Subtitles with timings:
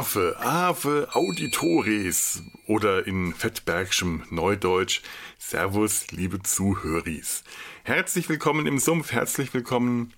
[0.00, 5.02] Ave, Ave Auditores oder in fettbergschem Neudeutsch
[5.36, 7.44] Servus, liebe Zuhöris.
[7.84, 10.14] Herzlich willkommen im Sumpf, herzlich willkommen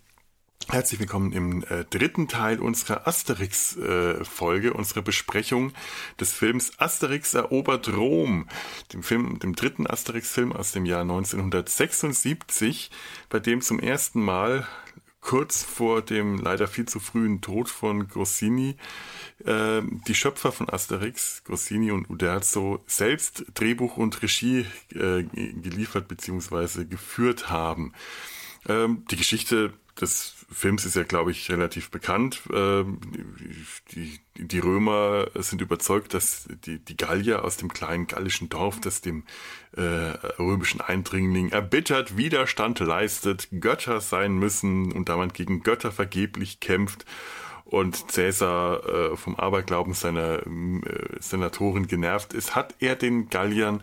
[0.68, 5.72] Herzlich willkommen im äh, dritten Teil unserer Asterix-Folge, äh, unserer Besprechung
[6.20, 8.46] des Films Asterix erobert Rom,
[8.92, 12.92] dem Film, dem dritten Asterix-Film aus dem Jahr 1976,
[13.28, 14.64] bei dem zum ersten Mal
[15.22, 18.76] kurz vor dem leider viel zu frühen Tod von Goscinny
[19.44, 26.84] äh, die Schöpfer von Asterix, Goscinny und Uderzo, selbst Drehbuch und Regie äh, geliefert bzw.
[26.84, 27.92] geführt haben.
[28.68, 32.42] Ähm, die Geschichte des Films ist ja, glaube ich, relativ bekannt.
[32.52, 32.98] Ähm,
[33.92, 39.00] die, die Römer sind überzeugt, dass die, die Gallier aus dem kleinen gallischen Dorf, das
[39.00, 39.24] dem
[39.76, 46.60] äh, römischen Eindringling erbittert Widerstand leistet, Götter sein müssen und da man gegen Götter vergeblich
[46.60, 47.04] kämpft
[47.64, 53.82] und Cäsar äh, vom Aberglauben seiner äh, Senatoren genervt ist, hat er den Galliern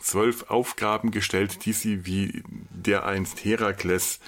[0.00, 4.20] zwölf Aufgaben gestellt, die sie wie dereinst Herakles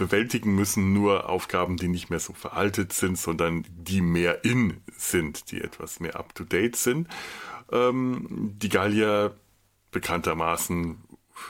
[0.00, 5.52] bewältigen müssen, nur Aufgaben, die nicht mehr so veraltet sind, sondern die mehr in sind,
[5.52, 7.06] die etwas mehr up-to-date sind.
[7.70, 9.36] Ähm, die Gallier
[9.90, 10.96] bekanntermaßen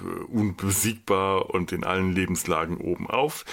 [0.00, 3.44] äh, unbesiegbar und in allen Lebenslagen oben auf.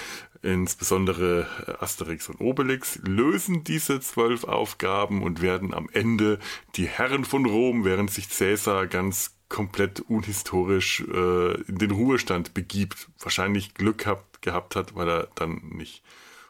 [0.42, 1.48] Insbesondere
[1.80, 6.40] Asterix und Obelix lösen diese zwölf Aufgaben und werden am Ende
[6.76, 13.08] die Herren von Rom, während sich Cäsar ganz komplett unhistorisch äh, in den Ruhestand begibt.
[13.20, 16.04] Wahrscheinlich Glück gehabt, gehabt hat, weil er dann nicht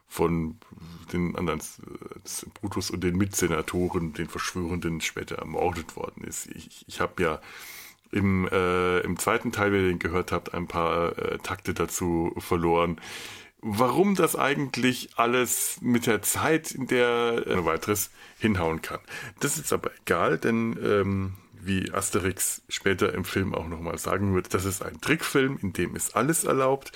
[0.08, 0.58] von
[1.12, 6.48] den anderen äh, Brutus und den Mitsenatoren, den Verschwörenden, später ermordet worden ist.
[6.48, 7.42] Ich, ich habe ja
[8.12, 12.34] im, äh, im zweiten Teil, wenn ihr den gehört habt, ein paar äh, Takte dazu
[12.38, 13.00] verloren.
[13.62, 19.00] Warum das eigentlich alles mit der Zeit, in der äh, weiteres hinhauen kann.
[19.40, 24.54] Das ist aber egal, denn ähm, wie Asterix später im Film auch nochmal sagen wird,
[24.54, 26.92] das ist ein Trickfilm, in dem ist alles erlaubt.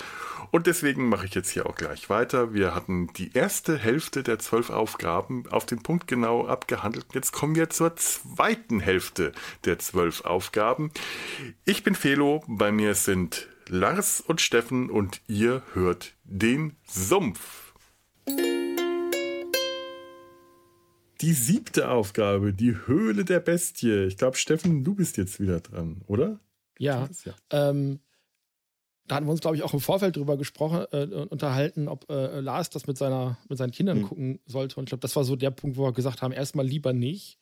[0.50, 2.52] Und deswegen mache ich jetzt hier auch gleich weiter.
[2.52, 7.06] Wir hatten die erste Hälfte der zwölf Aufgaben auf den Punkt genau abgehandelt.
[7.14, 9.32] Jetzt kommen wir zur zweiten Hälfte
[9.64, 10.90] der zwölf Aufgaben.
[11.64, 17.72] Ich bin Felo, bei mir sind Lars und Steffen und ihr hört den Sumpf.
[21.22, 24.06] Die siebte Aufgabe, die Höhle der Bestie.
[24.06, 26.40] Ich glaube, Steffen, du bist jetzt wieder dran, oder?
[26.78, 27.08] Ja.
[27.24, 27.34] ja.
[27.50, 28.00] Ähm,
[29.06, 32.40] da hatten wir uns, glaube ich, auch im Vorfeld drüber gesprochen, äh, unterhalten, ob äh,
[32.40, 34.08] Lars das mit, seiner, mit seinen Kindern hm.
[34.08, 34.76] gucken sollte.
[34.76, 37.38] Und ich glaube, das war so der Punkt, wo wir gesagt haben, erstmal lieber nicht.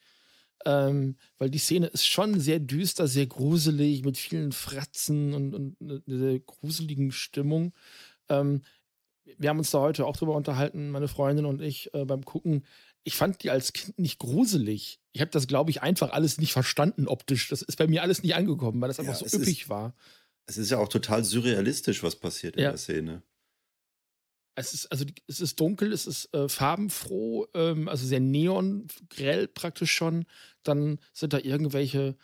[0.67, 5.77] Ähm, weil die Szene ist schon sehr düster, sehr gruselig, mit vielen Fratzen und, und
[5.81, 7.73] eine sehr gruseligen Stimmung.
[8.29, 8.61] Ähm,
[9.39, 12.65] wir haben uns da heute auch drüber unterhalten, meine Freundin und ich, äh, beim Gucken
[13.05, 15.01] ich fand die als Kind nicht gruselig.
[15.13, 17.49] Ich habe das, glaube ich, einfach alles nicht verstanden optisch.
[17.49, 19.95] Das ist bei mir alles nicht angekommen, weil das einfach ja, so üppig ist, war.
[20.47, 22.71] Es ist ja auch total surrealistisch, was passiert in ja.
[22.71, 23.23] der Szene.
[24.57, 29.93] Es ist, also, es ist dunkel, es ist äh, farbenfroh, ähm, also sehr neongrell praktisch
[29.93, 30.27] schon.
[30.63, 32.17] Dann sind da irgendwelche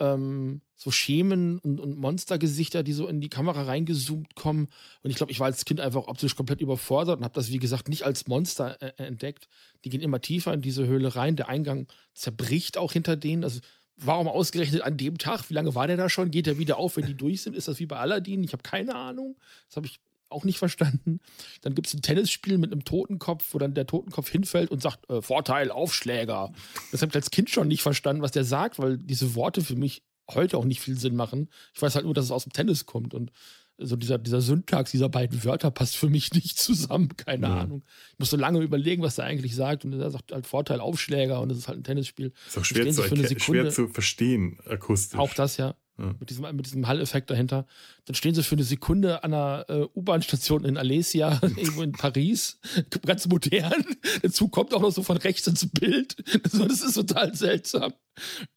[0.00, 4.68] ähm, so Schemen und, und Monstergesichter, die so in die Kamera reingezoomt kommen.
[5.02, 7.58] Und ich glaube, ich war als Kind einfach optisch komplett überfordert und habe das, wie
[7.58, 9.48] gesagt, nicht als Monster äh, äh, entdeckt.
[9.84, 11.36] Die gehen immer tiefer in diese Höhle rein.
[11.36, 13.44] Der Eingang zerbricht auch hinter denen.
[13.44, 13.60] Also
[13.96, 15.48] warum ausgerechnet an dem Tag?
[15.48, 16.30] Wie lange war der da schon?
[16.30, 17.56] Geht der wieder auf, wenn die durch sind?
[17.56, 18.42] Ist das wie bei Aladdin?
[18.42, 19.36] Ich habe keine Ahnung.
[19.68, 20.00] Das habe ich
[20.34, 21.20] auch nicht verstanden.
[21.62, 25.08] Dann gibt es ein Tennisspiel mit einem Totenkopf, wo dann der Totenkopf hinfällt und sagt,
[25.10, 26.52] äh, Vorteil, Aufschläger.
[26.92, 29.76] Das habe ich als Kind schon nicht verstanden, was der sagt, weil diese Worte für
[29.76, 31.48] mich heute auch nicht viel Sinn machen.
[31.74, 33.30] Ich weiß halt nur, dass es aus dem Tennis kommt und
[33.76, 37.60] so dieser, dieser Syntax dieser beiden Wörter passt für mich nicht zusammen, keine ja.
[37.60, 37.82] Ahnung.
[38.12, 41.40] Ich muss so lange überlegen, was er eigentlich sagt und er sagt halt Vorteil Aufschläger
[41.40, 42.32] und es ist halt ein Tennisspiel.
[42.46, 43.02] Ist auch schwer, zu,
[43.38, 45.18] schwer zu verstehen akustisch.
[45.18, 45.74] Auch das, ja.
[45.98, 46.14] Ja.
[46.18, 47.66] Mit, diesem, mit diesem Hall-Effekt dahinter.
[48.06, 52.58] Dann stehen sie für eine Sekunde an einer äh, U-Bahn-Station in Alesia, irgendwo in Paris,
[53.06, 53.84] ganz modern.
[54.22, 56.16] Dazu kommt auch noch so von rechts ins Bild.
[56.42, 57.92] Das ist total seltsam.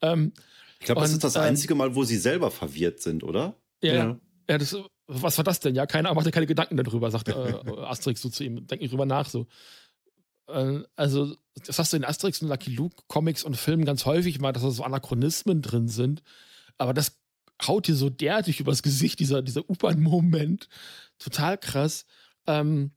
[0.01, 0.33] Ähm,
[0.79, 3.55] ich glaube, das ist das ähm, einzige Mal, wo sie selber verwirrt sind, oder?
[3.81, 4.19] Ja, ja.
[4.49, 4.75] ja das,
[5.07, 5.75] was war das denn?
[5.75, 8.65] Ja, keiner macht ja keine Gedanken darüber, sagt äh, Asterix so zu ihm.
[8.65, 9.47] Denk nicht drüber nach, so.
[10.47, 11.35] Äh, also,
[11.65, 14.63] das hast du in Asterix und Lucky Luke Comics und Filmen ganz häufig mal, dass
[14.63, 16.23] da so Anachronismen drin sind.
[16.77, 17.17] Aber das
[17.65, 20.69] haut dir so derartig übers Gesicht, dieser, dieser U-Bahn-Moment.
[21.19, 22.05] Total krass.
[22.45, 22.91] Ähm,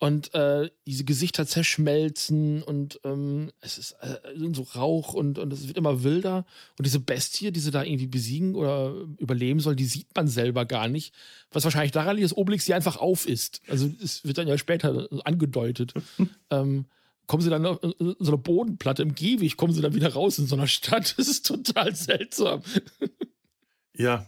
[0.00, 4.16] und äh, diese Gesichter zerschmelzen und ähm, es ist äh,
[4.54, 6.46] so Rauch und, und es wird immer wilder.
[6.78, 10.64] Und diese Bestie, die sie da irgendwie besiegen oder überleben soll, die sieht man selber
[10.64, 11.14] gar nicht.
[11.50, 13.60] Was wahrscheinlich daran liegt, dass Obelix sie einfach auf ist.
[13.68, 15.92] Also es wird dann ja später angedeutet.
[16.50, 16.86] ähm,
[17.26, 20.46] kommen sie dann auf so eine Bodenplatte im Gehweg, kommen sie dann wieder raus in
[20.46, 21.14] so einer Stadt.
[21.18, 22.62] Das ist total seltsam.
[23.96, 24.26] Ja,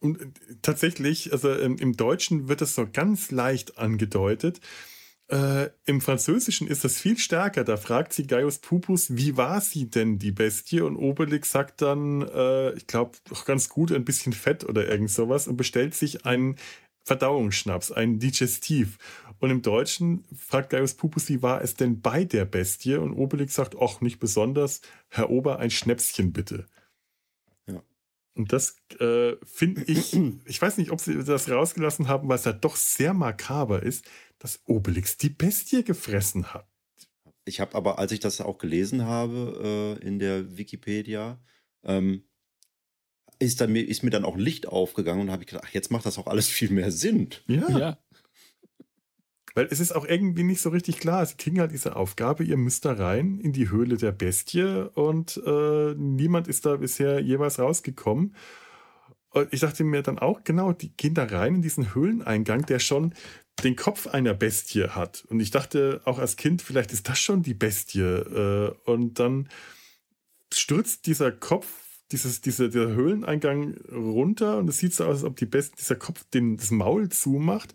[0.00, 0.26] und äh,
[0.62, 4.60] tatsächlich, also ähm, im Deutschen wird das so ganz leicht angedeutet.
[5.28, 7.64] Äh, Im Französischen ist das viel stärker.
[7.64, 10.82] Da fragt sie Gaius Pupus, wie war sie denn, die Bestie?
[10.82, 13.12] Und Obelix sagt dann, äh, ich glaube,
[13.46, 16.56] ganz gut, ein bisschen Fett oder irgend sowas und bestellt sich einen
[17.04, 18.98] Verdauungsschnaps, einen Digestiv.
[19.38, 22.96] Und im Deutschen fragt Gaius Pupus, wie war es denn bei der Bestie?
[22.96, 24.82] Und Obelix sagt, ach, nicht besonders.
[25.08, 26.66] Herr Ober, ein Schnäpschen bitte.
[28.34, 30.12] Und das äh, finde ich,
[30.44, 34.04] ich weiß nicht, ob sie das rausgelassen haben, weil es ja doch sehr makaber ist,
[34.38, 36.66] dass Obelix die Bestie gefressen hat.
[37.44, 41.38] Ich habe aber, als ich das auch gelesen habe äh, in der Wikipedia,
[41.84, 42.24] ähm,
[43.38, 46.06] ist, dann, ist mir dann auch Licht aufgegangen und habe ich gedacht, ach, jetzt macht
[46.06, 47.30] das auch alles viel mehr Sinn.
[47.46, 47.78] Ja.
[47.78, 47.98] ja.
[49.54, 51.24] Weil es ist auch irgendwie nicht so richtig klar.
[51.24, 55.40] Sie kriegen halt diese Aufgabe, ihr müsst da rein in die Höhle der Bestie und
[55.46, 58.34] äh, niemand ist da bisher jeweils rausgekommen.
[59.30, 62.78] Und ich dachte mir dann auch, genau, die gehen da rein in diesen Höhleneingang, der
[62.78, 63.14] schon
[63.62, 65.24] den Kopf einer Bestie hat.
[65.28, 68.00] Und ich dachte auch als Kind, vielleicht ist das schon die Bestie.
[68.00, 69.48] Äh, und dann
[70.52, 71.66] stürzt dieser Kopf
[72.12, 75.96] dieses, dieser, dieser Höhleneingang runter und es sieht so aus, als ob die Best, dieser
[75.96, 77.74] Kopf den, das Maul zumacht.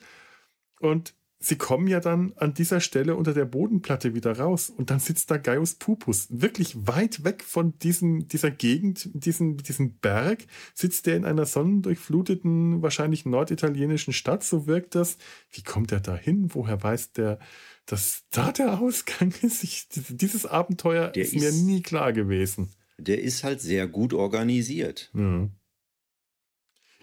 [0.80, 5.00] Und sie kommen ja dann an dieser Stelle unter der Bodenplatte wieder raus und dann
[5.00, 11.06] sitzt da Gaius Pupus, wirklich weit weg von diesem, dieser Gegend, diesem, diesem Berg, sitzt
[11.06, 15.18] der in einer sonnendurchfluteten, wahrscheinlich norditalienischen Stadt, so wirkt das.
[15.52, 16.50] Wie kommt er da hin?
[16.54, 17.40] Woher weiß der,
[17.86, 19.64] dass da der Ausgang ist?
[19.64, 22.70] Ich, dieses Abenteuer ist, ist mir nie klar gewesen.
[22.98, 25.10] Der ist halt sehr gut organisiert.
[25.14, 25.52] Mhm.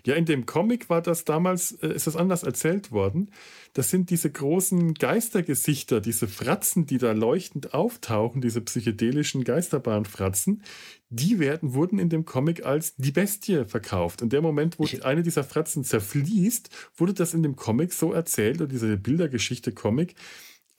[0.06, 3.32] Ja, in dem Comic war das damals, äh, ist das anders erzählt worden.
[3.72, 10.62] Das sind diese großen Geistergesichter, diese Fratzen, die da leuchtend auftauchen, diese psychedelischen Geisterbahnfratzen,
[11.10, 14.22] die werden, wurden in dem Comic als die Bestie verkauft.
[14.22, 18.12] Und der Moment, wo ich, eine dieser Fratzen zerfließt, wurde das in dem Comic so
[18.12, 20.14] erzählt, oder diese Bildergeschichte-Comic,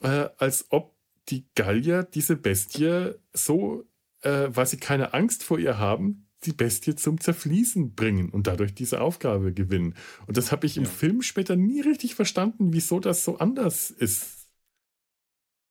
[0.00, 0.96] äh, als ob
[1.28, 3.84] die Gallier diese Bestie so,
[4.22, 8.74] äh, weil sie keine Angst vor ihr haben, die Bestie zum Zerfließen bringen und dadurch
[8.74, 9.94] diese Aufgabe gewinnen.
[10.26, 10.90] Und das habe ich im ja.
[10.90, 14.38] Film später nie richtig verstanden, wieso das so anders ist.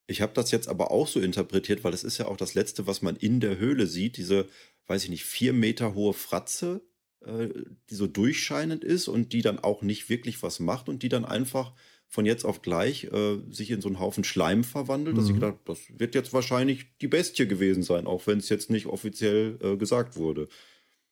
[0.08, 2.88] Ich habe das jetzt aber auch so interpretiert, weil das ist ja auch das Letzte,
[2.88, 4.18] was man in der Höhle sieht.
[4.18, 4.48] Diese,
[4.88, 6.82] weiß ich nicht, vier Meter hohe Fratze,
[7.26, 7.50] äh,
[7.90, 11.26] die so durchscheinend ist und die dann auch nicht wirklich was macht und die dann
[11.26, 11.74] einfach
[12.08, 15.20] von jetzt auf gleich äh, sich in so einen Haufen Schleim verwandelt, mhm.
[15.20, 15.40] dass ich mhm.
[15.40, 19.58] gedacht, das wird jetzt wahrscheinlich die Bestie gewesen sein, auch wenn es jetzt nicht offiziell
[19.62, 20.48] äh, gesagt wurde.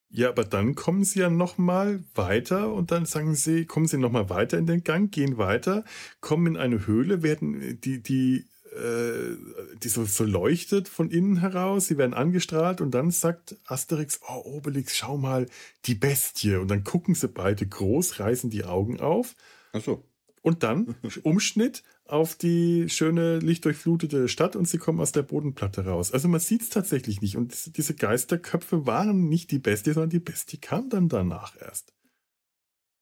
[0.10, 3.98] Ja, aber dann kommen sie ja noch mal weiter und dann sagen sie, kommen sie
[3.98, 5.84] noch mal weiter in den Gang, gehen weiter,
[6.22, 8.46] kommen in eine Höhle, werden die die
[8.76, 9.38] äh,
[9.82, 14.42] die so, so leuchtet von innen heraus, sie werden angestrahlt und dann sagt Asterix, oh
[14.44, 15.48] Obelix, schau mal,
[15.86, 19.36] die Bestie und dann gucken sie beide groß, reißen die Augen auf.
[19.74, 20.04] Ach so.
[20.46, 26.12] Und dann Umschnitt auf die schöne lichtdurchflutete Stadt und sie kommen aus der Bodenplatte raus.
[26.12, 27.36] Also man sieht es tatsächlich nicht.
[27.36, 31.96] Und diese Geisterköpfe waren nicht die Bestie, sondern die Bestie kam dann danach erst.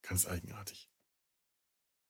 [0.03, 0.89] Ganz eigenartig.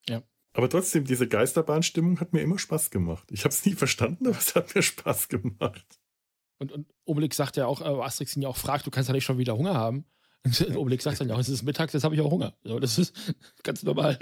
[0.08, 0.22] Ja.
[0.54, 3.28] Aber trotzdem, diese Geisterbahnstimmung hat mir immer Spaß gemacht.
[3.32, 6.00] Ich habe es nie verstanden, aber es hat mir Spaß gemacht.
[6.60, 9.14] Und, und Obelix sagt ja auch, äh, Asterix ihn ja auch fragt, du kannst ja
[9.14, 10.06] nicht schon wieder Hunger haben.
[10.46, 12.54] Und Obelix sagt dann ja, es ist Mittag, jetzt habe ich auch Hunger.
[12.64, 13.16] So, das ist
[13.64, 14.20] ganz normal.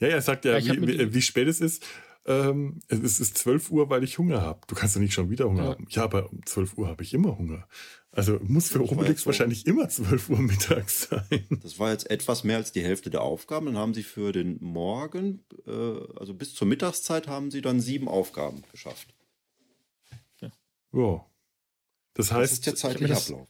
[0.00, 1.84] Ja, er sagt ja, ja wie, wie, wie, spät es ist.
[2.26, 4.60] Ähm, es ist 12 Uhr, weil ich Hunger habe.
[4.66, 5.70] Du kannst ja nicht schon wieder Hunger ja.
[5.70, 5.86] haben.
[5.90, 7.68] Ja, aber um 12 Uhr habe ich immer Hunger.
[8.10, 11.46] Also muss für Obelix so, wahrscheinlich immer 12 Uhr mittags sein.
[11.62, 13.66] Das war jetzt etwas mehr als die Hälfte der Aufgaben.
[13.66, 15.70] Dann haben sie für den Morgen, äh,
[16.18, 19.14] also bis zur Mittagszeit, haben sie dann sieben Aufgaben geschafft.
[20.40, 20.50] Ja.
[20.94, 21.26] ja.
[22.14, 23.48] Das heißt, das ist der zeitliche Ablauf.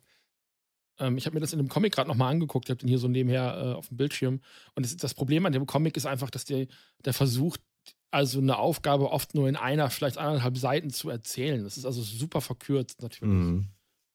[0.99, 2.67] Ähm, ich habe mir das in dem Comic gerade nochmal angeguckt.
[2.67, 4.41] Ich habe den hier so nebenher äh, auf dem Bildschirm.
[4.75, 6.67] Und das, das, Problem an dem Comic ist einfach, dass der,
[7.05, 7.61] der versucht,
[8.11, 11.65] also eine Aufgabe oft nur in einer, vielleicht anderthalb Seiten zu erzählen.
[11.65, 13.33] Das ist also super verkürzt natürlich.
[13.33, 13.69] Mhm.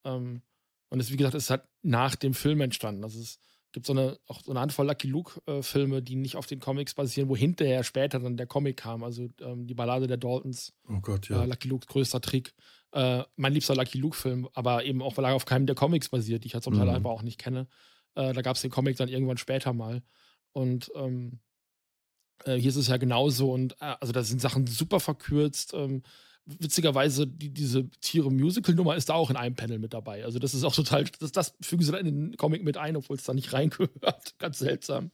[0.04, 0.42] Ähm,
[0.88, 3.04] und das, wie gesagt, ist halt nach dem Film entstanden.
[3.04, 3.38] Also es
[3.72, 6.94] gibt so eine, auch so eine Handvoll Lucky Luke-Filme, äh, die nicht auf den Comics
[6.94, 9.02] basieren, wo hinterher später dann der Comic kam.
[9.02, 10.74] Also ähm, die Ballade der Daltons.
[10.88, 11.42] Oh Gott, ja.
[11.42, 12.54] Äh, Lucky Luke, größter Trick
[12.92, 16.44] äh, mein liebster Lucky Luke-Film, aber eben auch, weil er auf keinem der Comics basiert,
[16.44, 16.94] die ich ja zum Teil mhm.
[16.94, 17.66] einfach auch nicht kenne.
[18.14, 20.02] Äh, da gab es den Comic dann irgendwann später mal.
[20.52, 21.40] Und ähm,
[22.44, 23.50] äh, hier ist es ja genauso.
[23.52, 25.72] Und äh, also da sind Sachen super verkürzt.
[25.74, 26.02] Ähm,
[26.44, 30.24] witzigerweise, die, diese Tiere-Musical-Nummer ist da auch in einem Panel mit dabei.
[30.24, 32.96] Also, das ist auch total, das, das fügen sie dann in den Comic mit ein,
[32.96, 34.38] obwohl es da nicht reingehört.
[34.38, 35.12] Ganz seltsam.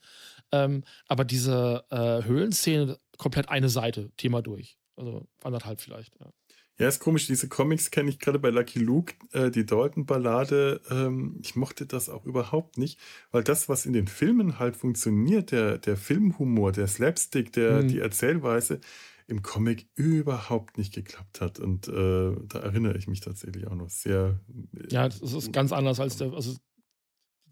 [0.53, 4.79] Ähm, aber diese äh, Höhlenszene, komplett eine Seite, Thema durch.
[4.97, 6.33] Also anderthalb vielleicht, ja.
[6.79, 7.27] Ja, ist komisch.
[7.27, 10.81] Diese Comics kenne ich gerade bei Lucky Luke, äh, die Dalton-Ballade.
[10.91, 13.01] Ähm, ich mochte das auch überhaupt nicht,
[13.33, 17.89] weil das, was in den Filmen halt funktioniert, der, der Filmhumor, der Slapstick, der, mhm.
[17.89, 18.81] die Erzählweise,
[19.27, 21.59] im Comic überhaupt nicht geklappt hat.
[21.59, 24.41] Und äh, da erinnere ich mich tatsächlich auch noch sehr.
[24.75, 26.33] Äh, ja, das ist ganz anders als der.
[26.33, 26.57] Also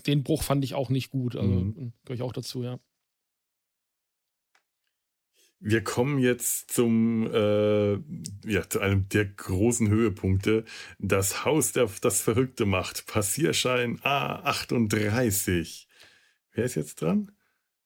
[0.06, 1.37] den Bruch fand ich auch nicht gut.
[1.37, 1.92] Also mhm.
[2.04, 2.78] gehöre ich auch dazu, ja.
[5.58, 7.94] Wir kommen jetzt zum, äh,
[8.44, 10.64] ja, zu einem der großen Höhepunkte.
[10.98, 13.06] Das Haus, der das Verrückte macht.
[13.06, 15.86] Passierschein A38.
[16.52, 17.32] Wer ist jetzt dran?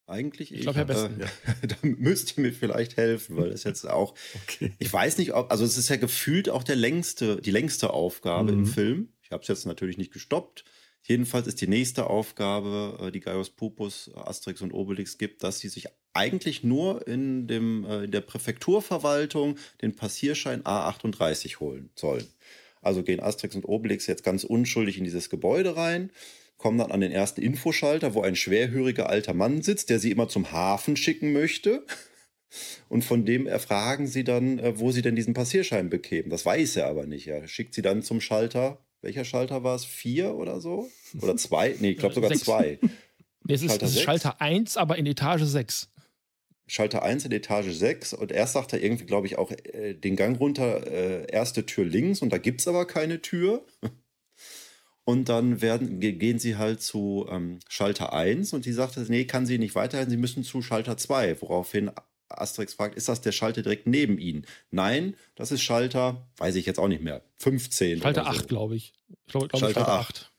[0.06, 0.62] Eigentlich ich.
[0.62, 1.20] Glaub, Herr Besten.
[1.20, 4.16] Äh, da müsst ihr mir vielleicht helfen, weil das jetzt auch.
[4.42, 4.72] okay.
[4.80, 8.50] Ich weiß nicht, ob, also es ist ja gefühlt auch der längste, die längste Aufgabe
[8.50, 8.58] mhm.
[8.58, 9.12] im Film.
[9.22, 10.64] Ich habe es jetzt natürlich nicht gestoppt.
[11.02, 15.68] Jedenfalls ist die nächste Aufgabe, äh, die Gaius Pupus, Asterix und Obelix gibt, dass sie
[15.68, 22.26] sich eigentlich nur in, dem, äh, in der Präfekturverwaltung den Passierschein A38 holen sollen.
[22.82, 26.10] Also gehen Asterix und Obelix jetzt ganz unschuldig in dieses Gebäude rein,
[26.56, 30.28] kommen dann an den ersten Infoschalter, wo ein schwerhöriger alter Mann sitzt, der sie immer
[30.28, 31.86] zum Hafen schicken möchte.
[32.88, 36.30] Und von dem erfragen sie dann, äh, wo sie denn diesen Passierschein bekämen.
[36.30, 37.28] Das weiß er aber nicht.
[37.28, 39.84] Er schickt sie dann zum Schalter welcher Schalter war es?
[39.84, 40.88] Vier oder so?
[41.20, 41.76] Oder zwei?
[41.80, 42.44] Nee, ich glaube sogar Sechs.
[42.44, 42.78] zwei.
[43.42, 45.88] Nee, es Schalter ist, ist Schalter 1, aber in Etage 6.
[46.66, 50.14] Schalter 1 in Etage 6 und erst sagt er irgendwie, glaube ich, auch äh, den
[50.14, 53.64] Gang runter, äh, erste Tür links und da gibt es aber keine Tür.
[55.04, 59.44] Und dann werden, gehen sie halt zu ähm, Schalter 1 und die sagt, nee, kann
[59.44, 61.90] sie nicht weiterhin, sie müssen zu Schalter 2, woraufhin
[62.30, 64.46] Asterix fragt, ist das der Schalter direkt neben Ihnen?
[64.70, 68.00] Nein, das ist Schalter, weiß ich jetzt auch nicht mehr, 15.
[68.00, 68.30] Schalter so.
[68.30, 68.94] 8, glaube ich.
[69.08, 70.10] ich glaub, glaub Schalter, Schalter 8.
[70.10, 70.32] 8.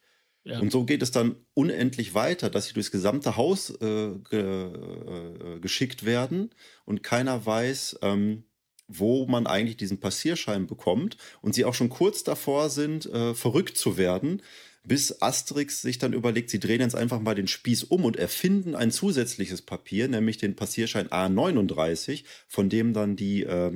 [0.43, 0.59] Ja.
[0.59, 5.59] Und so geht es dann unendlich weiter, dass sie durchs gesamte Haus äh, ge, äh,
[5.59, 6.49] geschickt werden
[6.85, 8.43] und keiner weiß, ähm,
[8.87, 13.77] wo man eigentlich diesen Passierschein bekommt und sie auch schon kurz davor sind, äh, verrückt
[13.77, 14.41] zu werden,
[14.83, 18.75] bis Asterix sich dann überlegt, sie drehen jetzt einfach mal den Spieß um und erfinden
[18.75, 23.71] ein zusätzliches Papier, nämlich den Passierschein A39, von dem dann die äh,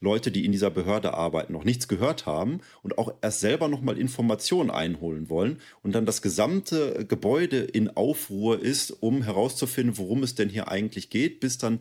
[0.00, 3.98] Leute, die in dieser Behörde arbeiten, noch nichts gehört haben und auch erst selber nochmal
[3.98, 10.36] Informationen einholen wollen und dann das gesamte Gebäude in Aufruhr ist, um herauszufinden, worum es
[10.36, 11.80] denn hier eigentlich geht, bis dann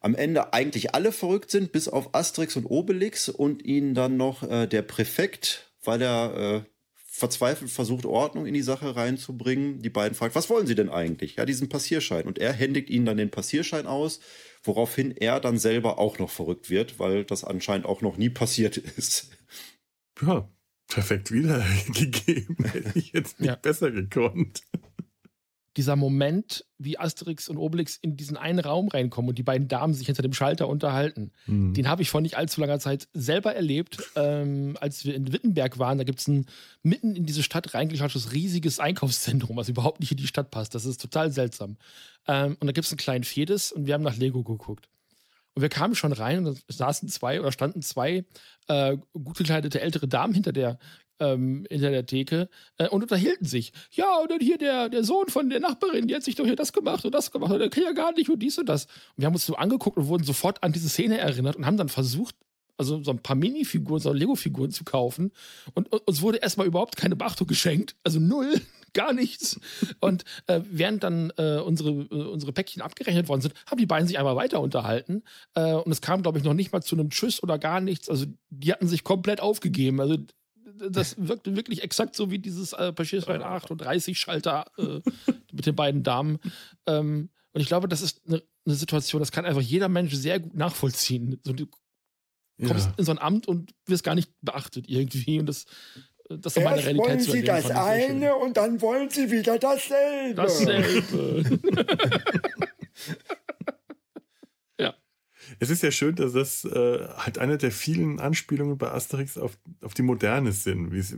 [0.00, 4.42] am Ende eigentlich alle verrückt sind, bis auf Asterix und Obelix und ihnen dann noch
[4.42, 6.75] äh, der Präfekt, weil er äh,
[7.16, 9.80] verzweifelt versucht, Ordnung in die Sache reinzubringen.
[9.80, 11.36] Die beiden fragt, was wollen Sie denn eigentlich?
[11.36, 12.26] Ja, diesen Passierschein.
[12.26, 14.20] Und er händigt ihnen dann den Passierschein aus,
[14.62, 18.76] woraufhin er dann selber auch noch verrückt wird, weil das anscheinend auch noch nie passiert
[18.96, 19.30] ist.
[20.20, 20.46] Ja,
[20.88, 22.64] perfekt wiedergegeben.
[22.64, 23.56] Hätte ich jetzt nicht ja.
[23.56, 24.62] besser gekonnt
[25.76, 29.92] dieser Moment, wie Asterix und Obelix in diesen einen Raum reinkommen und die beiden Damen
[29.92, 31.74] sich hinter dem Schalter unterhalten, mhm.
[31.74, 35.78] den habe ich vor nicht allzu langer Zeit selber erlebt, ähm, als wir in Wittenberg
[35.78, 35.98] waren.
[35.98, 36.46] Da gibt es ein
[36.82, 40.74] mitten in diese Stadt reingeschautes riesiges Einkaufszentrum, was überhaupt nicht in die Stadt passt.
[40.74, 41.76] Das ist total seltsam.
[42.26, 44.88] Ähm, und da gibt es einen kleinen Fedes und wir haben nach Lego geguckt.
[45.54, 48.24] Und wir kamen schon rein und da saßen zwei oder standen zwei
[48.68, 50.78] äh, gut gekleidete ältere Damen hinter der
[51.20, 53.72] ähm, hinter der Theke äh, und unterhielten sich.
[53.92, 56.56] Ja, und dann hier der, der Sohn von der Nachbarin, die hat sich doch hier
[56.56, 58.84] das gemacht und das gemacht und der kann ja gar nicht und dies und das.
[58.84, 61.76] Und wir haben uns so angeguckt und wurden sofort an diese Szene erinnert und haben
[61.76, 62.34] dann versucht,
[62.78, 65.32] also so ein paar Minifiguren, so Lego-Figuren zu kaufen.
[65.74, 67.96] Und, und, uns wurde erstmal überhaupt keine Beachtung geschenkt.
[68.04, 68.60] Also null,
[68.92, 69.58] gar nichts.
[70.00, 74.06] Und äh, während dann äh, unsere, äh, unsere Päckchen abgerechnet worden sind, haben die beiden
[74.06, 75.22] sich einmal weiter unterhalten.
[75.54, 78.08] Äh, und es kam, glaube ich, noch nicht mal zu einem Tschüss oder gar nichts.
[78.08, 80.00] Also die hatten sich komplett aufgegeben.
[80.00, 80.18] Also
[80.66, 85.00] das wirkte wirklich exakt so wie dieses äh, Passierschein 38 Schalter äh,
[85.52, 86.38] mit den beiden Damen.
[86.86, 90.40] Ähm, und ich glaube, das ist eine, eine, Situation, das kann einfach jeder Mensch sehr
[90.40, 91.40] gut nachvollziehen.
[91.44, 91.66] So, du
[92.66, 92.94] kommst ja.
[92.96, 95.38] in so ein Amt und wirst gar nicht beachtet irgendwie.
[95.38, 95.66] Und das,
[96.28, 96.98] das ist meine Realität.
[96.98, 100.34] wollen Sie das eine und dann wollen Sie wieder dasselbe.
[100.34, 101.60] Dasselbe.
[105.58, 109.56] Es ist ja schön, dass das äh, halt eine der vielen Anspielungen bei Asterix auf,
[109.82, 111.16] auf die Moderne sind, wie es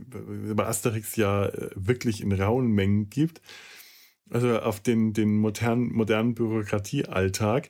[0.55, 3.41] bei Asterix ja äh, wirklich in rauen Mengen gibt.
[4.29, 7.69] Also auf den, den modernen, modernen Bürokratiealltag.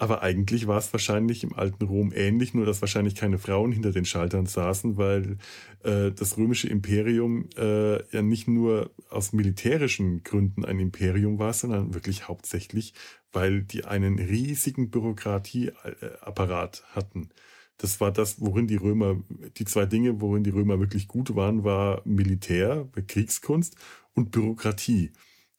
[0.00, 3.90] Aber eigentlich war es wahrscheinlich im alten Rom ähnlich, nur dass wahrscheinlich keine Frauen hinter
[3.90, 5.38] den Schaltern saßen, weil
[5.82, 11.94] äh, das römische Imperium äh, ja nicht nur aus militärischen Gründen ein Imperium war, sondern
[11.94, 12.94] wirklich hauptsächlich,
[13.32, 17.30] weil die einen riesigen Bürokratieapparat hatten.
[17.76, 19.16] Das war das, worin die Römer,
[19.56, 23.76] die zwei Dinge, worin die Römer wirklich gut waren, war Militär, Kriegskunst
[24.14, 25.10] und Bürokratie.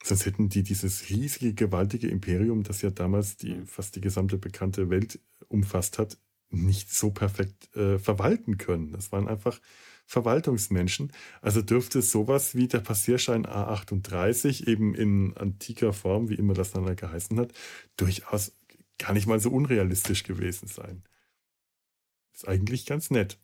[0.03, 4.89] Sonst hätten die dieses riesige, gewaltige Imperium, das ja damals die, fast die gesamte bekannte
[4.89, 6.17] Welt umfasst hat,
[6.49, 8.91] nicht so perfekt äh, verwalten können.
[8.93, 9.59] Das waren einfach
[10.05, 11.11] Verwaltungsmenschen.
[11.41, 16.95] Also dürfte sowas wie der Passierschein A38 eben in antiker Form, wie immer das dann
[16.95, 17.53] geheißen hat,
[17.95, 18.53] durchaus
[18.97, 21.03] gar nicht mal so unrealistisch gewesen sein.
[22.33, 23.39] Ist eigentlich ganz nett.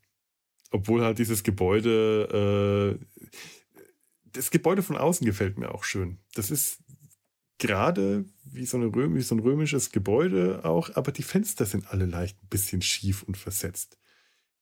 [0.72, 3.30] Obwohl halt dieses Gebäude, äh,
[4.36, 6.20] das Gebäude von außen gefällt mir auch schön.
[6.34, 6.80] Das ist
[7.58, 12.42] gerade wie so, wie so ein römisches Gebäude auch, aber die Fenster sind alle leicht
[12.44, 13.98] ein bisschen schief und versetzt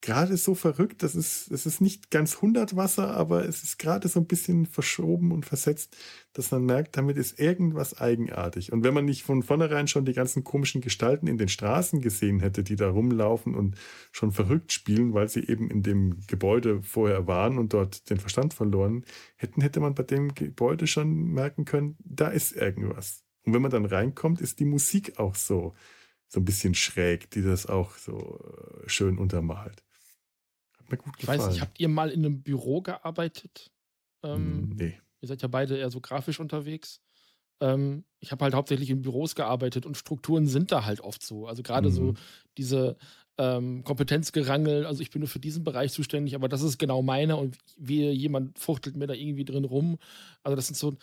[0.03, 4.09] gerade so verrückt, das ist, es ist nicht ganz 100 Wasser, aber es ist gerade
[4.09, 5.95] so ein bisschen verschoben und versetzt,
[6.33, 8.73] dass man merkt, damit ist irgendwas eigenartig.
[8.73, 12.41] Und wenn man nicht von vornherein schon die ganzen komischen Gestalten in den Straßen gesehen
[12.41, 13.77] hätte, die da rumlaufen und
[14.11, 18.53] schon verrückt spielen, weil sie eben in dem Gebäude vorher waren und dort den Verstand
[18.53, 19.05] verloren
[19.37, 23.23] hätten, hätte man bei dem Gebäude schon merken können, da ist irgendwas.
[23.45, 25.73] Und wenn man dann reinkommt, ist die Musik auch so,
[26.27, 28.41] so ein bisschen schräg, die das auch so
[28.83, 29.81] äh, schön untermalt
[30.91, 31.39] mir gut gefallen.
[31.39, 33.71] Ich weiß nicht, habt ihr mal in einem Büro gearbeitet?
[34.23, 34.99] Ähm, nee.
[35.21, 37.01] Ihr seid ja beide eher so grafisch unterwegs.
[37.61, 41.47] Ähm, ich habe halt hauptsächlich in Büros gearbeitet und Strukturen sind da halt oft so.
[41.47, 41.93] Also gerade mhm.
[41.93, 42.13] so
[42.57, 42.97] diese
[43.37, 47.37] ähm, Kompetenzgerangel, also ich bin nur für diesen Bereich zuständig, aber das ist genau meine
[47.37, 49.97] und wie jemand fuchtelt mir da irgendwie drin rum.
[50.43, 50.95] Also das sind so,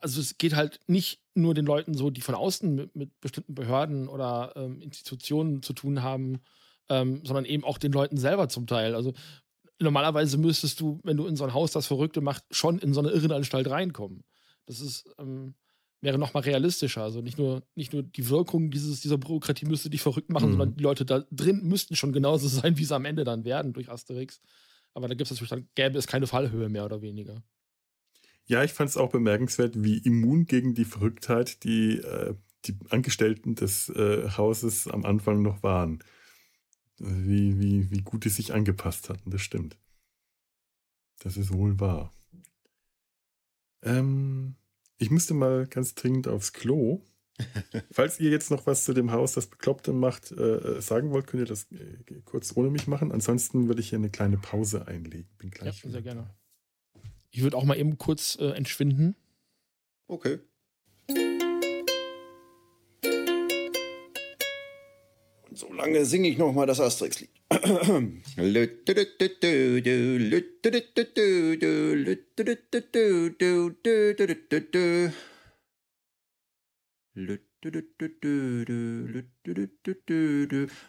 [0.00, 3.54] also es geht halt nicht nur den Leuten so, die von außen mit, mit bestimmten
[3.54, 6.40] Behörden oder ähm, Institutionen zu tun haben,
[6.88, 8.94] ähm, sondern eben auch den Leuten selber zum Teil.
[8.94, 9.14] Also
[9.80, 13.00] normalerweise müsstest du, wenn du in so ein Haus das Verrückte macht, schon in so
[13.00, 14.24] eine Irrenanstalt reinkommen.
[14.66, 15.54] Das ist, ähm,
[16.00, 17.02] wäre nochmal realistischer.
[17.02, 20.52] Also nicht nur, nicht nur die Wirkung dieses, dieser Bürokratie müsste dich verrückt machen, mhm.
[20.52, 23.72] sondern die Leute da drin müssten schon genauso sein, wie sie am Ende dann werden
[23.72, 24.40] durch Asterix.
[24.92, 27.42] Aber da gibt es natürlich dann, gäbe es keine Fallhöhe mehr oder weniger.
[28.46, 32.34] Ja, ich fand es auch bemerkenswert, wie immun gegen die Verrücktheit die, äh,
[32.66, 36.04] die Angestellten des äh, Hauses am Anfang noch waren
[36.98, 39.30] wie, wie, wie gut die sich angepasst hatten.
[39.30, 39.76] Das stimmt.
[41.20, 42.12] Das ist wohl wahr.
[43.82, 44.56] Ähm,
[44.98, 47.02] ich müsste mal ganz dringend aufs Klo.
[47.90, 51.42] Falls ihr jetzt noch was zu dem Haus, das Bekloppte macht, äh, sagen wollt, könnt
[51.42, 53.10] ihr das äh, kurz ohne mich machen.
[53.10, 55.28] Ansonsten würde ich hier eine kleine Pause einlegen.
[55.38, 55.82] Bin gleich.
[55.82, 56.30] Ja, sehr gerne.
[57.30, 59.16] Ich würde auch mal eben kurz äh, entschwinden.
[60.06, 60.38] Okay.
[65.54, 67.30] So lange singe ich noch mal das Asterix-Lied.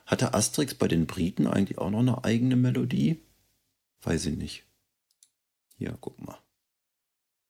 [0.06, 3.20] Hatte Asterix bei den Briten eigentlich auch noch eine eigene Melodie?
[4.02, 4.64] Weiß ich nicht.
[5.78, 6.40] Hier, guck mal.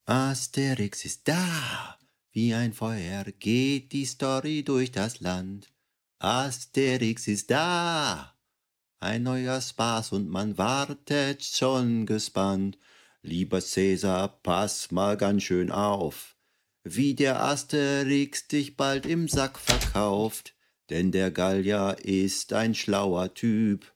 [0.05, 1.97] Asterix ist da,
[2.31, 5.74] wie ein Feuer geht die Story durch das Land.
[6.25, 8.33] Asterix ist da.
[8.99, 12.79] Ein neuer Spaß und man wartet schon gespannt.
[13.21, 16.35] Lieber Cäsar, pass mal ganz schön auf,
[16.83, 20.55] wie der Asterix dich bald im Sack verkauft.
[20.89, 23.93] Denn der Gallier ist ein schlauer Typ.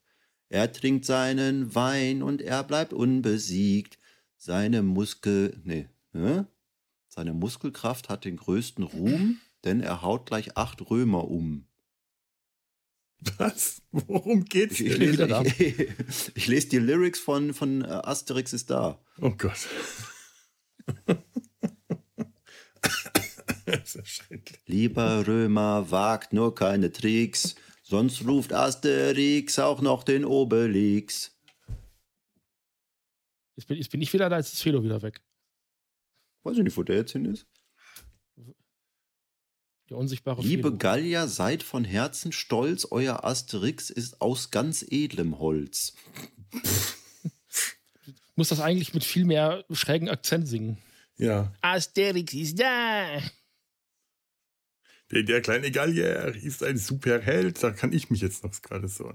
[0.50, 3.98] Er trinkt seinen Wein und er bleibt unbesiegt.
[4.38, 6.46] Seine Muskel, nee, ne?
[7.08, 11.66] Seine Muskelkraft hat den größten Ruhm, denn er haut gleich acht Römer um.
[13.38, 13.82] Was?
[13.92, 14.80] Worum geht's?
[14.80, 15.90] Ich, ich, lese, ich,
[16.36, 19.04] ich, lese die Lyrics von, von äh, Asterix ist da.
[19.20, 19.68] Oh Gott.
[24.66, 31.38] Lieber Römer, wagt nur keine Tricks, sonst ruft Asterix auch noch den Obelix.
[33.58, 35.22] Jetzt bin, jetzt bin ich wieder da, jetzt ist Felo wieder weg.
[36.44, 37.46] Weiß ich nicht, wo der jetzt hin ist.
[39.90, 40.78] Der unsichtbare Liebe Fehler.
[40.78, 45.96] Gallier, seid von Herzen stolz, euer Asterix ist aus ganz edlem Holz.
[48.36, 50.78] muss das eigentlich mit viel mehr schrägen Akzent singen.
[51.18, 51.52] Ja.
[51.62, 53.20] Asterix ist da.
[55.12, 57.62] Der, der kleine Gallier ist ein Superheld.
[57.64, 59.12] Da kann ich mich jetzt noch gerade so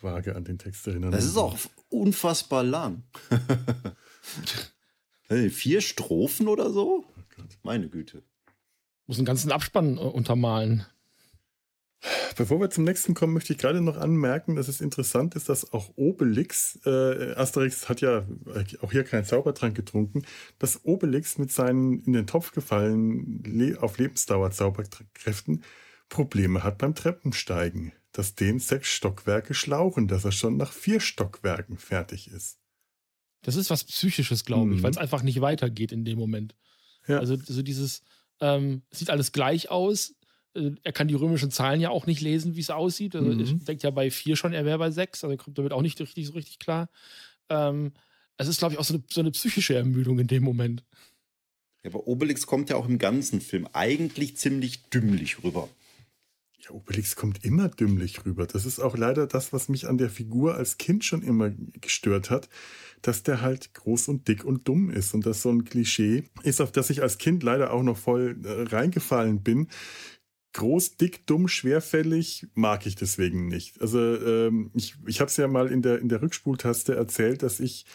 [0.00, 1.10] vage an den Text erinnern.
[1.10, 3.02] Das ist auch unfassbar lang.
[5.50, 7.04] Vier Strophen oder so?
[7.06, 8.22] Oh Meine Güte.
[9.06, 10.86] Muss einen ganzen Abspann äh, untermalen.
[12.36, 15.72] Bevor wir zum nächsten kommen, möchte ich gerade noch anmerken, dass es interessant ist, dass
[15.72, 18.26] auch Obelix, äh, Asterix hat ja
[18.80, 20.22] auch hier keinen Zaubertrank getrunken,
[20.58, 25.62] dass Obelix mit seinen in den Topf gefallen le auf Lebensdauer Zauberkräften
[26.08, 31.78] Probleme hat beim Treppensteigen, dass den sechs Stockwerke schlauchen, dass er schon nach vier Stockwerken
[31.78, 32.58] fertig ist.
[33.42, 34.82] Das ist was Psychisches, glaube ich, mhm.
[34.82, 36.54] weil es einfach nicht weitergeht in dem Moment.
[37.06, 37.18] Ja.
[37.18, 38.02] Also, also dieses,
[38.42, 40.14] ähm, es sieht alles gleich aus.
[40.54, 43.16] äh, er kann die römischen Zahlen ja auch nicht lesen, wie es aussieht.
[43.16, 43.40] Also mhm.
[43.40, 46.00] Ich denke ja bei vier schon, er wäre bei sechs, also kommt damit auch nicht
[46.00, 46.90] richtig, so richtig klar.
[47.48, 47.92] Ähm,
[48.36, 50.84] es ist, glaube ich, auch so eine, so eine psychische Ermüdung in dem Moment.
[51.84, 55.68] Ja, aber Obelix kommt ja auch im ganzen Film eigentlich ziemlich dümmlich rüber.
[56.64, 58.46] Ja, Obelix kommt immer dümmlich rüber.
[58.46, 62.30] Das ist auch leider das, was mich an der Figur als Kind schon immer gestört
[62.30, 62.48] hat,
[63.00, 66.60] dass der halt groß und dick und dumm ist und das so ein Klischee ist,
[66.60, 69.68] auf das ich als Kind leider auch noch voll äh, reingefallen bin.
[70.52, 73.80] Groß, dick, dumm, schwerfällig mag ich deswegen nicht.
[73.80, 77.58] Also ähm, ich, ich habe es ja mal in der, in der Rückspultaste erzählt, dass
[77.58, 77.86] ich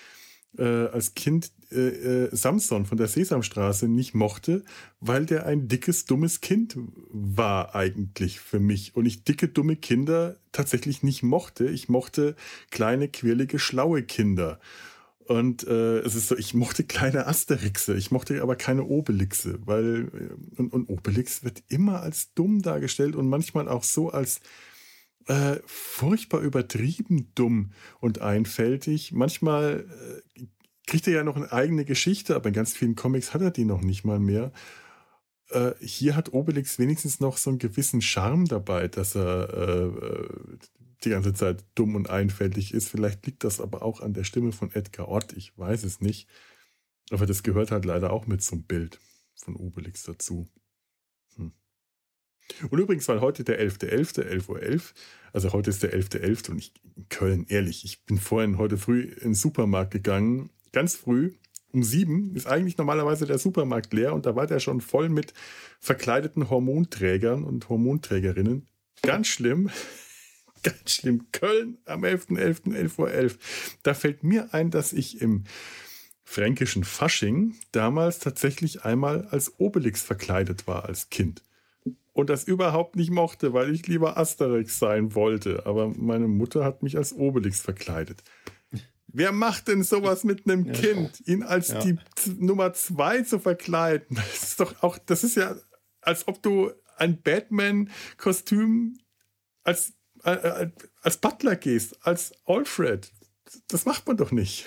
[0.57, 4.63] äh, als Kind äh, äh, Samson von der Sesamstraße nicht mochte,
[4.99, 6.77] weil der ein dickes, dummes Kind
[7.10, 8.95] war eigentlich für mich.
[8.95, 11.65] Und ich dicke, dumme Kinder tatsächlich nicht mochte.
[11.65, 12.36] Ich mochte
[12.71, 14.60] kleine, quirlige, schlaue Kinder.
[15.27, 20.07] Und äh, es ist so, ich mochte kleine Asterixe, ich mochte aber keine Obelixe, weil
[20.13, 24.39] äh, und, und Obelix wird immer als dumm dargestellt und manchmal auch so als
[25.27, 29.11] äh, furchtbar übertrieben dumm und einfältig.
[29.11, 29.85] Manchmal
[30.35, 30.45] äh,
[30.85, 33.65] kriegt er ja noch eine eigene Geschichte, aber in ganz vielen Comics hat er die
[33.65, 34.51] noch nicht mal mehr.
[35.49, 39.91] Äh, hier hat Obelix wenigstens noch so einen gewissen Charme dabei, dass er äh,
[41.03, 42.89] die ganze Zeit dumm und einfältig ist.
[42.89, 46.27] Vielleicht liegt das aber auch an der Stimme von Edgar Ott, ich weiß es nicht.
[47.11, 48.99] Aber das gehört halt leider auch mit zum Bild
[49.35, 50.47] von Obelix dazu.
[52.69, 54.93] Und übrigens, weil heute der 11.11., 11.11 Uhr, 11,
[55.33, 56.21] also heute ist der 11.11.
[56.21, 56.51] .11.
[56.51, 60.95] und ich in Köln, ehrlich, ich bin vorhin heute früh in den Supermarkt gegangen, ganz
[60.95, 61.33] früh,
[61.73, 65.33] um sieben, ist eigentlich normalerweise der Supermarkt leer und da war der schon voll mit
[65.79, 68.67] verkleideten Hormonträgern und Hormonträgerinnen.
[69.01, 69.69] Ganz schlimm.
[70.63, 71.27] Ganz schlimm.
[71.31, 73.12] Köln am 11.11., 11.11 Uhr.
[73.12, 73.77] 11.
[73.83, 75.43] Da fällt mir ein, dass ich im
[76.23, 81.43] fränkischen Fasching damals tatsächlich einmal als Obelix verkleidet war als Kind
[82.17, 85.67] und das überhaupt nicht mochte, weil ich lieber Asterix sein wollte.
[85.67, 88.23] Aber meine Mutter hat mich als Obelix verkleidet.
[89.06, 90.73] Wer macht denn sowas mit einem ja.
[90.73, 91.21] Kind?
[91.27, 91.80] Ihn als ja.
[91.80, 91.99] die
[92.39, 94.15] Nummer zwei zu verkleiden?
[94.15, 95.58] Das ist doch auch, das ist ja,
[96.01, 98.97] als ob du ein Batman-Kostüm
[99.63, 100.71] als, äh, äh,
[101.03, 103.12] als Butler gehst, als Alfred.
[103.67, 104.65] Das macht man doch nicht.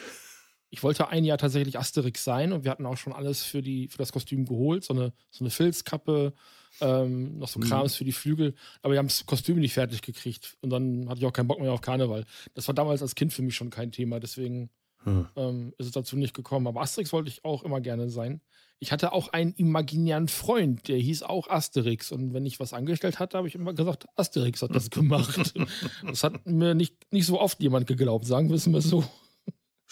[0.69, 3.89] Ich wollte ein Jahr tatsächlich Asterix sein und wir hatten auch schon alles für, die,
[3.89, 4.85] für das Kostüm geholt.
[4.85, 6.33] So eine, so eine Filzkappe,
[6.81, 7.61] ähm, noch so.
[7.61, 7.99] Krams mhm.
[7.99, 11.27] für die Flügel, aber wir haben das Kostüm nicht fertig gekriegt und dann hatte ich
[11.27, 12.25] auch keinen Bock mehr auf Karneval.
[12.55, 14.71] Das war damals als Kind für mich schon kein Thema, deswegen
[15.05, 15.29] mhm.
[15.37, 16.67] ähm, ist es dazu nicht gekommen.
[16.67, 18.41] Aber Asterix wollte ich auch immer gerne sein.
[18.79, 22.13] Ich hatte auch einen imaginären Freund, der hieß auch Asterix.
[22.13, 25.53] Und wenn ich was angestellt hatte, habe ich immer gesagt, Asterix hat das gemacht.
[26.07, 29.05] das hat mir nicht, nicht so oft jemand geglaubt, sagen wir es mal so.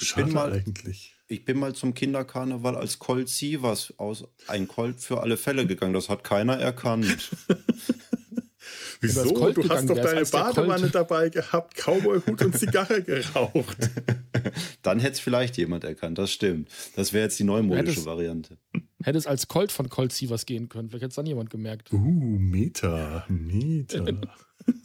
[0.00, 1.17] Ich bin mal eigentlich.
[1.30, 5.92] Ich bin mal zum Kinderkarneval als Colt Sievers aus ein Colt für alle Fälle gegangen.
[5.92, 7.30] Das hat keiner erkannt.
[9.00, 9.52] Wieso?
[9.52, 13.90] Du hast doch deine Badewanne dabei gehabt, Cowboyhut und Zigarre geraucht.
[14.82, 16.70] Dann hätte es vielleicht jemand erkannt, das stimmt.
[16.96, 18.58] Das wäre jetzt die neumodische Variante.
[19.02, 20.88] Hätte es als Colt von Colt Sievers gehen können.
[20.88, 21.92] Vielleicht hätte es dann jemand gemerkt.
[21.92, 24.20] Uh, Meter, Meter.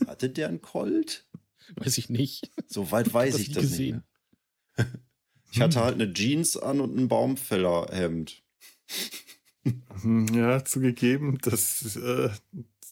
[0.05, 1.25] Hatte der einen Colt?
[1.77, 2.51] Weiß ich nicht.
[2.67, 4.03] So weit weiß ich das gesehen.
[4.77, 4.87] nicht.
[5.53, 8.41] Ich hatte halt eine Jeans an und ein Baumfällerhemd.
[10.01, 12.29] Hm, ja, zugegeben, das, äh,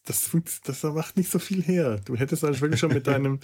[0.06, 0.30] das,
[0.64, 2.00] das macht nicht so viel her.
[2.06, 3.40] Du hättest halt wirklich schon mit deinem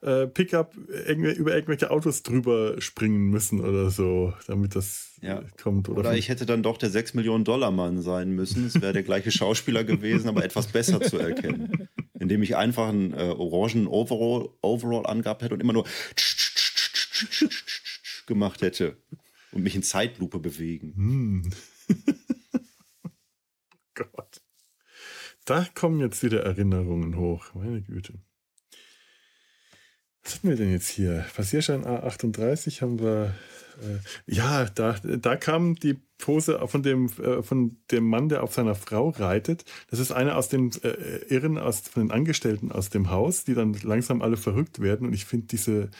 [0.00, 5.42] äh, Pickup über irgendwelche Autos drüber springen müssen oder so, damit das ja.
[5.60, 5.88] kommt.
[5.88, 8.66] Oder, oder ich hätte dann doch der 6 Millionen Dollar Mann sein müssen.
[8.66, 11.88] Es wäre der gleiche Schauspieler gewesen, aber etwas besser zu erkennen.
[12.14, 15.84] Indem ich einfach einen äh, orangen Overall, Overall angehabt hätte und immer nur
[18.32, 18.96] gemacht hätte
[19.52, 20.94] und mich in Zeitlupe bewegen.
[20.96, 21.50] Hm.
[23.94, 24.40] Gott.
[25.44, 27.52] Da kommen jetzt wieder Erinnerungen hoch.
[27.54, 28.14] Meine Güte.
[30.22, 31.26] Was hatten wir denn jetzt hier?
[31.34, 33.34] Passierschein A38 haben wir.
[33.82, 38.54] Äh, ja, da, da kam die Pose von dem, äh, von dem Mann, der auf
[38.54, 39.64] seiner Frau reitet.
[39.90, 43.54] Das ist einer aus den äh, Irren, aus, von den Angestellten aus dem Haus, die
[43.54, 45.08] dann langsam alle verrückt werden.
[45.08, 45.90] Und ich finde diese,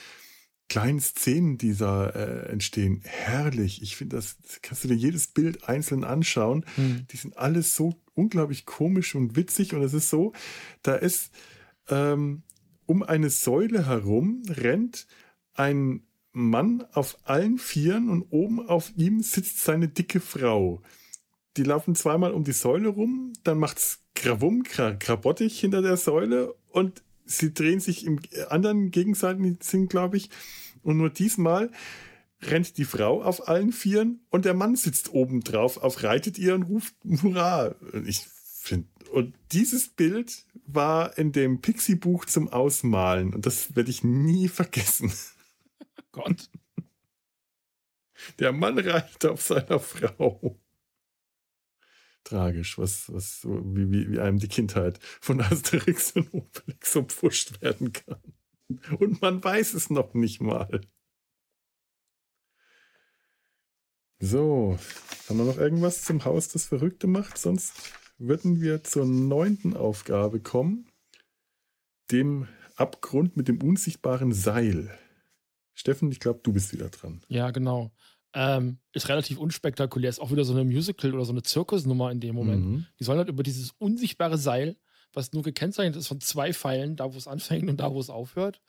[0.69, 3.83] kleinen Szenen, die da äh, entstehen, herrlich.
[3.83, 6.65] Ich finde, das, das, kannst du dir jedes Bild einzeln anschauen.
[6.77, 7.07] Mhm.
[7.11, 9.75] Die sind alles so unglaublich komisch und witzig.
[9.75, 10.33] Und es ist so,
[10.83, 11.31] da ist
[11.89, 12.43] ähm,
[12.87, 15.07] um eine Säule herum rennt
[15.55, 20.81] ein Mann auf allen Vieren und oben auf ihm sitzt seine dicke Frau.
[21.57, 27.03] Die laufen zweimal um die Säule rum, dann macht's Krawum, Krabottig hinter der Säule und
[27.25, 30.31] sie drehen sich im anderen gegenseitigen Sinn, glaube ich.
[30.83, 31.71] Und nur diesmal
[32.43, 36.55] rennt die Frau auf allen Vieren und der Mann sitzt oben drauf, auf reitet ihr
[36.55, 37.75] und ruft Hurra.
[38.05, 43.35] Ich finde, Und dieses Bild war in dem Pixie-Buch zum Ausmalen.
[43.35, 45.13] Und das werde ich nie vergessen.
[46.11, 46.51] Gott.
[48.39, 50.57] Der Mann reitet auf seiner Frau.
[52.25, 57.61] Tragisch, was, was wie, wie, wie einem die Kindheit von Asterix und Obelix so pfuscht
[57.63, 58.23] werden kann.
[58.99, 60.81] Und man weiß es noch nicht mal.
[64.19, 64.79] So,
[65.29, 67.39] haben wir noch irgendwas zum Haus, das Verrückte macht?
[67.39, 67.75] Sonst
[68.19, 70.87] würden wir zur neunten Aufgabe kommen,
[72.13, 74.97] dem Abgrund mit dem unsichtbaren Seil.
[75.75, 77.23] Steffen, ich glaube, du bist wieder dran.
[77.29, 77.93] Ja, genau.
[78.35, 80.09] Ähm, ist relativ unspektakulär.
[80.09, 82.65] Ist auch wieder so eine Musical- oder so eine Zirkusnummer in dem Moment.
[82.65, 82.87] Mhm.
[82.99, 84.77] Die sollen halt über dieses unsichtbare Seil,
[85.13, 88.09] was nur gekennzeichnet ist von zwei Pfeilen, da wo es anfängt und da wo es
[88.09, 88.63] aufhört.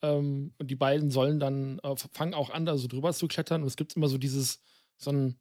[0.00, 3.60] Ähm, und die beiden sollen dann, äh, fangen auch an, da so drüber zu klettern.
[3.62, 4.60] Und es gibt immer so dieses,
[4.96, 5.38] so ein,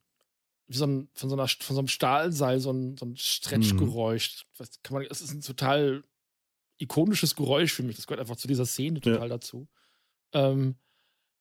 [0.68, 4.46] wie so ein, von so, einer, von so einem Stahlseil, so ein, so ein Stretchgeräusch.
[4.58, 6.04] Was kann man, es ist ein total
[6.80, 7.96] ikonisches Geräusch für mich.
[7.96, 9.14] Das gehört einfach zu dieser Szene Ja.
[9.14, 9.68] total dazu.
[10.34, 10.76] Ähm,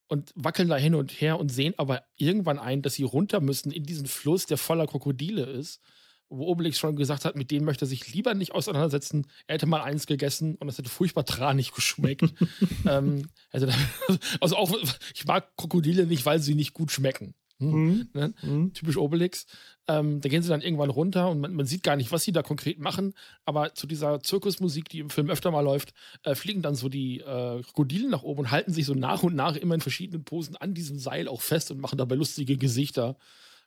[0.09, 3.73] und wackeln da hin und her und sehen aber irgendwann ein, dass sie runter müssen
[3.73, 5.81] in diesen Fluss, der voller Krokodile ist.
[6.29, 9.27] Wo Obelix schon gesagt hat, mit denen möchte er sich lieber nicht auseinandersetzen.
[9.47, 12.33] Er hätte mal eins gegessen und es hätte furchtbar tranig geschmeckt.
[12.87, 13.69] ähm, also,
[14.41, 14.75] also auch,
[15.15, 17.35] ich mag Krokodile nicht, weil sie nicht gut schmecken.
[17.59, 17.71] Hm.
[17.71, 18.09] Mhm.
[18.13, 18.35] Ne?
[18.43, 18.73] Mhm.
[18.73, 19.47] typisch Obelix.
[19.89, 22.33] Ähm, da gehen sie dann irgendwann runter und man, man sieht gar nicht, was sie
[22.33, 23.15] da konkret machen.
[23.45, 27.21] Aber zu dieser Zirkusmusik, die im Film öfter mal läuft, äh, fliegen dann so die
[27.21, 30.57] äh, Krokodile nach oben und halten sich so nach und nach immer in verschiedenen Posen
[30.57, 33.17] an diesem Seil auch fest und machen dabei lustige Gesichter.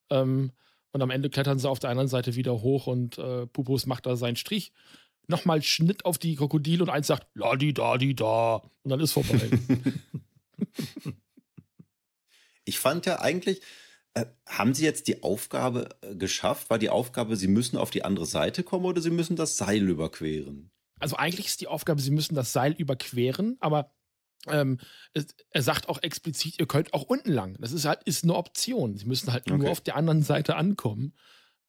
[0.09, 0.51] Ähm,
[0.91, 4.05] und am Ende klettern sie auf der anderen Seite wieder hoch und äh, Pupus macht
[4.05, 4.71] da seinen Strich.
[5.27, 8.61] Nochmal Schnitt auf die Krokodile und eins sagt, la di da di da.
[8.83, 9.49] Und dann ist vorbei.
[12.65, 13.61] Ich fand ja eigentlich,
[14.13, 16.69] äh, haben Sie jetzt die Aufgabe äh, geschafft?
[16.69, 19.87] War die Aufgabe, Sie müssen auf die andere Seite kommen oder Sie müssen das Seil
[19.89, 20.71] überqueren?
[20.99, 23.93] also eigentlich ist die Aufgabe, sie müssen das Seil überqueren, aber
[24.47, 24.79] ähm,
[25.49, 27.57] er sagt auch explizit, ihr könnt auch unten lang.
[27.59, 28.95] Das ist halt ist eine Option.
[28.97, 29.67] Sie müssen halt nur Okay.
[29.67, 31.13] auf der anderen Seite ankommen.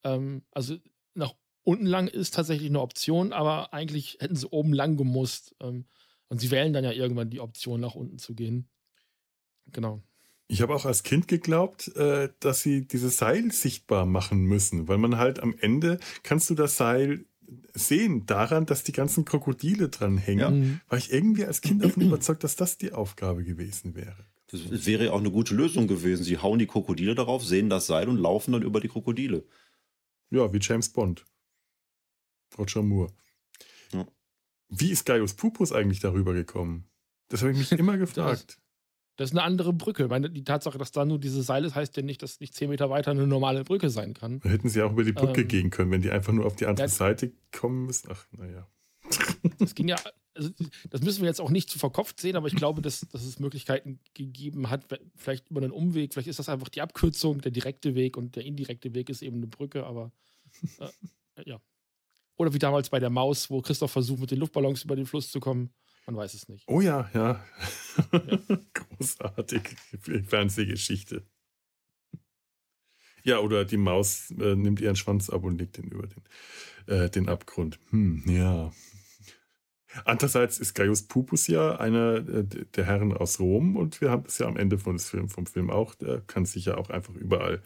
[0.03, 0.77] Ähm, also
[1.15, 1.33] nach
[1.63, 5.55] unten lang ist tatsächlich eine Option, aber eigentlich hätten sie oben lang gemusst.
[5.61, 5.87] Ähm,
[6.29, 8.69] und sie wählen dann ja irgendwann die Option, nach unten zu gehen.
[9.71, 10.01] Genau.
[10.47, 14.97] Ich habe auch als Kind geglaubt, äh, dass sie dieses Seil sichtbar machen müssen, weil
[14.97, 17.25] man halt am Ende kannst du das Seil
[17.73, 20.39] sehen daran, dass die ganzen Krokodile dran hängen.
[20.39, 20.49] Ja.
[20.49, 20.81] Mhm.
[20.87, 24.25] War ich irgendwie als Kind davon überzeugt, dass das die Aufgabe gewesen wäre.
[24.47, 26.23] Das wäre ja auch eine gute Lösung gewesen.
[26.23, 29.45] Sie hauen die Krokodile darauf, sehen das Seil und laufen dann über die Krokodile.
[30.29, 31.25] Ja, wie James Bond.
[32.57, 33.11] Roger Moore.
[33.91, 34.07] Ja.
[34.69, 36.85] Wie ist Gaius Pupus eigentlich darüber gekommen?
[37.27, 38.57] Das habe ich mich immer gefragt.
[39.17, 40.03] Das ist eine andere Brücke.
[40.03, 42.53] Ich meine, die Tatsache, dass da nur dieses Seil ist, heißt ja nicht, dass nicht
[42.53, 44.39] zehn Meter weiter eine normale Brücke sein kann.
[44.41, 46.55] Da hätten sie auch über die Brücke Ähm, gehen können, wenn die einfach nur auf
[46.55, 46.89] die andere ja.
[46.89, 48.09] Seite kommen müssen.
[48.11, 48.67] Ach, naja.
[49.59, 49.95] Das ging ja,
[50.35, 50.51] also
[50.89, 53.39] das müssen wir jetzt auch nicht zu verkopft sehen, aber ich glaube, dass, dass es
[53.39, 57.95] Möglichkeiten gegeben hat, vielleicht über einen Umweg, vielleicht ist das einfach die Abkürzung, der direkte
[57.95, 60.11] Weg und der indirekte Weg ist eben eine Brücke, aber
[60.79, 60.89] äh,
[61.45, 61.59] ja.
[62.35, 65.31] Oder wie damals bei der Maus, wo Christoph versucht, mit den Luftballons über den Fluss
[65.31, 65.71] zu kommen.
[66.07, 66.63] Man weiß es nicht.
[66.67, 67.43] Oh ja, ja.
[68.73, 69.75] Großartig.
[70.25, 71.27] Fernsehgeschichte.
[73.23, 76.23] Ja, oder die Maus äh, nimmt ihren Schwanz ab und legt ihn über den,
[76.87, 77.77] äh, den Abgrund.
[77.89, 78.71] Hm, ja.
[80.05, 84.37] Andererseits ist Gaius Pupus ja einer äh, der Herren aus Rom und wir haben das
[84.37, 85.93] ja am Ende von des Film, vom Film auch.
[85.95, 87.61] Der kann sich ja auch einfach überall,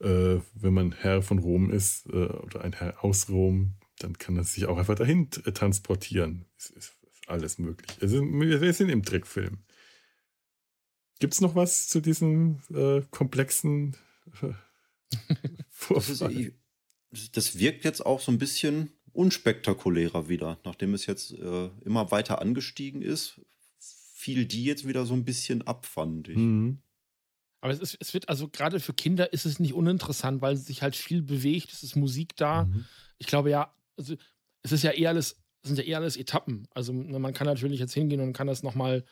[0.00, 4.36] äh, wenn man Herr von Rom ist äh, oder ein Herr aus Rom, dann kann
[4.36, 6.44] er sich auch einfach dahin transportieren.
[6.56, 6.97] Es ist
[7.28, 7.96] alles möglich.
[8.00, 9.58] Also, wir sind im Trickfilm.
[11.20, 13.96] Gibt es noch was zu diesem äh, komplexen
[14.42, 14.52] äh,
[15.90, 16.32] Das, ist, Vorfall?
[16.32, 16.52] ich-
[17.32, 22.40] das wirkt jetzt auch so ein bisschen unspektakulärer wieder, nachdem es jetzt äh, immer weiter
[22.42, 23.40] angestiegen ist,
[23.80, 26.36] fiel die jetzt wieder so ein bisschen ab, fand ich.
[26.36, 26.78] Mhm.
[27.60, 30.82] Aber es, ist, es wird, also gerade für Kinder ist es nicht uninteressant, weil sich
[30.82, 32.66] halt viel bewegt, es ist Musik da.
[32.66, 32.84] Mhm.
[33.18, 34.14] ich glaube ja, also
[34.62, 35.38] es ist ja eher alles, es
[35.68, 36.66] sind ja eher alles Etappen.
[36.74, 39.04] Also ne, man kann natürlich jetzt hingehen und kann das nochmal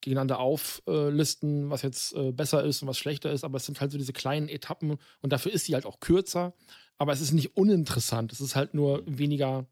[0.00, 3.90] gegeneinander auflisten, was jetzt äh, besser ist und was schlechter ist, aber es sind halt
[3.90, 6.54] so diese kleinen Etappen und dafür ist sie halt auch kürzer,
[6.98, 8.32] aber es ist nicht uninteressant.
[8.32, 9.66] Es ist halt nur weniger,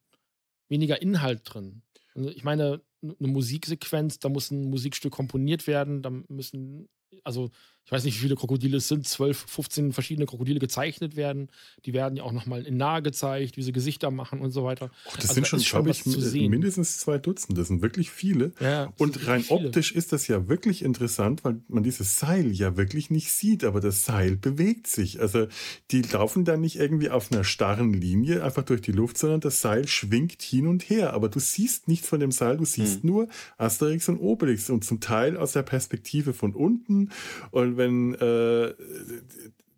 [0.68, 1.82] weniger Inhalt drin.
[2.14, 6.88] Also ich meine, eine Musiksequenz, da muss ein Musikstück komponiert werden, da müssen,
[7.24, 7.50] also
[7.84, 11.48] ich weiß nicht, wie viele Krokodile es sind, 12, 15 verschiedene Krokodile gezeichnet werden.
[11.84, 14.90] Die werden ja auch nochmal in nahe gezeigt, wie sie Gesichter machen und so weiter.
[15.06, 17.58] Oh, das also sind da schon, glaube ich, mindestens zwei Dutzend.
[17.58, 18.52] Das sind wirklich viele.
[18.60, 23.10] Ja, und rein optisch ist das ja wirklich interessant, weil man dieses Seil ja wirklich
[23.10, 25.20] nicht sieht, aber das Seil bewegt sich.
[25.20, 25.48] Also
[25.90, 29.60] die laufen da nicht irgendwie auf einer starren Linie einfach durch die Luft, sondern das
[29.60, 31.14] Seil schwingt hin und her.
[31.14, 33.10] Aber du siehst nichts von dem Seil, du siehst hm.
[33.10, 37.10] nur Asterix und Obelix und zum Teil aus der Perspektive von unten.
[37.50, 38.74] Und wenn äh,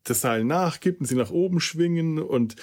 [0.04, 2.56] das Seil nachgibt und sie nach oben schwingen und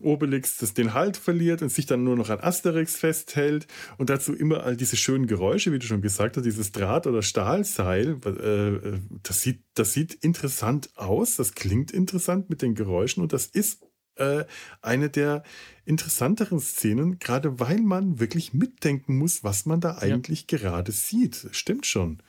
[0.00, 4.34] Obelix das den Halt verliert und sich dann nur noch an Asterix festhält und dazu
[4.34, 8.98] immer all diese schönen Geräusche, wie du schon gesagt hast, dieses Draht- oder Stahlseil, äh,
[9.22, 13.80] das, sieht, das sieht interessant aus, das klingt interessant mit den Geräuschen und das ist
[14.16, 14.44] äh,
[14.82, 15.44] eine der
[15.84, 20.58] interessanteren Szenen, gerade weil man wirklich mitdenken muss, was man da eigentlich ja.
[20.58, 21.46] gerade sieht.
[21.52, 22.20] Stimmt schon.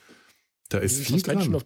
[0.68, 1.38] Da ist viel dran.
[1.38, 1.64] Suspension of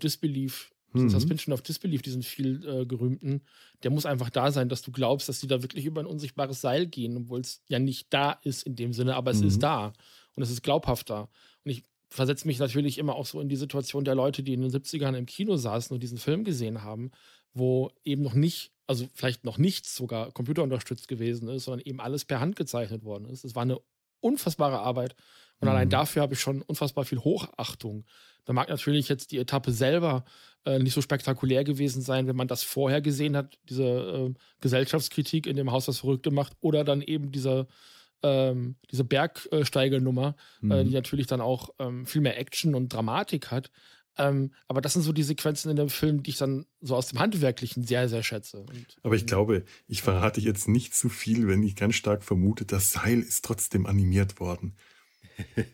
[0.94, 1.12] Disbelief.
[1.12, 1.20] Mhm.
[1.20, 3.42] Suspension of Disbelief, diesen viel äh, gerühmten,
[3.82, 6.60] der muss einfach da sein, dass du glaubst, dass die da wirklich über ein unsichtbares
[6.60, 9.48] Seil gehen, obwohl es ja nicht da ist in dem Sinne, aber es mhm.
[9.48, 9.92] ist da
[10.34, 11.28] und es ist glaubhafter.
[11.64, 14.62] Und ich versetze mich natürlich immer auch so in die Situation der Leute, die in
[14.62, 17.10] den 70ern im Kino saßen und diesen Film gesehen haben,
[17.52, 22.24] wo eben noch nicht also vielleicht noch nichts sogar computerunterstützt gewesen ist, sondern eben alles
[22.24, 23.44] per Hand gezeichnet worden ist.
[23.44, 23.78] Es war eine
[24.20, 25.14] unfassbare Arbeit.
[25.60, 25.74] Und mhm.
[25.74, 28.04] allein dafür habe ich schon unfassbar viel Hochachtung.
[28.44, 30.24] Da mag natürlich jetzt die Etappe selber
[30.64, 35.46] äh, nicht so spektakulär gewesen sein, wenn man das vorher gesehen hat, diese äh, Gesellschaftskritik
[35.46, 37.66] in dem Haus, das Verrückte macht, oder dann eben diese,
[38.22, 40.70] ähm, diese Bergsteigernummer, mhm.
[40.70, 40.94] äh, die mhm.
[40.94, 43.70] natürlich dann auch ähm, viel mehr Action und Dramatik hat.
[44.16, 47.08] Ähm, aber das sind so die Sequenzen in dem Film, die ich dann so aus
[47.08, 48.60] dem Handwerklichen sehr, sehr schätze.
[48.60, 52.22] Und, aber ich ähm, glaube, ich verrate jetzt nicht zu viel, wenn ich ganz stark
[52.22, 54.76] vermute, das Seil ist trotzdem animiert worden.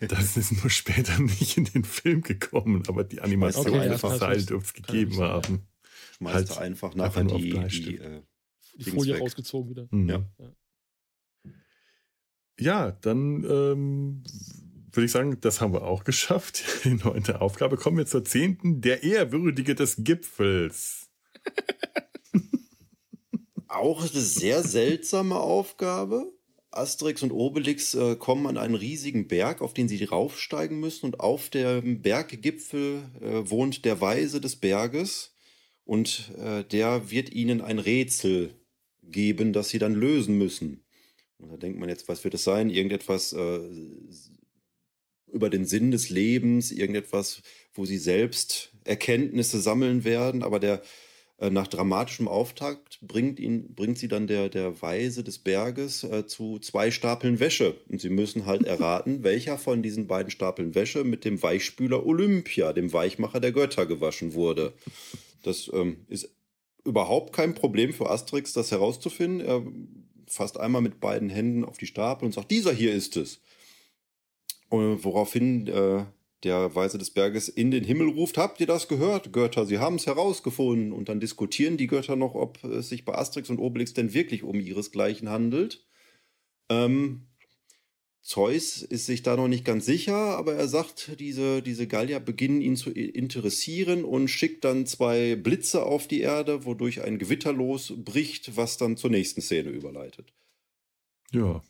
[0.01, 4.45] Das ist nur später nicht in den Film gekommen, aber die Animation okay, des Seil
[4.45, 5.55] dürfte es gegeben sein, haben.
[5.55, 5.89] Ja.
[6.17, 8.23] Schmeißt halt einfach nachher die, die, äh,
[8.77, 9.23] die Folie weg.
[9.23, 9.89] rausgezogen wieder.
[9.91, 10.09] Mhm.
[10.09, 10.25] Ja.
[12.59, 12.91] ja.
[12.93, 14.25] dann ähm,
[14.93, 16.63] würde ich sagen, das haben wir auch geschafft.
[16.85, 17.77] Die neunte Aufgabe.
[17.77, 18.81] Kommen wir zur zehnten.
[18.81, 21.09] Der Ehrwürdige des Gipfels.
[23.69, 26.33] auch eine sehr seltsame Aufgabe.
[26.71, 31.07] Asterix und Obelix äh, kommen an einen riesigen Berg, auf den sie raufsteigen müssen.
[31.07, 35.35] Und auf dem Berggipfel äh, wohnt der Weise des Berges.
[35.85, 38.55] Und äh, der wird ihnen ein Rätsel
[39.03, 40.85] geben, das sie dann lösen müssen.
[41.39, 42.71] Und da denkt man jetzt, was wird es sein?
[42.71, 43.61] Irgendetwas äh,
[45.33, 50.83] über den Sinn des Lebens, irgendetwas, wo sie selbst Erkenntnisse sammeln werden, aber der
[51.49, 56.59] nach dramatischem Auftakt bringt ihn, bringt sie dann der, der Weise des Berges äh, zu
[56.59, 57.77] zwei Stapeln Wäsche.
[57.89, 62.75] Und sie müssen halt erraten, welcher von diesen beiden Stapeln Wäsche mit dem Weichspüler Olympia,
[62.75, 64.75] dem Weichmacher der Götter, gewaschen wurde.
[65.43, 66.29] Das ähm, ist
[66.85, 69.41] überhaupt kein Problem für Asterix, das herauszufinden.
[69.41, 69.63] Er
[70.27, 73.41] fasst einmal mit beiden Händen auf die Stapel und sagt, dieser hier ist es.
[74.69, 76.05] Und woraufhin äh,
[76.45, 79.67] der Weise des Berges in den Himmel ruft, habt ihr das gehört, Götter?
[79.67, 80.93] Sie haben es herausgefunden.
[80.93, 84.43] Und dann diskutieren die Götter noch, ob es sich bei Asterix und Obelix denn wirklich
[84.43, 85.87] um ihresgleichen handelt.
[86.71, 87.27] Ähm,
[88.23, 92.61] Zeus ist sich da noch nicht ganz sicher, aber er sagt, diese, diese Gallier beginnen
[92.61, 98.57] ihn zu interessieren und schickt dann zwei Blitze auf die Erde, wodurch ein Gewitter losbricht,
[98.57, 100.33] was dann zur nächsten Szene überleitet.
[101.33, 101.63] Ja,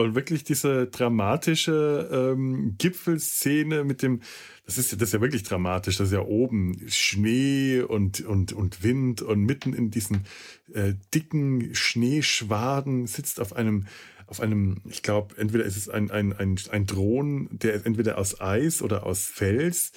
[0.00, 4.20] und wirklich diese dramatische ähm, Gipfelszene mit dem,
[4.66, 8.82] das ist, das ist ja wirklich dramatisch, das ist ja oben Schnee und, und, und
[8.82, 10.24] Wind und mitten in diesen
[10.72, 13.86] äh, dicken Schneeschwaden sitzt auf einem,
[14.26, 18.40] auf einem, ich glaube, entweder ist es ein, ein, ein, ein Drohnen, der entweder aus
[18.40, 19.92] Eis oder aus Fels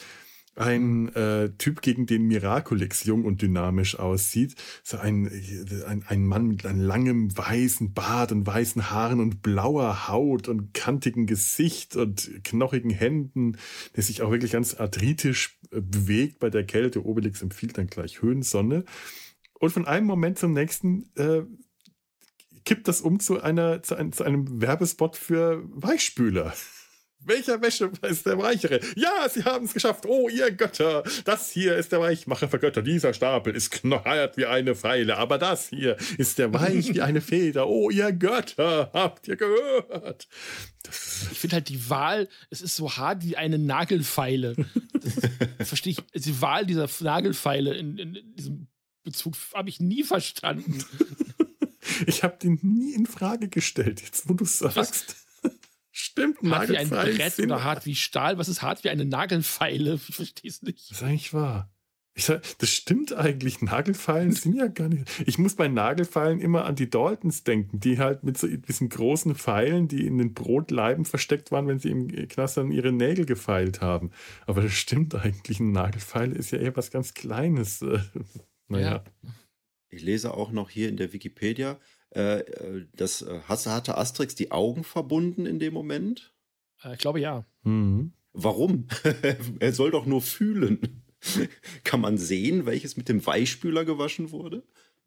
[0.56, 4.56] ein äh, Typ, gegen den Miraculix jung und dynamisch aussieht.
[4.84, 5.30] So ein,
[5.88, 10.74] ein, ein Mann mit einem langem weißen Bart und weißen Haaren und blauer Haut und
[10.74, 13.58] kantigem Gesicht und knochigen Händen,
[13.96, 17.06] der sich auch wirklich ganz arthritisch äh, bewegt bei der Kälte.
[17.06, 18.86] Obelix empfiehlt dann gleich Höhensonne.
[19.60, 21.44] Und von einem Moment zum nächsten äh,
[22.66, 26.54] kippt das um zu, einer, zu, ein, zu einem Werbespot für Weichspüler.
[27.26, 28.80] Welcher Wäsche ist der Weichere?
[28.96, 30.06] Ja, sie haben es geschafft.
[30.06, 31.04] Oh, ihr Götter.
[31.26, 32.82] Das hier ist der Weichmacher für Götter.
[32.82, 35.18] Dieser Stapel ist knallhart wie eine Pfeile.
[35.18, 37.68] Aber das hier ist der Weich wie eine Feder.
[37.68, 38.92] Oh, ihr Götter.
[38.94, 40.28] Habt ihr gehört?
[41.32, 44.56] ich finde halt die Wahl, es ist so hart wie eine Nagelfeile.
[44.94, 45.14] Das,
[45.68, 46.24] verstehe ich.
[46.24, 48.68] Die Wahl dieser Nagelfeile in, in, in diesem
[49.04, 50.84] Bezug habe ich nie verstanden.
[52.08, 55.23] Ich habe den nie in Frage gestellt, jetzt wo du es sagst.
[56.14, 58.38] Stimmt, hart wie ein Brett oder hart wie Stahl.
[58.38, 60.00] Was ist hart wie eine Nagelfeile?
[60.08, 60.92] Ich verstehe es nicht.
[60.92, 61.70] Das ist eigentlich wahr.
[62.16, 63.62] Ich sag, das stimmt eigentlich.
[63.62, 65.10] Nagelfeilen sind ja gar nicht.
[65.26, 69.34] Ich muss bei Nagelfeilen immer an die Daltons denken, die halt mit so diesen großen
[69.34, 73.82] Pfeilen, die in den Brotleiben versteckt waren, wenn sie im Knast dann ihre Nägel gefeilt
[73.82, 74.12] haben.
[74.46, 75.60] Aber das stimmt eigentlich.
[75.60, 77.84] Ein Nagelfeil ist ja eher was ganz Kleines.
[78.68, 79.04] naja.
[79.24, 79.32] Ja.
[79.90, 81.80] Ich lese auch noch hier in der Wikipedia,
[82.16, 86.34] äh, äh das äh, hatte Asterix die Augen verbunden in dem Moment?
[86.84, 87.46] Äh, ich glaube ja.
[87.64, 88.14] Mhm.
[88.34, 88.88] Warum?
[89.60, 91.04] er soll doch nur fühlen.
[91.84, 94.64] Kann man sehen, welches mit dem Weichspüler gewaschen wurde?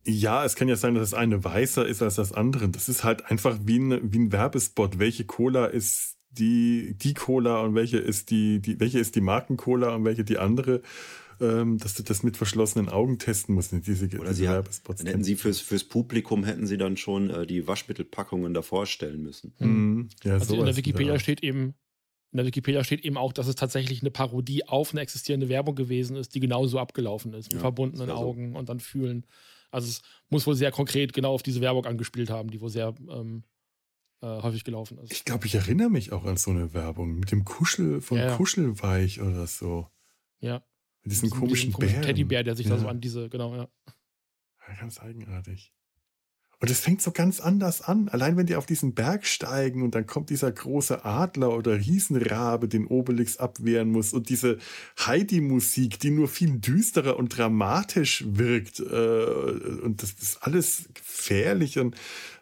[0.08, 2.68] Ja, es kann ja sein, dass das eine weißer ist als das andere.
[2.68, 5.00] Das ist halt einfach wie ein, wie ein Werbespot.
[5.00, 9.94] Welche Cola ist die, die Cola und welche ist die, die, welche ist die Markencola
[9.96, 10.82] und welche die andere?
[11.40, 13.72] Ähm, dass du das mit verschlossenen Augen testen musst.
[13.72, 14.98] Diese, Oder diese Werbespots.
[15.02, 19.22] Dann hätten sie fürs, fürs Publikum hätten sie dann schon äh, die Waschmittelpackungen davor stellen
[19.22, 19.52] müssen.
[19.58, 20.08] Mhm.
[20.24, 21.18] Ja, also in der Wikipedia ja.
[21.18, 21.74] steht eben
[22.32, 25.74] in der Wikipedia steht eben auch, dass es tatsächlich eine Parodie auf eine existierende Werbung
[25.74, 29.24] gewesen ist, die genauso abgelaufen ist, mit ja, verbundenen Augen und dann fühlen.
[29.70, 32.94] Also es muss wohl sehr konkret genau auf diese Werbung angespielt haben, die wohl sehr
[33.08, 33.44] ähm,
[34.20, 35.12] äh, häufig gelaufen ist.
[35.12, 38.26] Ich glaube, ich erinnere mich auch an so eine Werbung mit dem Kuschel von ja,
[38.26, 38.36] ja.
[38.36, 39.88] Kuschelweich oder so.
[40.40, 40.62] Ja.
[41.06, 42.06] Mit diesem komischen, komischen Bären.
[42.06, 43.68] Teddybär, der sich da so an diese, genau, ja.
[44.80, 45.72] Ganz eigenartig.
[46.58, 48.08] Und es fängt so ganz anders an.
[48.08, 52.66] Allein wenn die auf diesen Berg steigen und dann kommt dieser große Adler oder Riesenrabe,
[52.66, 54.58] den Obelix abwehren muss und diese
[54.98, 58.80] Heidi-Musik, die nur viel düsterer und dramatisch wirkt.
[58.80, 61.94] Äh, und das ist alles gefährlich und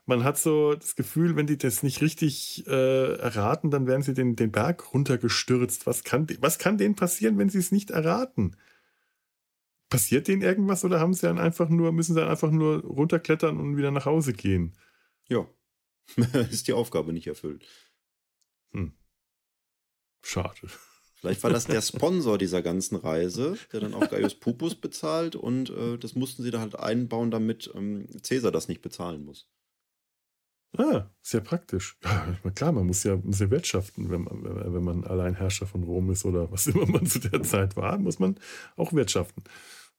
[0.06, 4.14] man hat so das Gefühl, wenn die das nicht richtig äh, erraten, dann werden sie
[4.14, 5.86] den, den Berg runtergestürzt.
[5.86, 8.56] Was kann, was kann denen passieren, wenn sie es nicht erraten?
[9.88, 13.58] Passiert denen irgendwas oder haben sie dann einfach nur, müssen sie dann einfach nur runterklettern
[13.58, 14.76] und wieder nach Hause gehen?
[15.28, 15.48] Ja.
[16.50, 17.64] ist die Aufgabe nicht erfüllt.
[18.72, 18.92] Hm.
[20.22, 20.68] Schade.
[21.14, 25.70] Vielleicht war das der Sponsor dieser ganzen Reise, der dann auch Gaius Pupus bezahlt und
[25.70, 29.48] äh, das mussten sie da halt einbauen, damit ähm, Cäsar das nicht bezahlen muss.
[30.76, 31.96] Ah, sehr praktisch.
[32.44, 36.10] Ja, klar, man muss ja, muss ja wirtschaften, wenn man, wenn man Alleinherrscher von Rom
[36.10, 38.36] ist oder was immer man zu der Zeit war, muss man
[38.76, 39.44] auch wirtschaften.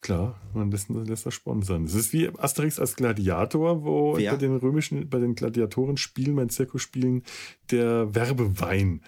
[0.02, 1.86] Klar, man lässt, lässt das sponsern.
[1.86, 4.32] Es ist wie Asterix als Gladiator, wo Wer?
[4.32, 7.24] bei den römischen, bei den Gladiatoren-Spielen, bei den Zirkusspielen,
[7.72, 9.02] der Werbewein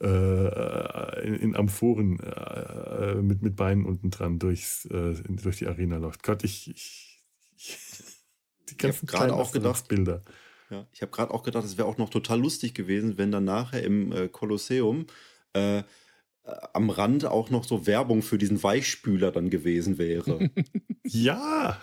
[0.00, 5.98] äh, in, in, Amphoren äh, mit, mit Beinen unten dran durchs, äh, durch die Arena
[5.98, 6.22] läuft.
[6.22, 7.22] Gott, ich, ich,
[7.56, 7.78] ich
[8.70, 10.22] die ganzen kleinen auch gedacht, Bilder.
[10.70, 13.44] Ja, ich habe gerade auch gedacht, es wäre auch noch total lustig gewesen, wenn dann
[13.44, 15.06] nachher im äh, Kolosseum
[15.54, 15.82] äh, äh,
[16.72, 20.50] am Rand auch noch so Werbung für diesen Weichspüler dann gewesen wäre.
[21.04, 21.80] ja,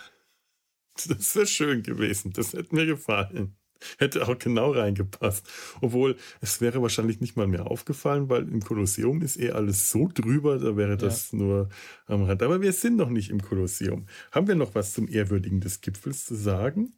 [0.96, 2.34] das wäre schön gewesen.
[2.34, 3.56] Das hätte mir gefallen.
[4.00, 5.48] Hätte auch genau reingepasst.
[5.82, 10.10] Obwohl, es wäre wahrscheinlich nicht mal mehr aufgefallen, weil im Kolosseum ist eh alles so
[10.12, 11.38] drüber, da wäre das ja.
[11.38, 11.70] nur
[12.08, 12.42] am Rand.
[12.42, 14.08] Aber wir sind noch nicht im Kolosseum.
[14.32, 16.96] Haben wir noch was zum Ehrwürdigen des Gipfels zu sagen?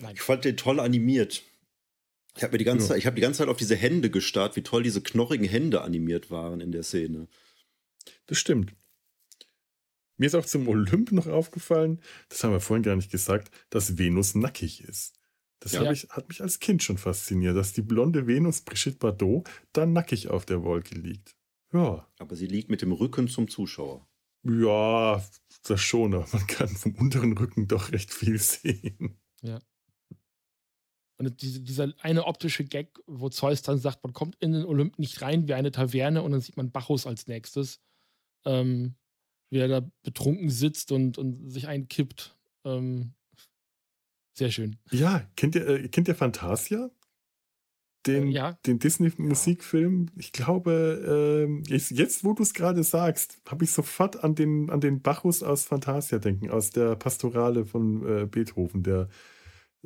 [0.00, 0.14] Nein.
[0.14, 1.42] Ich fand den toll animiert.
[2.36, 2.88] Ich habe mir die ganze, ja.
[2.90, 5.82] Zeit, ich habe die ganze Zeit auf diese Hände gestarrt, wie toll diese knorrigen Hände
[5.82, 7.28] animiert waren in der Szene.
[8.26, 8.74] Das stimmt.
[10.16, 13.98] Mir ist auch zum Olymp noch aufgefallen, das haben wir vorhin gar nicht gesagt, dass
[13.98, 15.18] Venus nackig ist.
[15.60, 15.90] Das ja.
[15.90, 20.28] ich, hat mich als Kind schon fasziniert, dass die blonde Venus Brigitte Bardot da nackig
[20.28, 21.36] auf der Wolke liegt.
[21.72, 22.06] Ja.
[22.18, 24.06] Aber sie liegt mit dem Rücken zum Zuschauer.
[24.42, 25.22] Ja,
[25.64, 29.18] das schon, aber man kann vom unteren Rücken doch recht viel sehen.
[29.42, 29.60] Ja.
[31.20, 34.98] Und diese, dieser eine optische Gag, wo Zeus dann sagt, man kommt in den Olymp
[34.98, 37.78] nicht rein wie eine Taverne und dann sieht man Bacchus als nächstes,
[38.46, 38.94] ähm,
[39.50, 42.38] wie er da betrunken sitzt und, und sich einkippt.
[42.64, 43.12] Ähm,
[44.34, 44.78] sehr schön.
[44.90, 46.90] Ja, kennt ihr, äh, kennt ihr Fantasia?
[48.06, 48.52] Den, äh, ja.
[48.64, 50.06] den Disney-Musikfilm.
[50.16, 54.70] Ich glaube, äh, jetzt, jetzt, wo du es gerade sagst, habe ich sofort an den,
[54.70, 59.10] an den Bacchus aus Fantasia denken, aus der Pastorale von äh, Beethoven, der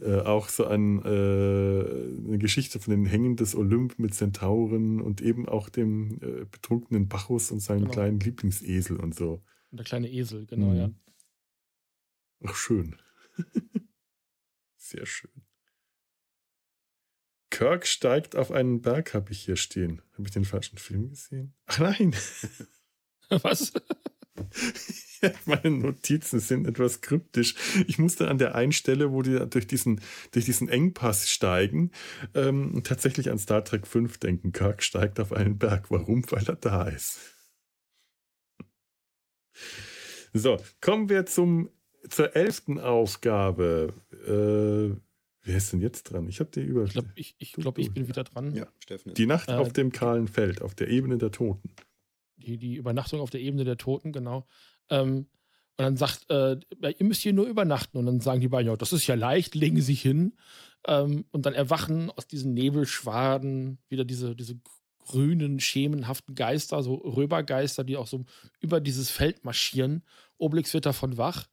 [0.00, 5.20] äh, auch so ein, äh, eine Geschichte von den Hängen des Olymp mit Zentauren und
[5.20, 7.92] eben auch dem äh, betrunkenen Bacchus und seinem genau.
[7.92, 9.42] kleinen Lieblingsesel und so.
[9.70, 10.76] Und der kleine Esel, genau, mhm.
[10.76, 10.90] ja.
[12.44, 12.96] Ach, schön.
[14.76, 15.30] Sehr schön.
[17.50, 20.02] Kirk steigt auf einen Berg, habe ich hier stehen.
[20.14, 21.54] Habe ich den falschen Film gesehen?
[21.66, 22.12] Ach nein.
[23.28, 23.72] Was?
[25.44, 27.54] Meine Notizen sind etwas kryptisch.
[27.86, 30.00] Ich musste an der einen Stelle, wo die durch diesen,
[30.32, 31.90] durch diesen Engpass steigen,
[32.34, 34.52] ähm, tatsächlich an Star Trek 5 denken.
[34.52, 35.90] Kirk steigt auf einen Berg.
[35.90, 36.30] Warum?
[36.30, 37.18] Weil er da ist.
[40.32, 41.70] So, kommen wir zum,
[42.08, 43.94] zur elften Aufgabe.
[44.12, 45.00] Äh,
[45.44, 46.28] wer ist denn jetzt dran?
[46.28, 46.84] Ich habe die über.
[46.84, 48.52] Ich glaube, ich, ich, glaub, ich bin wieder dran.
[48.54, 49.14] Ja, Steffen.
[49.14, 51.70] Die Nacht äh, auf dem kahlen Feld, auf der Ebene der Toten
[52.36, 54.46] die, die Übernachtung auf der Ebene der Toten, genau.
[54.90, 55.26] Ähm,
[55.76, 57.98] Und dann sagt, äh, ihr müsst hier nur übernachten.
[57.98, 60.34] Und dann sagen die beiden, ja, das ist ja leicht, legen sich hin.
[60.86, 64.60] Ähm, und dann erwachen aus diesen Nebelschwaden wieder diese, diese
[64.98, 68.24] grünen, schemenhaften Geister, so Röbergeister, die auch so
[68.60, 70.02] über dieses Feld marschieren.
[70.38, 71.46] Obelix wird davon wach,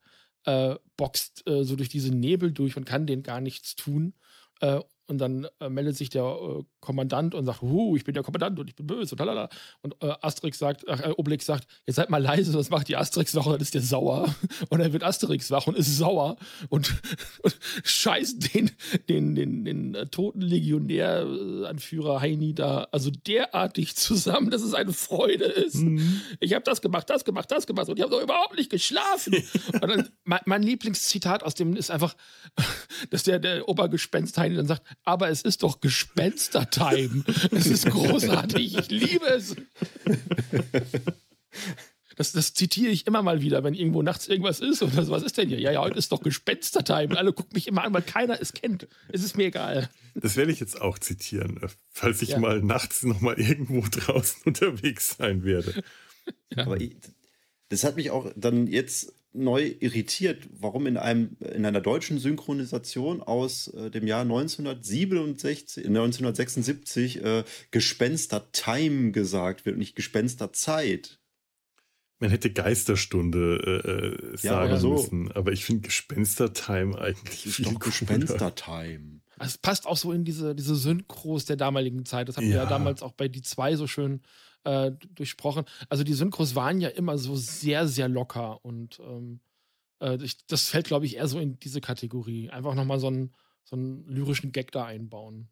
[0.44, 4.14] äh, boxt äh, so durch diese Nebel durch und kann denen gar nichts tun.
[4.60, 4.80] Äh,
[5.12, 8.58] und dann äh, meldet sich der äh, Kommandant und sagt, huh, ich bin der Kommandant
[8.58, 9.48] und ich bin böse und lalala.
[9.82, 12.96] Und äh, Asterix sagt, ach, äh, Obelix sagt, jetzt seid mal leise, das macht die
[12.96, 14.34] Asterix wach und dann ist der sauer.
[14.70, 16.36] Und dann wird Asterix wach und ist sauer
[16.68, 16.94] und,
[17.42, 18.70] und scheißt den,
[19.08, 25.44] den, den, den äh, toten Legionäranführer Heini da also derartig zusammen, dass es eine Freude
[25.44, 25.76] ist.
[25.76, 26.22] Mhm.
[26.40, 29.34] Ich habe das gemacht, das gemacht, das gemacht und ich habe doch überhaupt nicht geschlafen.
[29.72, 32.14] und dann, mein, mein Lieblingszitat aus dem ist einfach,
[33.10, 37.24] dass der, der Obergespenst Heini dann sagt, aber es ist doch Gespenster-Time.
[37.50, 38.78] es ist großartig.
[38.78, 39.56] Ich liebe es.
[42.16, 45.12] Das, das, zitiere ich immer mal wieder, wenn irgendwo nachts irgendwas ist oder so.
[45.12, 45.58] Was ist denn hier?
[45.58, 47.08] Ja, ja, heute ist doch Gespenster-Time.
[47.08, 48.86] Und alle gucken mich immer an, weil keiner es kennt.
[49.08, 49.88] Es ist mir egal.
[50.14, 51.58] Das werde ich jetzt auch zitieren,
[51.90, 52.38] falls ich ja.
[52.38, 55.82] mal nachts nochmal irgendwo draußen unterwegs sein werde.
[56.54, 56.66] Ja.
[56.66, 56.96] Aber ich,
[57.70, 63.22] das hat mich auch dann jetzt neu irritiert, warum in einem in einer deutschen Synchronisation
[63.22, 71.18] aus äh, dem Jahr 1967, 1976 äh, Gespenster Time gesagt wird und nicht Gespenster Zeit.
[72.18, 74.92] Man hätte Geisterstunde äh, äh sagen ja, so.
[74.92, 79.22] müssen, aber ich finde Gespenster Time eigentlich ist viel doch Gespenster Time.
[79.38, 82.28] Es passt auch so in diese, diese Synchros der damaligen Zeit.
[82.28, 82.50] Das haben ja.
[82.50, 84.20] wir ja damals auch bei die zwei so schön
[84.64, 85.64] äh, durchsprochen.
[85.88, 89.40] Also die Synchros waren ja immer so sehr, sehr locker und ähm,
[90.00, 92.50] äh, ich, das fällt, glaube ich, eher so in diese Kategorie.
[92.50, 93.34] Einfach nochmal so einen,
[93.64, 95.48] so einen lyrischen Gag da einbauen.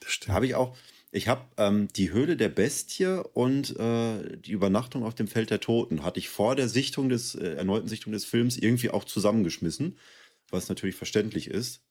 [0.00, 0.34] Das stimmt.
[0.34, 0.76] Habe ich auch.
[1.10, 5.60] Ich habe ähm, die Höhle der Bestie und äh, die Übernachtung auf dem Feld der
[5.60, 9.98] Toten hatte ich vor der Sichtung des äh, erneuten Sichtung des Films irgendwie auch zusammengeschmissen,
[10.50, 11.87] was natürlich verständlich ist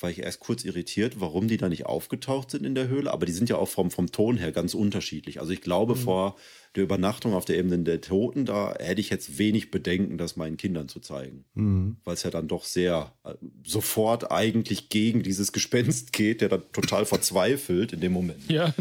[0.00, 3.12] war ich erst kurz irritiert, warum die da nicht aufgetaucht sind in der Höhle.
[3.12, 5.40] Aber die sind ja auch vom, vom Ton her ganz unterschiedlich.
[5.40, 5.98] Also ich glaube, mhm.
[5.98, 6.36] vor
[6.74, 10.56] der Übernachtung auf der Ebene der Toten, da hätte ich jetzt wenig Bedenken, das meinen
[10.56, 11.44] Kindern zu zeigen.
[11.54, 11.96] Mhm.
[12.04, 13.34] Weil es ja dann doch sehr äh,
[13.64, 18.50] sofort eigentlich gegen dieses Gespenst geht, der dann total verzweifelt in dem Moment.
[18.50, 18.74] Ja.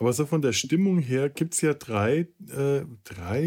[0.00, 3.42] Aber so von der Stimmung her gibt es ja drei, äh, drei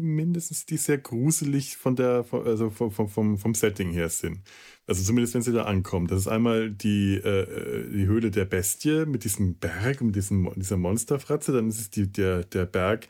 [0.00, 4.40] mindestens, die sehr gruselig von der, also vom, vom, vom Setting her sind.
[4.86, 6.06] Also zumindest, wenn sie da ankommen.
[6.06, 10.78] Das ist einmal die, äh, die Höhle der Bestie mit diesem Berg und diesem, dieser
[10.78, 11.52] Monsterfratze.
[11.52, 13.06] Dann ist es die, der, der Berg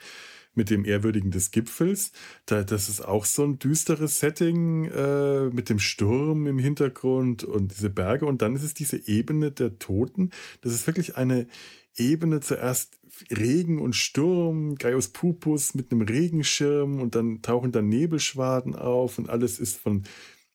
[0.56, 2.10] mit dem Ehrwürdigen des Gipfels.
[2.46, 7.70] Da, das ist auch so ein düsteres Setting äh, mit dem Sturm im Hintergrund und
[7.70, 8.26] diese Berge.
[8.26, 10.30] Und dann ist es diese Ebene der Toten.
[10.62, 11.46] Das ist wirklich eine
[11.98, 12.98] Ebene zuerst
[13.30, 19.28] Regen und Sturm, Gaius Pupus mit einem Regenschirm und dann tauchen da Nebelschwaden auf und
[19.28, 20.04] alles ist von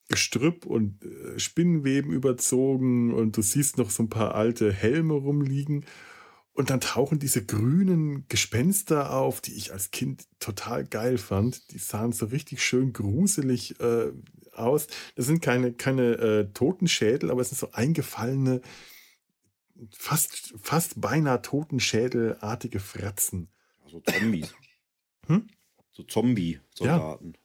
[0.10, 5.86] Gestrüpp und äh, Spinnenweben überzogen und du siehst noch so ein paar alte Helme rumliegen.
[6.56, 11.72] Und dann tauchen diese grünen Gespenster auf, die ich als Kind total geil fand.
[11.72, 14.12] Die sahen so richtig schön gruselig äh,
[14.52, 14.86] aus.
[15.16, 18.62] Das sind keine, keine äh, Totenschädel, aber es sind so eingefallene
[19.92, 23.50] fast, fast beinahe Totenschädelartige Fratzen.
[23.88, 24.54] So Zombies.
[25.28, 25.48] hm?
[25.92, 27.34] So Zombie-Soldaten.
[27.34, 27.40] Ja.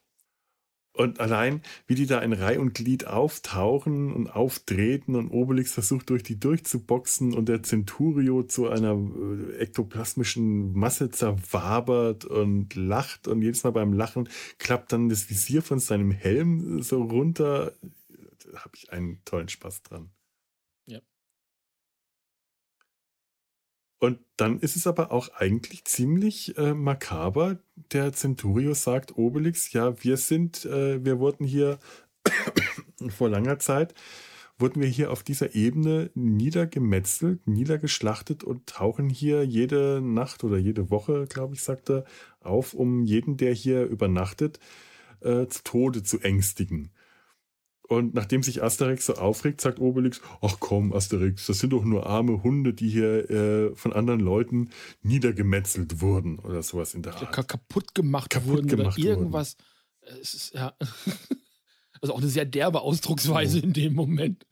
[0.98, 6.10] Und allein, wie die da in Reih und Glied auftauchen und auftreten und Obelix versucht,
[6.10, 13.42] durch die durchzuboxen und der Centurio zu einer äh, ektoplasmischen Masse zerwabert und lacht und
[13.42, 17.74] jedes Mal beim Lachen klappt dann das Visier von seinem Helm so runter.
[18.50, 20.10] Da habe ich einen tollen Spaß dran.
[24.00, 27.58] Und dann ist es aber auch eigentlich ziemlich äh, makaber.
[27.92, 31.78] Der Centurio sagt Obelix, ja, wir sind, äh, wir wurden hier
[33.08, 33.94] vor langer Zeit,
[34.58, 40.90] wurden wir hier auf dieser Ebene niedergemetzelt, niedergeschlachtet und tauchen hier jede Nacht oder jede
[40.90, 42.04] Woche, glaube ich, sagt er,
[42.40, 44.60] auf, um jeden, der hier übernachtet,
[45.20, 46.90] äh, zu Tode zu ängstigen.
[47.88, 52.06] Und nachdem sich Asterix so aufregt, sagt Obelix, ach komm, Asterix, das sind doch nur
[52.06, 54.68] arme Hunde, die hier äh, von anderen Leuten
[55.02, 57.32] niedergemetzelt wurden oder sowas in der Art.
[57.32, 59.56] Ka kaputt gemacht kaputt wurden gemacht oder irgendwas.
[60.02, 60.20] Wurden.
[60.20, 60.76] Es ist, ja.
[62.00, 63.64] Also auch eine sehr derbe Ausdrucksweise oh.
[63.64, 64.46] in dem Moment.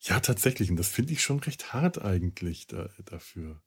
[0.00, 0.70] Ja, tatsächlich.
[0.70, 3.62] Und das finde ich schon recht hart eigentlich da, dafür.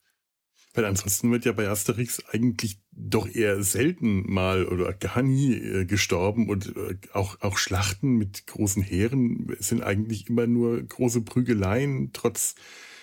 [0.80, 5.84] Weil ansonsten wird ja bei Asterix eigentlich doch eher selten mal oder gar nie äh,
[5.84, 12.12] gestorben und äh, auch, auch Schlachten mit großen Heeren sind eigentlich immer nur große Prügeleien,
[12.14, 12.56] trotz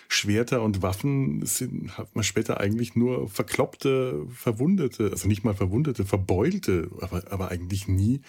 [0.09, 6.07] Schwerter und Waffen sind, hat man später eigentlich nur verkloppte, verwundete, also nicht mal verwundete,
[6.07, 8.23] verbeulte, aber, aber eigentlich nie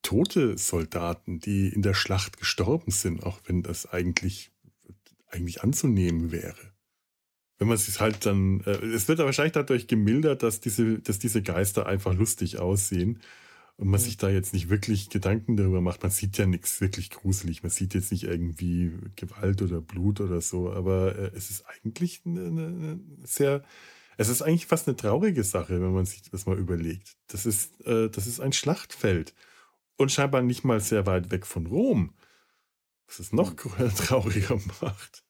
[0.00, 4.50] tote Soldaten, die in der Schlacht gestorben sind, auch wenn das eigentlich,
[5.28, 6.77] eigentlich anzunehmen wäre.
[7.58, 11.42] Wenn man sich halt dann, äh, es wird wahrscheinlich dadurch gemildert, dass diese, dass diese
[11.42, 13.20] Geister einfach lustig aussehen
[13.78, 16.02] und man sich da jetzt nicht wirklich Gedanken darüber macht.
[16.02, 17.62] Man sieht ja nichts wirklich gruselig.
[17.62, 22.22] Man sieht jetzt nicht irgendwie Gewalt oder Blut oder so, aber äh, es ist eigentlich
[22.26, 23.62] eine, eine sehr,
[24.16, 27.16] es ist eigentlich fast eine traurige Sache, wenn man sich das mal überlegt.
[27.28, 29.32] Das ist, äh, das ist ein Schlachtfeld
[29.96, 32.14] und scheinbar nicht mal sehr weit weg von Rom.
[33.06, 33.54] Was es noch
[33.96, 35.24] trauriger macht.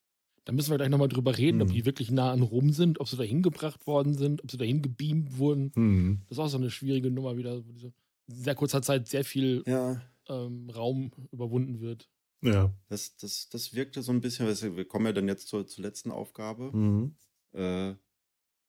[0.48, 1.66] Da müssen wir gleich nochmal drüber reden, hm.
[1.66, 4.56] ob die wirklich nah an Rom sind, ob sie da hingebracht worden sind, ob sie
[4.56, 5.72] da hingebeamt wurden.
[5.74, 6.22] Hm.
[6.26, 7.92] Das ist auch so eine schwierige Nummer wieder, wo diese
[8.28, 10.00] sehr kurzer Zeit sehr viel ja.
[10.26, 12.08] ähm, Raum überwunden wird.
[12.40, 12.72] Ja.
[12.88, 16.10] Das, das, das wirkte so ein bisschen, wir kommen ja dann jetzt zur, zur letzten
[16.10, 16.74] Aufgabe.
[16.74, 17.14] Mhm.
[17.52, 17.92] Äh,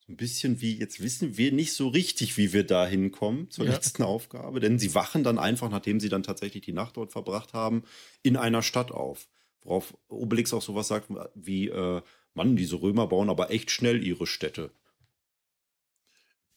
[0.05, 3.63] so ein bisschen wie, jetzt wissen wir nicht so richtig, wie wir da hinkommen zur
[3.63, 3.71] ja.
[3.71, 7.53] letzten Aufgabe, denn sie wachen dann einfach, nachdem sie dann tatsächlich die Nacht dort verbracht
[7.53, 7.83] haben,
[8.21, 9.29] in einer Stadt auf.
[9.63, 12.01] Worauf Obelix auch sowas sagt wie, äh,
[12.33, 14.71] Mann, diese Römer bauen aber echt schnell ihre Städte.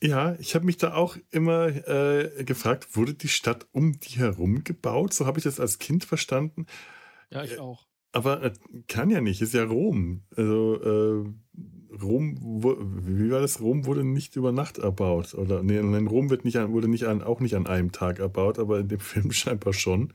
[0.03, 4.65] Ja, ich habe mich da auch immer äh, gefragt, wurde die Stadt um die herum
[4.65, 5.15] gebaut?
[5.15, 6.67] So habe ich das als Kind verstanden.
[7.31, 7.87] Ja, ich auch.
[8.11, 8.53] Aber äh,
[8.89, 10.23] kann ja nicht, ist ja Rom.
[10.37, 13.61] Also äh, Rom, wo, wie war das?
[13.61, 15.35] Rom wurde nicht über Nacht erbaut.
[15.35, 18.59] Oder nee, Rom wird nicht an, wurde nicht an, auch nicht an einem Tag erbaut,
[18.59, 20.13] aber in dem Film scheinbar schon.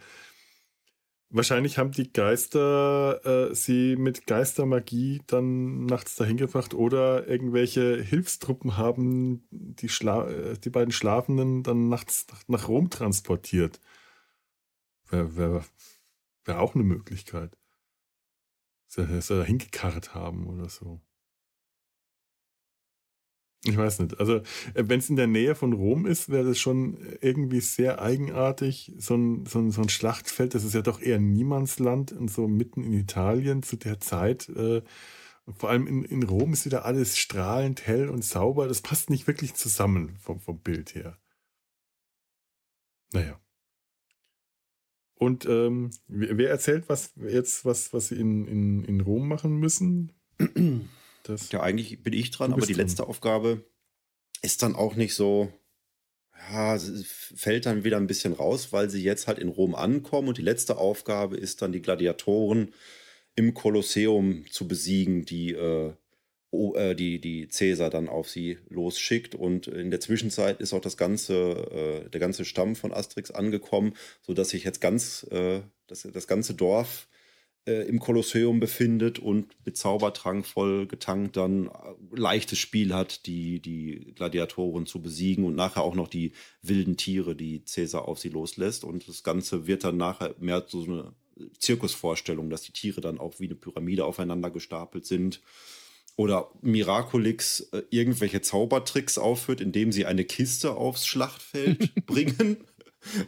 [1.30, 8.78] Wahrscheinlich haben die Geister äh, sie mit Geistermagie dann nachts dahin gebracht oder irgendwelche Hilfstruppen
[8.78, 13.82] haben die, Schla äh, die beiden Schlafenden dann nachts nach Rom transportiert.
[15.10, 15.66] Wäre wär,
[16.46, 17.58] wär auch eine Möglichkeit.
[18.96, 21.02] Dass sie da hingekarrt haben oder so.
[23.68, 24.20] Ich weiß nicht.
[24.20, 24.44] Also, äh,
[24.76, 28.94] wenn es in der Nähe von Rom ist, wäre das schon irgendwie sehr eigenartig.
[28.98, 32.48] So ein, so, ein, so ein Schlachtfeld, das ist ja doch eher Niemandsland und so
[32.48, 34.48] mitten in Italien zu der Zeit.
[34.50, 34.84] Äh,
[35.58, 38.68] vor allem in, in Rom ist wieder alles strahlend, hell und sauber.
[38.68, 41.18] Das passt nicht wirklich zusammen vom, vom Bild her.
[43.12, 43.40] Naja.
[45.16, 50.14] Und ähm, wer erzählt was jetzt, was, was sie in, in, in Rom machen müssen?
[51.28, 53.10] Das ja, eigentlich bin ich dran, aber die letzte dran.
[53.10, 53.66] Aufgabe
[54.42, 55.52] ist dann auch nicht so,
[56.52, 60.38] ja, fällt dann wieder ein bisschen raus, weil sie jetzt halt in Rom ankommen und
[60.38, 62.74] die letzte Aufgabe ist dann die Gladiatoren
[63.36, 65.94] im Kolosseum zu besiegen, die äh,
[66.52, 69.36] äh, die, die Cäsar dann auf sie losschickt.
[69.36, 71.34] Und in der Zwischenzeit ist auch das ganze,
[72.06, 76.54] äh, der ganze Stamm von Asterix angekommen, sodass sich jetzt ganz äh, das, das ganze
[76.54, 77.08] Dorf
[77.68, 81.72] äh, im Kolosseum befindet und mit Zaubertrank voll getankt dann äh,
[82.16, 87.36] leichtes Spiel hat, die, die Gladiatoren zu besiegen und nachher auch noch die wilden Tiere,
[87.36, 88.84] die Cäsar auf sie loslässt.
[88.84, 91.14] Und das Ganze wird dann nachher mehr so eine
[91.60, 95.42] Zirkusvorstellung, dass die Tiere dann auch wie eine Pyramide aufeinander gestapelt sind.
[96.16, 102.58] Oder Miraculix äh, irgendwelche Zaubertricks aufführt, indem sie eine Kiste aufs Schlachtfeld bringen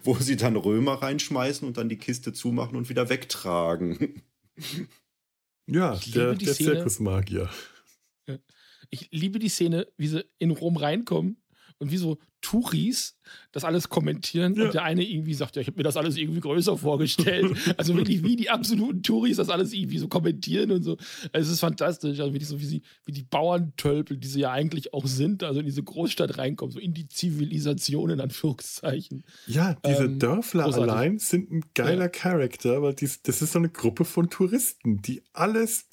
[0.04, 4.22] wo sie dann Römer reinschmeißen und dann die Kiste zumachen und wieder wegtragen.
[5.72, 7.48] Ja, der, der Zirkusmagier.
[8.90, 11.40] Ich liebe die Szene, wie sie in Rom reinkommen
[11.80, 13.18] und wie so Touris
[13.52, 14.66] das alles kommentieren ja.
[14.66, 17.56] und der eine irgendwie sagt, ja, ich habe mir das alles irgendwie größer vorgestellt.
[17.78, 20.98] also wirklich wie die absoluten Touris das alles irgendwie so kommentieren und so.
[21.34, 24.94] Es ist fantastisch, also wirklich so wie sie, wie die Bauerntölpel, die sie ja eigentlich
[24.94, 29.24] auch sind, also in diese Großstadt reinkommen, so in die Zivilisation in Anführungszeichen.
[29.48, 30.92] Ja, diese ähm, Dörfler großartig.
[30.92, 32.10] allein sind ein geiler ja.
[32.10, 35.90] Charakter, weil dies, das ist so eine Gruppe von Touristen, die alles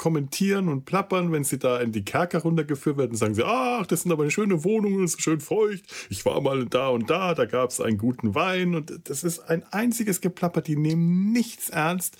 [0.00, 4.00] kommentieren und plappern, wenn sie da in die Kerker runtergeführt werden, sagen sie, ach, das
[4.00, 5.84] sind aber eine schöne Wohnung, das ist schön feucht.
[6.08, 9.40] Ich war mal da und da, da gab es einen guten Wein und das ist
[9.40, 12.16] ein einziges Geplapper, die nehmen nichts ernst.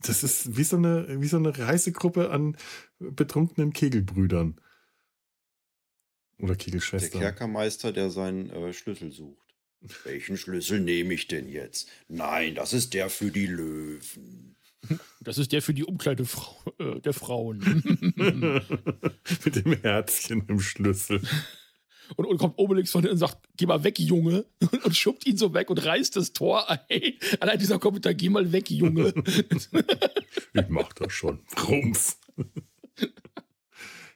[0.00, 2.56] Das ist wie so eine, wie so eine Reisegruppe an
[2.98, 4.58] betrunkenen Kegelbrüdern.
[6.38, 7.20] Oder Kegelschwestern.
[7.20, 9.54] Der Kerkermeister, der seinen äh, Schlüssel sucht.
[10.04, 11.90] Welchen Schlüssel nehme ich denn jetzt?
[12.08, 14.53] Nein, das ist der für die Löwen.
[15.20, 17.58] Das ist der für die Umkleide Frau, äh, der Frauen.
[19.44, 21.20] Mit dem Herzchen im Schlüssel.
[22.16, 24.44] Und, und kommt Obelix von und sagt, geh mal weg, Junge.
[24.60, 27.14] Und, und schubbt ihn so weg und reißt das Tor ein.
[27.40, 29.14] Allein dieser Kommentar, geh mal weg, Junge.
[30.52, 31.40] ich mach das schon.
[31.66, 32.16] Rumpf.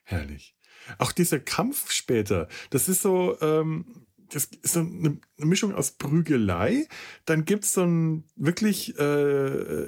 [0.04, 0.54] Herrlich.
[0.98, 6.86] Auch dieser Kampf später, das ist so, ähm, das ist so eine, Mischung aus Prügelei.
[7.24, 9.86] Dann gibt es so ein wirklich äh,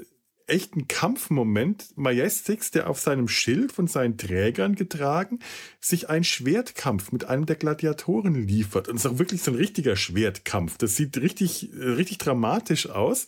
[0.50, 5.38] echten Kampfmoment Majestix, der auf seinem Schild von seinen Trägern getragen,
[5.80, 8.88] sich einen Schwertkampf mit einem der Gladiatoren liefert.
[8.88, 10.76] Und es ist auch wirklich so ein richtiger Schwertkampf.
[10.78, 13.26] Das sieht richtig, richtig dramatisch aus.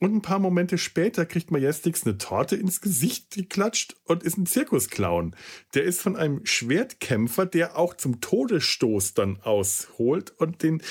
[0.00, 4.46] Und ein paar Momente später kriegt Majestix eine Torte ins Gesicht geklatscht und ist ein
[4.46, 5.36] Zirkusclown.
[5.74, 10.82] Der ist von einem Schwertkämpfer, der auch zum Todesstoß dann ausholt und den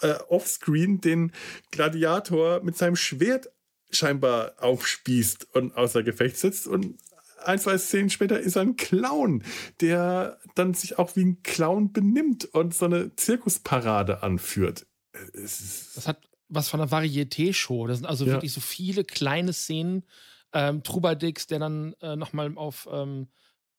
[0.00, 1.32] äh, offscreen den
[1.70, 3.50] Gladiator mit seinem Schwert
[3.96, 6.66] scheinbar aufspießt und außer Gefecht setzt.
[6.66, 6.98] Und
[7.44, 9.42] ein, zwei Szenen später ist er ein Clown,
[9.80, 14.86] der dann sich auch wie ein Clown benimmt und so eine Zirkusparade anführt.
[15.32, 17.86] Das hat was von einer Varieté-Show.
[17.86, 18.32] Das sind also ja.
[18.32, 20.04] wirklich so viele kleine Szenen.
[20.52, 23.28] Ähm, Trubadix, der dann äh, nochmal auf ähm,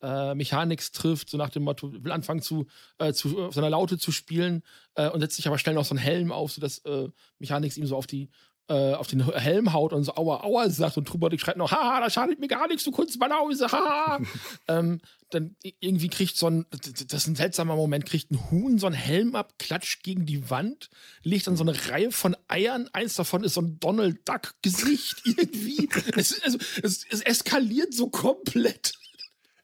[0.02, 2.68] äh, Mechanics trifft, so nach dem Motto, will anfangen zu,
[3.00, 4.64] äh, zu auf seiner Laute zu spielen
[4.96, 7.10] äh, und setzt sich aber schnell noch so einen Helm auf, sodass äh,
[7.40, 8.30] Mechanics ihm so auf die
[8.70, 12.02] äh, auf den Helm haut und so aua, aua sagt und Trubadix schreit noch, haha,
[12.02, 14.20] da schadet mir gar nichts, du Kunstbanause, haha.
[14.68, 15.00] ähm,
[15.30, 18.96] dann irgendwie kriegt so ein, das ist ein seltsamer Moment, kriegt ein Huhn so einen
[18.96, 20.90] Helm ab, klatscht gegen die Wand,
[21.24, 25.22] legt dann so eine Reihe von Eiern, eins davon ist so ein Donald Duck Gesicht
[25.26, 25.90] irgendwie.
[26.16, 28.94] es, also, es, es eskaliert so komplett.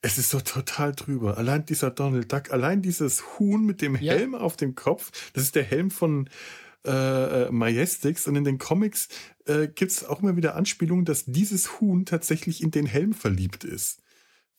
[0.02, 1.38] Es ist so total drüber.
[1.38, 4.40] Allein dieser Donald Duck, allein dieses Huhn mit dem Helm ja.
[4.40, 6.30] auf dem Kopf, das ist der Helm von
[6.86, 9.08] äh, äh, Majestix und in den Comics
[9.46, 13.64] äh, gibt es auch immer wieder Anspielungen, dass dieses Huhn tatsächlich in den Helm verliebt
[13.64, 14.04] ist.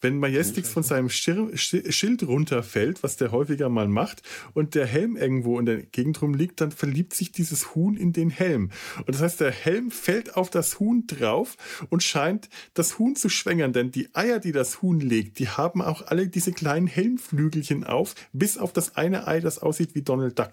[0.04, 4.22] Wenn Majestix von seinem Schir Schild runterfällt, was der häufiger mal macht,
[4.52, 8.28] und der Helm irgendwo in der Gegend rumliegt, dann verliebt sich dieses Huhn in den
[8.28, 8.70] Helm.
[8.98, 11.56] Und das heißt, der Helm fällt auf das Huhn drauf
[11.88, 15.80] und scheint das Huhn zu schwängern, denn die Eier, die das Huhn legt, die haben
[15.80, 20.38] auch alle diese kleinen Helmflügelchen auf, bis auf das eine Ei, das aussieht wie Donald
[20.38, 20.52] Duck.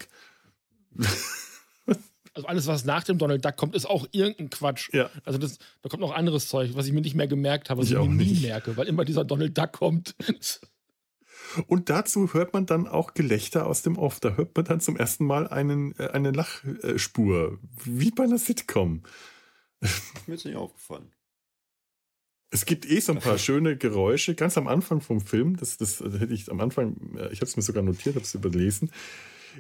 [2.33, 4.89] also alles, was nach dem Donald Duck kommt, ist auch irgendein Quatsch.
[4.93, 5.09] Ja.
[5.25, 7.87] Also das, da kommt noch anderes Zeug, was ich mir nicht mehr gemerkt habe, was
[7.87, 10.15] ich, ich mir nie merke, weil immer dieser Donald Duck kommt.
[11.67, 14.19] Und dazu hört man dann auch Gelächter aus dem Off.
[14.19, 19.03] Da hört man dann zum ersten Mal einen, äh, eine Lachspur, wie bei einer Sitcom.
[20.27, 21.11] Mir ist nicht aufgefallen.
[22.53, 25.55] Es gibt eh so ein paar schöne Geräusche, ganz am Anfang vom Film.
[25.55, 28.35] Das, das hätte ich am Anfang, äh, ich habe es mir sogar notiert, habe es
[28.35, 28.91] überlesen.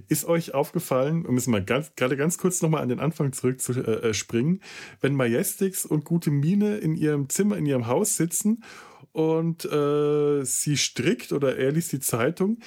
[0.07, 3.61] Ist euch aufgefallen, wir müssen mal ganz, gerade ganz kurz nochmal an den Anfang zurück
[3.61, 4.59] zu äh, äh,
[5.01, 8.63] wenn Majestix und Gute Mine in ihrem Zimmer, in ihrem Haus sitzen
[9.11, 12.59] und äh, sie strickt oder er liest die Zeitung,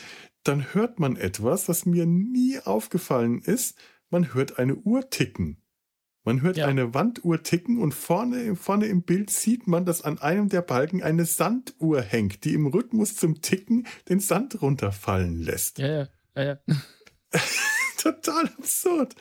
[0.43, 3.79] dann hört man etwas, was mir nie aufgefallen ist.
[4.11, 5.65] Man hört eine Uhr ticken.
[6.25, 6.67] Man hört ja.
[6.67, 11.03] eine Wanduhr ticken und vorne, vorne im Bild sieht man, dass an einem der Balken
[11.03, 15.79] eine Sanduhr hängt, die im Rhythmus zum Ticken den Sand runterfallen lässt.
[15.79, 16.59] Ja, ja, ja, ja.
[17.99, 19.15] Total absurd.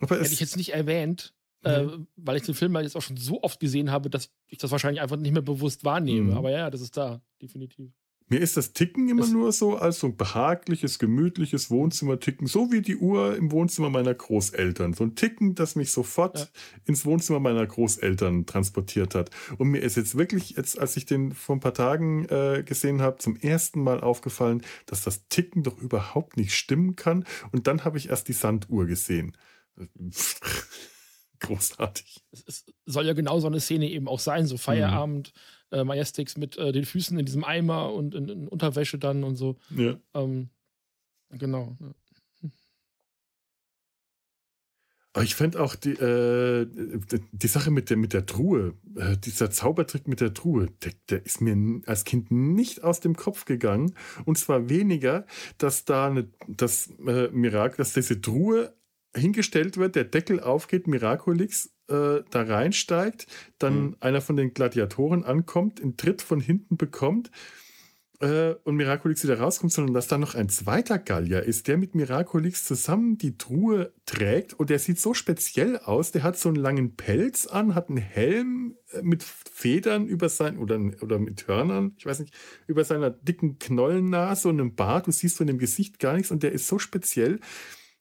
[0.00, 1.70] Aber Hätte ich jetzt nicht erwähnt, mhm.
[1.70, 4.70] äh, weil ich den Film jetzt auch schon so oft gesehen habe, dass ich das
[4.70, 6.32] wahrscheinlich einfach nicht mehr bewusst wahrnehme.
[6.32, 6.36] Mhm.
[6.36, 7.92] Aber ja, das ist da, definitiv.
[8.28, 12.72] Mir ist das Ticken immer es nur so als so ein behagliches, gemütliches Wohnzimmer-Ticken, so
[12.72, 14.94] wie die Uhr im Wohnzimmer meiner Großeltern.
[14.94, 16.46] So ein Ticken, das mich sofort ja.
[16.86, 19.30] ins Wohnzimmer meiner Großeltern transportiert hat.
[19.58, 23.02] Und mir ist jetzt wirklich, jetzt, als ich den vor ein paar Tagen äh, gesehen
[23.02, 27.26] habe, zum ersten Mal aufgefallen, dass das Ticken doch überhaupt nicht stimmen kann.
[27.52, 29.36] Und dann habe ich erst die Sanduhr gesehen.
[31.40, 32.24] Großartig.
[32.32, 35.34] Es, soll ja genau so eine Szene eben auch sein, so Feierabend.
[35.34, 35.40] Mhm
[35.70, 39.36] äh, Majestix mit äh, den Füßen in diesem Eimer und in, in Unterwäsche dann und
[39.36, 39.56] so.
[39.70, 39.96] Ja.
[40.14, 40.50] Ähm,
[41.30, 41.76] genau.
[41.80, 41.94] Ja.
[45.14, 49.48] Aber ich fände auch die, äh, die Sache mit der, mit der Truhe, äh, dieser
[49.48, 53.94] Zaubertrick mit der Truhe, der, der, ist mir als Kind nicht aus dem Kopf gegangen.
[54.24, 55.24] Und zwar weniger,
[55.56, 58.74] dass da eine, das äh, Mirakel, dass diese Truhe
[59.16, 63.26] hingestellt wird, der Deckel aufgeht, Miraculix äh, da reinsteigt,
[63.58, 63.96] dann mhm.
[64.00, 67.30] einer von den Gladiatoren ankommt, einen Tritt von hinten bekommt
[68.20, 71.94] äh, und Miraculix wieder rauskommt, sondern dass da noch ein zweiter Gallier ist, der mit
[71.94, 76.56] Miraculix zusammen die Truhe trägt und der sieht so speziell aus, der hat so einen
[76.56, 81.94] langen Pelz an, hat einen Helm äh, mit Federn über sein oder, oder mit Hörnern,
[81.98, 82.34] ich weiß nicht,
[82.66, 86.42] über seiner dicken Knollennase und einem Bart, du siehst von dem Gesicht gar nichts und
[86.42, 87.40] der ist so speziell,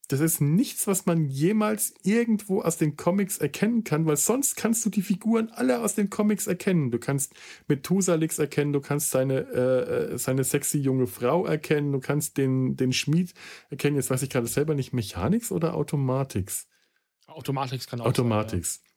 [0.10, 4.86] das ist nichts, was man jemals irgendwo aus den Comics erkennen kann, weil sonst kannst
[4.86, 6.92] du die Figuren alle aus den Comics erkennen.
[6.92, 7.34] Du kannst
[7.68, 12.76] Methusalix erkennen, du kannst seine, äh, äh, seine sexy junge Frau erkennen, du kannst den,
[12.76, 13.34] den Schmied
[13.70, 13.96] erkennen.
[13.96, 16.68] Jetzt weiß ich gerade selber nicht, Mechanix oder Automatix?
[17.28, 18.76] Automatix kann auch Automatix.
[18.76, 18.93] Sein, ja.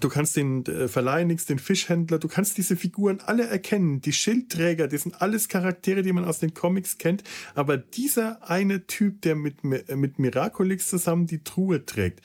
[0.00, 4.00] Du kannst den äh, Verleihungs, den Fischhändler, du kannst diese Figuren alle erkennen.
[4.00, 7.24] Die Schildträger, das sind alles Charaktere, die man aus den Comics kennt.
[7.54, 12.20] Aber dieser eine Typ, der mit, mit Miraculix zusammen die Truhe trägt,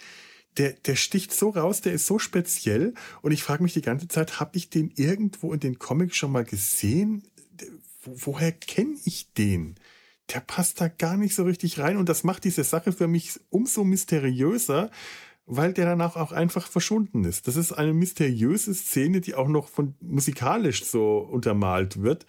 [0.58, 2.94] der, der sticht so raus, der ist so speziell.
[3.22, 6.32] Und ich frage mich die ganze Zeit, habe ich den irgendwo in den Comics schon
[6.32, 7.24] mal gesehen?
[8.04, 9.76] Wo, woher kenne ich den?
[10.34, 11.98] Der passt da gar nicht so richtig rein.
[11.98, 14.92] Und das macht diese Sache für mich umso mysteriöser,
[15.46, 17.48] weil der danach auch einfach verschwunden ist.
[17.48, 22.26] Das ist eine mysteriöse Szene, die auch noch von musikalisch so untermalt wird.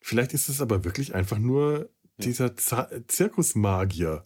[0.00, 4.24] Vielleicht ist es aber wirklich einfach nur dieser Z Zirkusmagier.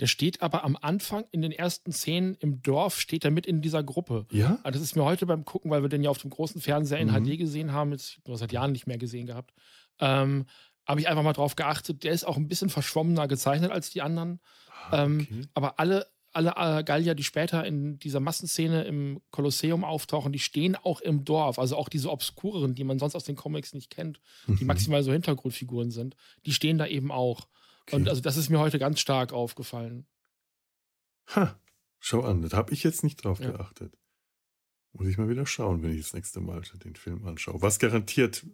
[0.00, 3.62] Der steht aber am Anfang in den ersten Szenen im Dorf, steht er mit in
[3.62, 4.26] dieser Gruppe.
[4.30, 4.58] Ja.
[4.64, 6.98] Also das ist mir heute beim Gucken, weil wir den ja auf dem großen Fernseher
[6.98, 7.24] in mhm.
[7.24, 9.54] HD gesehen haben, jetzt seit Jahren nicht mehr gesehen gehabt,
[10.00, 10.46] ähm,
[10.86, 12.02] habe ich einfach mal drauf geachtet.
[12.02, 14.40] Der ist auch ein bisschen verschwommener gezeichnet als die anderen.
[14.90, 15.34] Ah, ähm, okay.
[15.34, 20.38] ähm, aber alle alle äh, Gallier, die später in dieser Massenszene im Kolosseum auftauchen, die
[20.38, 21.58] stehen auch im Dorf.
[21.58, 24.56] Also auch diese Obskureren, die man sonst aus den Comics nicht kennt, mhm.
[24.56, 26.16] die maximal so Hintergrundfiguren sind,
[26.46, 27.48] die stehen da eben auch.
[27.82, 27.96] Okay.
[27.96, 30.06] Und also das ist mir heute ganz stark aufgefallen.
[31.34, 31.58] Ha,
[32.00, 33.50] schau an, da habe ich jetzt nicht drauf ja.
[33.50, 33.96] geachtet.
[34.92, 37.60] Muss ich mal wieder schauen, wenn ich das nächste Mal den Film anschaue.
[37.60, 38.46] Was garantiert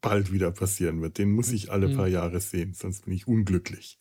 [0.00, 1.18] bald wieder passieren wird.
[1.18, 1.96] Den muss ich alle mhm.
[1.96, 3.98] paar Jahre sehen, sonst bin ich unglücklich.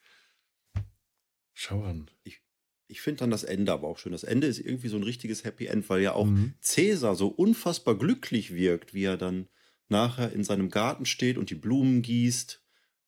[1.53, 2.11] Schau an.
[2.23, 2.41] Ich,
[2.88, 4.11] ich finde dann das Ende aber auch schön.
[4.11, 6.53] Das Ende ist irgendwie so ein richtiges Happy End, weil ja auch mhm.
[6.61, 9.47] Cäsar so unfassbar glücklich wirkt, wie er dann
[9.89, 12.61] nachher in seinem Garten steht und die Blumen gießt,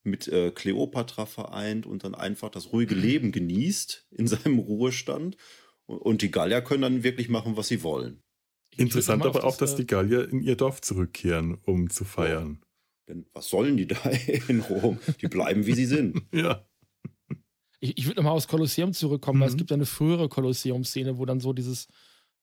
[0.04, 3.02] mit äh, Kleopatra vereint und dann einfach das ruhige mhm.
[3.02, 5.38] Leben genießt in seinem Ruhestand.
[5.86, 8.22] Und die Gallier können dann wirklich machen, was sie wollen.
[8.76, 12.60] Interessant aber auch, dass äh, die Gallier in ihr Dorf zurückkehren, um zu feiern.
[12.62, 12.68] Ja.
[13.08, 13.98] Denn was sollen die da
[14.48, 15.00] in Rom?
[15.22, 16.24] Die bleiben, wie sie sind.
[16.34, 16.66] ja
[17.80, 19.42] ich, ich würde nochmal aufs Kolosseum zurückkommen, mhm.
[19.42, 19.60] weil es mhm.
[19.60, 21.88] gibt ja eine frühere Kolosseum-Szene, wo dann so dieses,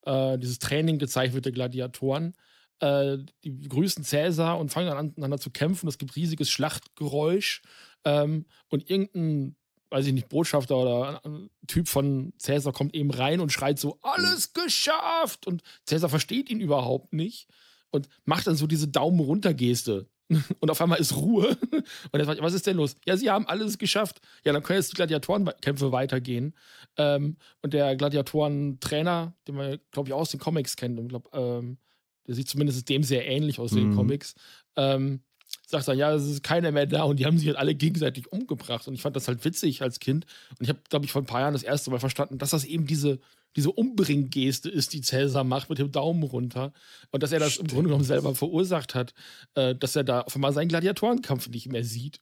[0.03, 2.35] äh, dieses Training gezeigt wird der Gladiatoren.
[2.81, 5.89] Äh, die begrüßen Cäsar und fangen dann an, aneinander zu kämpfen.
[5.89, 7.63] Es gibt riesiges Schlachtgeräusch
[8.05, 9.57] ähm, und irgendein,
[9.91, 13.99] weiß ich nicht, Botschafter oder ein Typ von Cäsar kommt eben rein und schreit so:
[14.03, 15.47] Alles geschafft!
[15.47, 17.49] Und Cäsar versteht ihn überhaupt nicht
[17.91, 20.09] und macht dann so diese Daumen runter Geste.
[20.61, 21.57] Und auf einmal ist Ruhe.
[22.13, 22.97] Und er sagt, was ist denn los?
[23.05, 24.21] Ja, sie haben alles geschafft.
[24.45, 26.55] Ja, dann können jetzt die Gladiatorenkämpfe weitergehen.
[26.97, 31.29] Ähm, und der Gladiatoren-Trainer, den man, glaube ich, auch aus den Comics kennt, und glaub,
[31.35, 31.79] ähm,
[32.27, 33.77] der sieht zumindest dem sehr ähnlich aus mhm.
[33.77, 34.35] den Comics,
[34.77, 35.21] ähm,
[35.67, 38.31] sagt dann, ja, es ist keiner mehr da und die haben sich halt alle gegenseitig
[38.33, 38.87] umgebracht.
[38.89, 40.27] Und ich fand das halt witzig als Kind.
[40.51, 42.65] Und ich habe, glaube ich, vor ein paar Jahren das erste Mal verstanden, dass das
[42.65, 43.19] eben diese
[43.57, 46.73] diese Umbringgeste ist, die Cäsar macht mit dem Daumen runter.
[47.11, 47.71] Und dass er das Stimmt.
[47.71, 49.15] im Grunde genommen selber verursacht hat,
[49.55, 52.21] äh, dass er da auf einmal seinen Gladiatorenkampf nicht mehr sieht.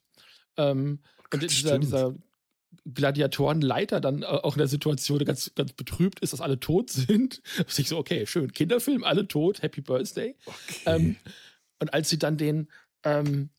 [0.57, 0.99] Ähm,
[1.31, 2.15] und dieser, dieser
[2.85, 7.41] Gladiatorenleiter dann äh, auch in der Situation ganz, ganz betrübt ist, dass alle tot sind.
[7.57, 10.35] Da ich so, okay, schön, Kinderfilm, alle tot, Happy Birthday.
[10.45, 10.55] Okay.
[10.85, 11.15] Ähm,
[11.79, 12.69] und als sie dann den,
[13.03, 13.49] ähm,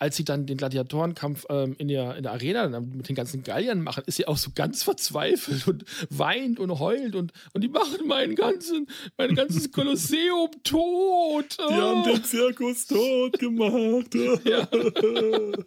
[0.00, 3.82] als sie dann den Gladiatorenkampf ähm, in, der, in der Arena mit den ganzen Galliern
[3.82, 8.06] machen, ist sie auch so ganz verzweifelt und weint und heult und, und die machen
[8.06, 8.88] meinen ganzen,
[9.18, 11.58] mein ganzes Kolosseum tot.
[11.58, 14.14] Die haben den Zirkus tot gemacht.
[14.44, 14.68] ja.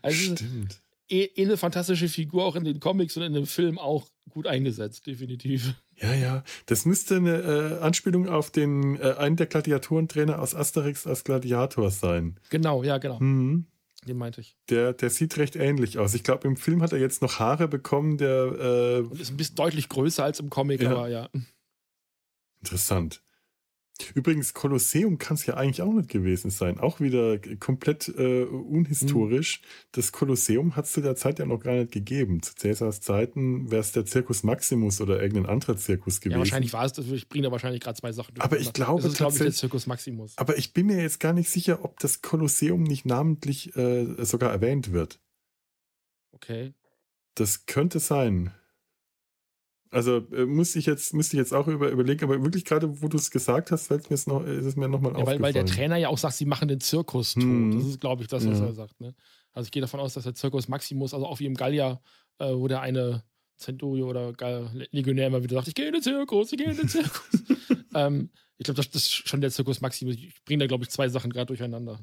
[0.00, 0.80] Also, Stimmt.
[1.08, 4.48] Eh, eh eine fantastische Figur auch in den Comics und in dem Film auch gut
[4.48, 5.74] eingesetzt, definitiv.
[6.02, 6.44] Ja, ja.
[6.66, 11.90] Das müsste eine äh, Anspielung auf den äh, einen der Gladiatorentrainer aus Asterix als Gladiator
[11.90, 12.38] sein.
[12.50, 13.20] Genau, ja, genau.
[13.20, 13.66] Mhm.
[14.06, 14.56] Den meinte ich.
[14.68, 16.14] Der, der sieht recht ähnlich aus.
[16.14, 19.06] Ich glaube, im Film hat er jetzt noch Haare bekommen, der.
[19.14, 20.90] Äh, ist ein bisschen deutlich größer als im Comic, ja.
[20.90, 21.28] aber ja.
[22.60, 23.22] Interessant.
[24.14, 26.78] Übrigens, Kolosseum kann es ja eigentlich auch nicht gewesen sein.
[26.78, 29.60] Auch wieder komplett äh, unhistorisch.
[29.60, 29.66] Mhm.
[29.92, 32.42] Das Kolosseum hat es zu der Zeit ja noch gar nicht gegeben.
[32.42, 36.32] Zu Cäsars Zeiten wäre es der Circus Maximus oder irgendein anderer Zirkus gewesen.
[36.32, 37.06] Ja, wahrscheinlich war es das.
[37.06, 38.44] Ich bringe da wahrscheinlich gerade zwei Sachen durch.
[38.44, 40.36] Aber ich glaube das ist, glaube ich, der Circus Maximus.
[40.36, 44.50] Aber ich bin mir jetzt gar nicht sicher, ob das Kolosseum nicht namentlich äh, sogar
[44.50, 45.20] erwähnt wird.
[46.32, 46.74] Okay.
[47.34, 48.52] Das könnte sein.
[49.92, 53.08] Also äh, muss ich jetzt, müsste ich jetzt auch über, überlegen, aber wirklich gerade, wo
[53.08, 55.42] du es gesagt hast, fällt mir es noch, ist es mir nochmal ja, aufgefallen.
[55.42, 57.42] Weil, weil der Trainer ja auch sagt, sie machen den Zirkus tot.
[57.42, 57.78] Hm.
[57.78, 58.66] Das ist, glaube ich, das, was ja.
[58.66, 58.98] er sagt.
[59.02, 59.14] Ne?
[59.52, 62.00] Also ich gehe davon aus, dass der Zirkus Maximus, also auch wie im Gallier,
[62.38, 63.22] äh, wo der eine
[63.58, 64.32] Centurio oder
[64.90, 67.42] Legionär immer wieder sagt, ich gehe in den Zirkus, ich gehe in den Zirkus.
[67.94, 70.14] ähm, ich glaube, das, das, ist schon der Zirkus Maximus.
[70.14, 72.00] Ich bringe da, glaube ich, zwei Sachen gerade durcheinander.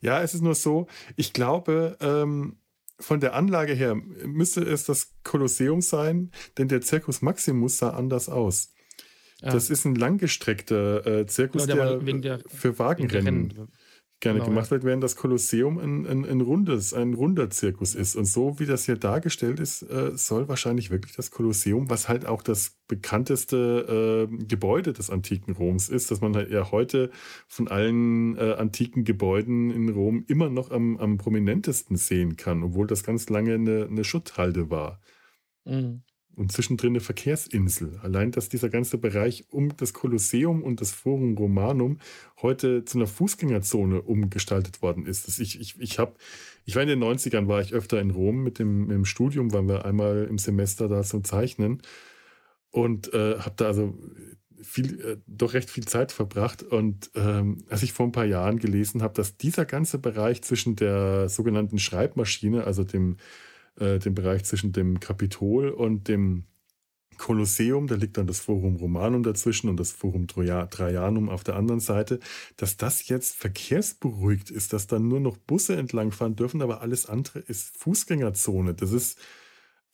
[0.00, 2.58] Ja, es ist nur so, ich glaube, ähm,
[2.98, 8.28] von der Anlage her müsste es das Kolosseum sein, denn der Circus Maximus sah anders
[8.28, 8.72] aus.
[9.42, 9.52] Ja.
[9.52, 13.68] Das ist ein langgestreckter äh, Zirkus, genau, der, der, für Wagenrennen
[14.20, 18.16] gerne genau, gemacht wird, während das Kolosseum ein, ein, ein, rundes, ein runder Zirkus ist.
[18.16, 22.24] Und so wie das hier dargestellt ist, äh, soll wahrscheinlich wirklich das Kolosseum, was halt
[22.24, 27.10] auch das bekannteste äh, Gebäude des antiken Roms ist, dass man halt ja heute
[27.46, 32.86] von allen äh, antiken Gebäuden in Rom immer noch am, am prominentesten sehen kann, obwohl
[32.86, 35.00] das ganz lange eine, eine Schutthalde war.
[35.64, 36.02] Mhm.
[36.36, 37.98] Und zwischendrin eine Verkehrsinsel.
[38.02, 41.98] Allein, dass dieser ganze Bereich um das Kolosseum und das Forum Romanum
[42.42, 45.26] heute zu einer Fußgängerzone umgestaltet worden ist.
[45.26, 46.18] Das ich, ich, ich, hab,
[46.66, 49.52] ich war in den 90ern, war ich öfter in Rom mit dem, mit dem Studium,
[49.52, 51.80] waren wir einmal im Semester da zum Zeichnen
[52.70, 53.98] und äh, habe da also
[54.62, 56.62] viel, äh, doch recht viel Zeit verbracht.
[56.62, 60.76] Und ähm, als ich vor ein paar Jahren gelesen habe, dass dieser ganze Bereich zwischen
[60.76, 63.16] der sogenannten Schreibmaschine, also dem,
[63.78, 66.44] äh, dem Bereich zwischen dem Kapitol und dem
[67.18, 71.80] Kolosseum, da liegt dann das Forum Romanum dazwischen und das Forum Trajanum auf der anderen
[71.80, 72.20] Seite,
[72.56, 77.38] dass das jetzt verkehrsberuhigt ist, dass dann nur noch Busse entlangfahren dürfen, aber alles andere
[77.38, 78.74] ist Fußgängerzone.
[78.74, 79.18] Das ist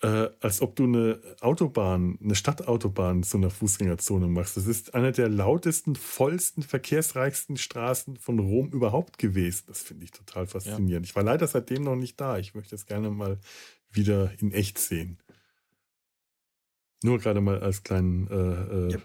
[0.03, 4.57] äh, als ob du eine Autobahn, eine Stadtautobahn zu einer Fußgängerzone machst.
[4.57, 9.65] Das ist eine der lautesten, vollsten, verkehrsreichsten Straßen von Rom überhaupt gewesen.
[9.69, 11.07] Das finde ich total faszinierend.
[11.07, 11.11] Ja.
[11.11, 12.39] Ich war leider seitdem noch nicht da.
[12.39, 13.39] Ich möchte es gerne mal
[13.93, 15.19] wieder in echt sehen.
[17.05, 18.99] Nur gerade mal als kleinen äh, äh,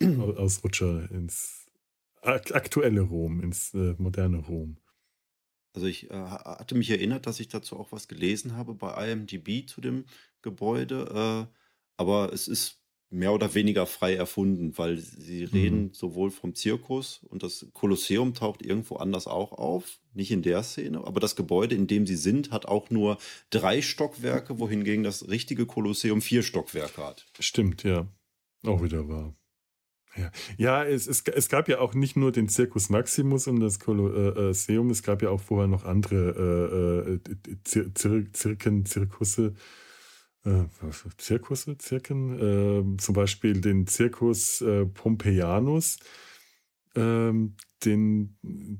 [0.00, 0.34] ja.
[0.36, 1.66] Ausrutscher ins
[2.22, 4.78] aktuelle Rom, ins äh, moderne Rom.
[5.74, 9.66] Also ich äh, hatte mich erinnert, dass ich dazu auch was gelesen habe bei IMDb
[9.68, 10.04] zu dem
[10.42, 11.54] Gebäude, äh,
[11.96, 15.52] aber es ist mehr oder weniger frei erfunden, weil sie mhm.
[15.52, 20.62] reden sowohl vom Zirkus und das Kolosseum taucht irgendwo anders auch auf, nicht in der
[20.62, 23.18] Szene, aber das Gebäude, in dem sie sind, hat auch nur
[23.50, 27.26] drei Stockwerke, wohingegen das richtige Kolosseum vier Stockwerke hat.
[27.38, 28.06] Stimmt, ja.
[28.64, 29.34] Auch wieder wahr.
[30.16, 33.80] Ja, ja es, es, es gab ja auch nicht nur den Circus Maximus und das
[33.80, 39.54] Kolosseum, es gab ja auch vorher noch andere äh, äh Zir Zir Zirken, Zirkusse.
[40.44, 40.64] Äh,
[41.18, 45.98] Zirkusse, Zirken, äh, zum Beispiel den Circus äh, Pompeianus,
[46.96, 47.54] ähm,
[47.84, 48.36] den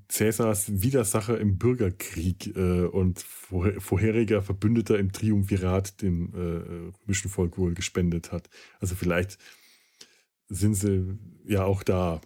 [0.09, 7.59] Cäsars Widersacher im Bürgerkrieg äh, und vor, vorheriger Verbündeter im Triumvirat dem äh, römischen Volk
[7.59, 8.49] wohl gespendet hat.
[8.81, 9.39] Also vielleicht
[10.53, 12.21] sind sie ja auch da,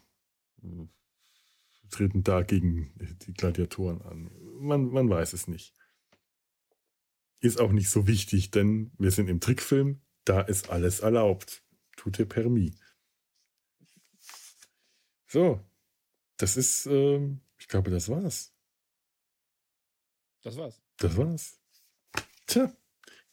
[1.91, 2.93] treten da gegen
[3.27, 4.31] die Gladiatoren an.
[4.61, 5.75] Man, man weiß es nicht.
[7.41, 11.63] Ist auch nicht so wichtig, denn wir sind im Trickfilm, da ist alles erlaubt.
[11.97, 12.75] Tut ihr permis.
[15.29, 15.61] So,
[16.37, 17.21] das ist, äh,
[17.59, 18.53] ich glaube, das war's.
[20.43, 20.81] Das war's.
[20.99, 21.61] Das war's.
[22.47, 22.73] Tja.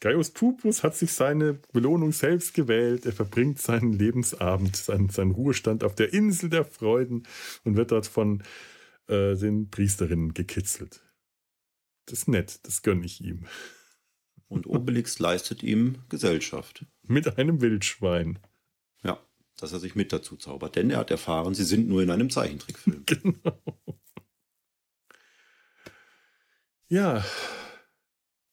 [0.04, 3.06] Gaius Pupus hat sich seine Belohnung selbst gewählt.
[3.06, 7.24] Er verbringt seinen Lebensabend, seinen, seinen Ruhestand auf der Insel der Freuden
[7.64, 8.44] und wird dort von
[9.08, 11.00] äh, den Priesterinnen gekitzelt.
[12.06, 13.46] Das ist nett, das gönne ich ihm.
[14.50, 16.86] Und Obelix leistet ihm Gesellschaft.
[17.04, 18.40] Mit einem Wildschwein.
[19.04, 19.26] Ja,
[19.56, 20.76] dass er sich mit dazu zaubert.
[20.76, 23.06] Denn er hat erfahren, sie sind nur in einem Zeichentrickfilm.
[23.06, 23.58] Genau.
[26.90, 27.24] Ja,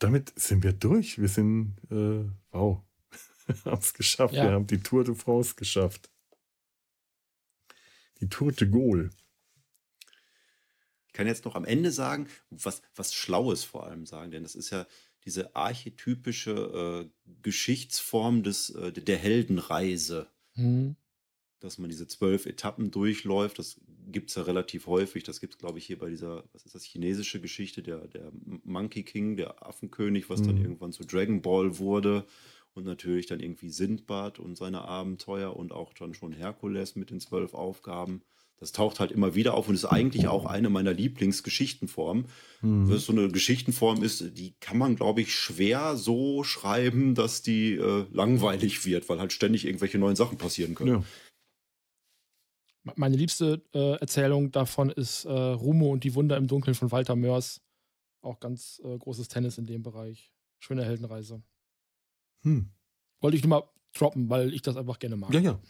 [0.00, 1.20] damit sind wir durch.
[1.20, 2.82] Wir sind, äh, wow,
[3.64, 4.34] haben es geschafft.
[4.34, 4.44] Ja.
[4.44, 6.10] Wir haben die Tour de France geschafft.
[8.20, 9.10] Die Tour de Gaulle.
[11.06, 14.54] Ich kann jetzt noch am Ende sagen, was, was Schlaues vor allem sagen, denn das
[14.54, 14.86] ist ja
[15.24, 20.28] diese archetypische äh, Geschichtsform des, äh, der Heldenreise.
[20.54, 20.96] Mhm
[21.60, 23.58] dass man diese zwölf Etappen durchläuft.
[23.58, 25.24] Das gibt es ja relativ häufig.
[25.24, 28.32] Das gibt es, glaube ich, hier bei dieser, was ist das, chinesische Geschichte, der, der
[28.64, 30.46] Monkey King, der Affenkönig, was mhm.
[30.46, 32.24] dann irgendwann zu Dragon Ball wurde.
[32.72, 37.18] Und natürlich dann irgendwie Sindbad und seine Abenteuer und auch dann schon Herkules mit den
[37.18, 38.22] zwölf Aufgaben.
[38.60, 42.26] Das taucht halt immer wieder auf und ist eigentlich auch eine meiner Lieblingsgeschichtenformen.
[42.60, 42.90] Mhm.
[42.90, 47.76] Was so eine Geschichtenform ist, die kann man, glaube ich, schwer so schreiben, dass die
[47.76, 50.90] äh, langweilig wird, weil halt ständig irgendwelche neuen Sachen passieren können.
[50.90, 51.04] Ja.
[52.96, 57.16] Meine liebste äh, Erzählung davon ist äh, Rumo und die Wunder im Dunkeln von Walter
[57.16, 57.62] Mörs.
[58.22, 60.32] Auch ganz äh, großes Tennis in dem Bereich.
[60.58, 61.42] Schöne Heldenreise.
[62.42, 62.70] Hm.
[63.20, 65.32] Wollte ich nur mal droppen, weil ich das einfach gerne mag.
[65.32, 65.60] Ja, ja.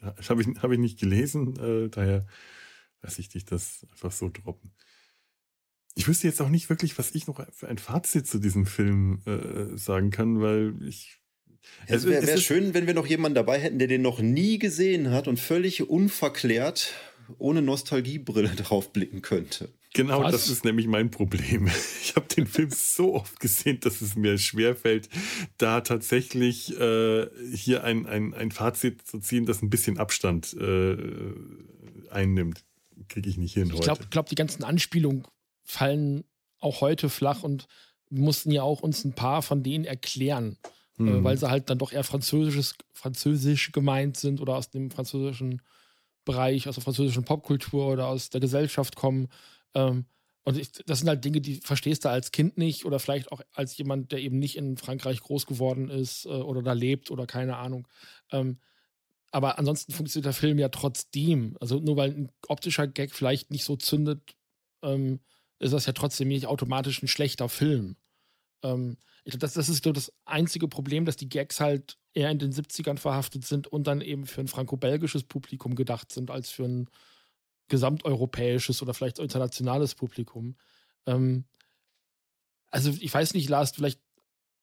[0.00, 2.26] ja das habe ich, hab ich nicht gelesen, äh, daher
[3.02, 4.72] lasse ich dich das einfach so droppen.
[5.94, 9.22] Ich wüsste jetzt auch nicht wirklich, was ich noch für ein Fazit zu diesem Film
[9.24, 11.22] äh, sagen kann, weil ich
[11.86, 15.10] es wäre wär schön, wenn wir noch jemanden dabei hätten, der den noch nie gesehen
[15.10, 16.92] hat und völlig unverklärt,
[17.38, 19.68] ohne Nostalgiebrille drauf blicken könnte.
[19.94, 20.32] Genau, Was?
[20.32, 21.70] das ist nämlich mein Problem.
[22.02, 25.10] Ich habe den Film so oft gesehen, dass es mir schwerfällt,
[25.58, 30.96] da tatsächlich äh, hier ein, ein, ein Fazit zu ziehen, das ein bisschen Abstand äh,
[32.10, 32.64] einnimmt.
[33.08, 33.70] Kriege ich nicht hin.
[33.74, 35.24] Ich glaube, glaub, die ganzen Anspielungen
[35.64, 36.24] fallen
[36.58, 37.66] auch heute flach und
[38.08, 40.56] wir mussten ja auch uns ein paar von denen erklären
[40.96, 41.24] mhm.
[41.24, 45.62] weil sie halt dann doch eher französisches, französisch gemeint sind oder aus dem französischen
[46.24, 49.28] Bereich, aus der französischen Popkultur oder aus der Gesellschaft kommen.
[49.74, 50.06] Ähm,
[50.44, 53.42] Und ich, das sind halt Dinge, die verstehst du als Kind nicht oder vielleicht auch
[53.52, 57.26] als jemand, der eben nicht in Frankreich groß geworden ist äh, oder da lebt oder
[57.26, 57.88] keine Ahnung.
[58.30, 58.58] Ähm,
[59.32, 61.56] aber ansonsten funktioniert der Film ja trotzdem.
[61.60, 64.36] Also nur weil ein optischer Gag vielleicht nicht so zündet,
[64.82, 65.20] ähm,
[65.58, 67.96] ist das ja trotzdem nicht automatisch ein schlechter Film.
[68.62, 72.30] Ähm, ich glaube, das, das ist so das einzige Problem, dass die Gags halt eher
[72.30, 76.50] in den 70ern verhaftet sind und dann eben für ein franco-belgisches Publikum gedacht sind, als
[76.50, 76.88] für ein
[77.68, 80.56] gesamteuropäisches oder vielleicht internationales Publikum.
[81.06, 81.44] Ähm,
[82.70, 84.00] also ich weiß nicht, Lars, vielleicht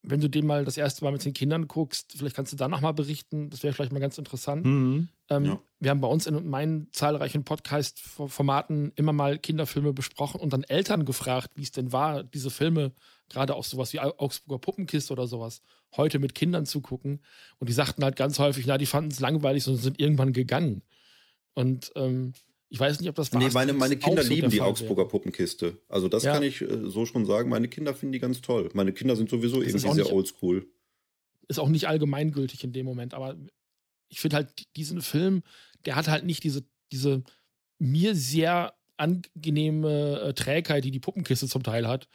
[0.04, 2.68] wenn du den mal das erste Mal mit den Kindern guckst, vielleicht kannst du da
[2.68, 3.50] nochmal berichten.
[3.50, 4.66] Das wäre vielleicht mal ganz interessant.
[4.66, 5.08] Mhm.
[5.30, 5.60] Ähm, ja.
[5.80, 11.06] Wir haben bei uns in meinen zahlreichen Podcast-Formaten immer mal Kinderfilme besprochen und dann Eltern
[11.06, 12.92] gefragt, wie es denn war, diese Filme,
[13.30, 15.62] gerade auch sowas wie Augsburger Puppenkiste oder sowas,
[15.96, 17.22] heute mit Kindern zu gucken.
[17.60, 20.82] Und die sagten halt ganz häufig, na, die fanden es langweilig und sind irgendwann gegangen.
[21.54, 22.34] Und ähm,
[22.74, 23.40] ich weiß nicht, ob das war.
[23.40, 25.78] Nee, meine, meine Kinder lieben die Augsburger Puppenkiste.
[25.90, 26.34] Also, das ja.
[26.34, 27.48] kann ich äh, so schon sagen.
[27.48, 28.68] Meine Kinder finden die ganz toll.
[28.74, 30.66] Meine Kinder sind sowieso das irgendwie sehr oldschool.
[31.48, 33.38] Ist auch nicht allgemeingültig in dem Moment, aber
[34.10, 35.44] ich finde halt diesen Film,
[35.86, 37.24] der hat halt nicht diese, diese
[37.78, 42.10] mir sehr angenehme äh, Trägheit, die die Puppenkiste zum Teil hat.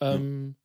[0.00, 0.56] Ähm, mhm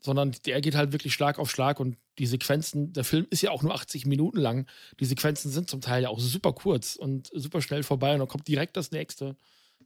[0.00, 3.50] sondern der geht halt wirklich Schlag auf Schlag und die Sequenzen, der Film ist ja
[3.50, 4.66] auch nur 80 Minuten lang.
[5.00, 8.28] Die Sequenzen sind zum Teil ja auch super kurz und super schnell vorbei und dann
[8.28, 9.36] kommt direkt das nächste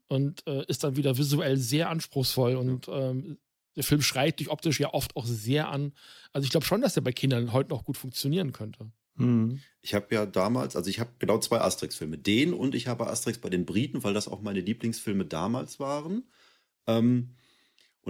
[0.08, 3.38] und äh, ist dann wieder visuell sehr anspruchsvoll und ähm,
[3.76, 5.92] der Film schreit dich optisch ja oft auch sehr an.
[6.32, 8.90] Also ich glaube schon, dass der bei Kindern heute noch gut funktionieren könnte.
[9.14, 9.60] Mhm.
[9.80, 12.18] Ich habe ja damals, also ich habe genau zwei Asterix-Filme.
[12.18, 16.24] Den und ich habe Asterix bei den Briten, weil das auch meine Lieblingsfilme damals waren.
[16.86, 17.36] Ähm,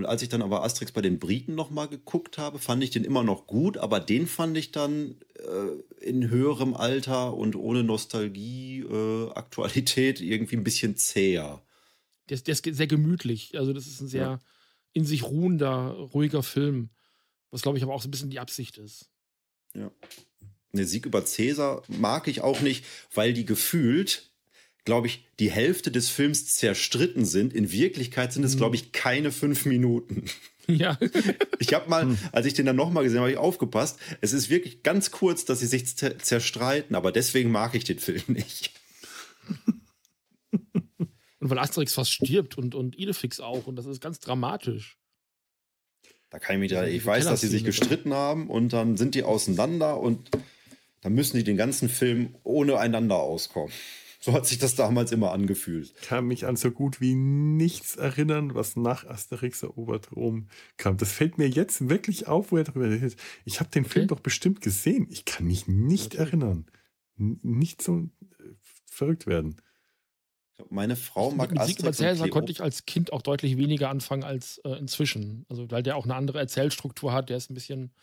[0.00, 3.04] und als ich dann aber Asterix bei den Briten nochmal geguckt habe, fand ich den
[3.04, 8.80] immer noch gut, aber den fand ich dann äh, in höherem Alter und ohne Nostalgie,
[8.80, 11.60] äh, Aktualität irgendwie ein bisschen zäher.
[12.30, 13.58] Der, der, ist sehr gemütlich.
[13.58, 14.40] Also, das ist ein sehr ja.
[14.94, 16.88] in sich ruhender, ruhiger Film.
[17.50, 19.10] Was, glaube ich, aber auch so ein bisschen die Absicht ist.
[19.74, 19.90] Ja.
[20.72, 24.29] Der Sieg über Cäsar mag ich auch nicht, weil die gefühlt
[24.90, 27.54] glaube ich, die Hälfte des Films zerstritten sind.
[27.54, 30.24] In Wirklichkeit sind es, glaube ich, keine fünf Minuten.
[30.66, 30.98] Ja.
[31.58, 32.18] Ich habe mal, hm.
[32.30, 33.98] als ich den dann nochmal gesehen habe, habe ich aufgepasst.
[34.20, 38.22] Es ist wirklich ganz kurz, dass sie sich zerstreiten, aber deswegen mag ich den Film
[38.28, 38.72] nicht.
[41.40, 43.66] Und weil Asterix fast stirbt und, und Idefix auch.
[43.66, 44.98] Und das ist ganz dramatisch.
[46.30, 49.14] Da kann ich mich da, ich weiß, dass sie sich gestritten haben und dann sind
[49.14, 50.30] die auseinander und
[51.00, 53.72] dann müssen die den ganzen Film ohne einander auskommen.
[54.22, 55.94] So hat sich das damals immer angefühlt.
[55.98, 60.98] Ich kann mich an so gut wie nichts erinnern, was nach Asterix erobert Rom kam.
[60.98, 63.16] Das fällt mir jetzt wirklich auf, wo er darüber redet.
[63.46, 63.92] Ich habe den okay.
[63.92, 65.06] Film doch bestimmt gesehen.
[65.10, 66.24] Ich kann mich nicht okay.
[66.24, 66.66] erinnern.
[67.18, 68.08] N nicht so äh,
[68.84, 69.56] verrückt werden.
[70.68, 74.58] Meine Frau mag Mit Asterix Cäsar konnte ich als Kind auch deutlich weniger anfangen als
[74.58, 75.46] äh, inzwischen.
[75.48, 77.94] Also weil der auch eine andere Erzählstruktur hat, der ist ein bisschen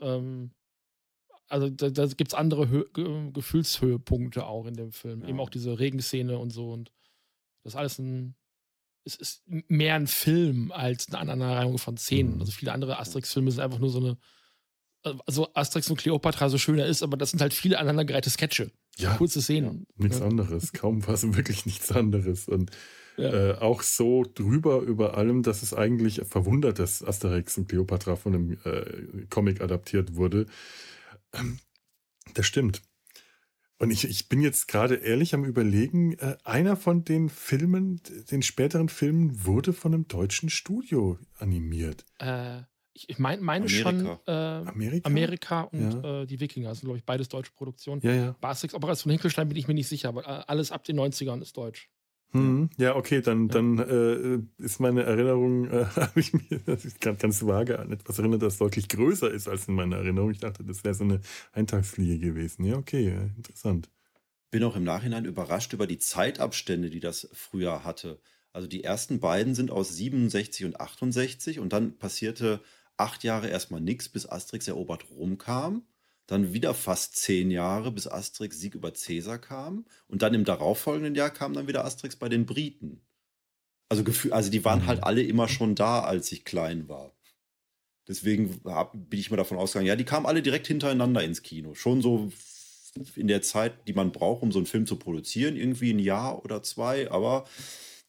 [0.00, 0.50] ähm,
[1.50, 5.22] also da, da gibt es andere Hö Ge Gefühlshöhepunkte auch in dem Film.
[5.22, 5.28] Ja.
[5.28, 6.72] Eben auch diese Regenszene und so.
[6.72, 6.92] Und
[7.64, 8.36] das ist alles ein.
[9.04, 12.34] Es ist mehr ein Film als eine Aneinanderreihung von Szenen.
[12.34, 12.40] Mhm.
[12.40, 14.18] Also viele andere Asterix-Filme sind einfach nur so eine.
[15.26, 18.70] Also Asterix und Cleopatra so schöner ist, aber das sind halt viele aneinandergereihte Sketche.
[18.98, 19.16] Ja.
[19.16, 19.86] Kurze Szenen.
[19.96, 20.26] Ja, nichts ja.
[20.26, 20.72] anderes.
[20.72, 22.48] Kaum was, wirklich nichts anderes.
[22.48, 22.70] Und
[23.16, 23.52] ja.
[23.52, 28.34] äh, auch so drüber über allem, dass es eigentlich verwundert, dass Asterix und Cleopatra von
[28.34, 30.46] einem äh, Comic adaptiert wurde.
[31.32, 31.58] Ähm,
[32.34, 32.82] das stimmt.
[33.78, 38.42] Und ich, ich bin jetzt gerade ehrlich am Überlegen, äh, einer von den Filmen, den
[38.42, 42.04] späteren Filmen, wurde von einem deutschen Studio animiert.
[42.18, 42.62] Äh,
[42.92, 45.08] ich meine mein schon äh, Amerika?
[45.08, 45.62] Amerika?
[45.62, 46.22] und ja.
[46.22, 48.02] äh, die Wikinger sind, glaube ich, beides deutsche Produktionen.
[48.02, 48.36] Ja, ja.
[48.40, 51.56] Basics Operation Hinkelstein bin ich mir nicht sicher, aber äh, alles ab den 90ern ist
[51.56, 51.88] deutsch.
[52.32, 53.54] Hm, ja, okay, dann, ja.
[53.54, 57.90] dann äh, ist meine Erinnerung, äh, habe ich mir das ist ganz, ganz vage an
[57.90, 60.30] etwas erinnert, das deutlich größer ist als in meiner Erinnerung.
[60.30, 61.20] Ich dachte, das wäre so eine
[61.52, 62.64] Eintagsfliege gewesen.
[62.64, 63.88] Ja, okay, ja, interessant.
[64.50, 68.20] Bin auch im Nachhinein überrascht über die Zeitabstände, die das früher hatte.
[68.52, 72.60] Also die ersten beiden sind aus 67 und 68 und dann passierte
[72.96, 75.82] acht Jahre erstmal nichts, bis Asterix erobert Rom kam.
[76.30, 79.84] Dann wieder fast zehn Jahre, bis Asterix Sieg über Caesar kam.
[80.06, 83.00] Und dann im darauffolgenden Jahr kam dann wieder Asterix bei den Briten.
[83.88, 85.04] Also, also die waren halt mhm.
[85.04, 87.12] alle immer schon da, als ich klein war.
[88.06, 88.60] Deswegen
[89.08, 91.74] bin ich mal davon ausgegangen, ja, die kamen alle direkt hintereinander ins Kino.
[91.74, 92.30] Schon so
[93.16, 96.44] in der Zeit, die man braucht, um so einen Film zu produzieren, irgendwie ein Jahr
[96.44, 97.10] oder zwei.
[97.10, 97.44] Aber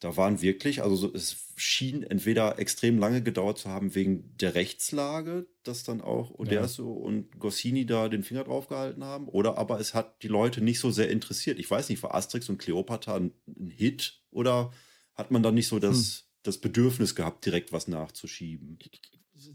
[0.02, 5.48] da waren wirklich, also es schien entweder extrem lange gedauert zu haben wegen der Rechtslage,
[5.62, 7.06] dass dann auch Oderso ja.
[7.06, 10.80] und Goscini da den Finger drauf gehalten haben, oder aber es hat die Leute nicht
[10.80, 11.60] so sehr interessiert.
[11.60, 14.72] Ich weiß nicht, war Asterix und Cleopatra ein, ein Hit oder
[15.14, 16.28] hat man dann nicht so das, hm.
[16.42, 18.80] das Bedürfnis gehabt, direkt was nachzuschieben.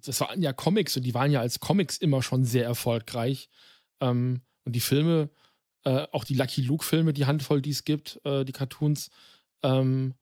[0.05, 3.49] Das waren ja Comics und die waren ja als Comics immer schon sehr erfolgreich.
[4.01, 5.29] Ähm, und die Filme,
[5.83, 9.11] äh, auch die Lucky Luke-Filme, die Handvoll, die es gibt, äh, die Cartoons,
[9.65, 10.15] ähm,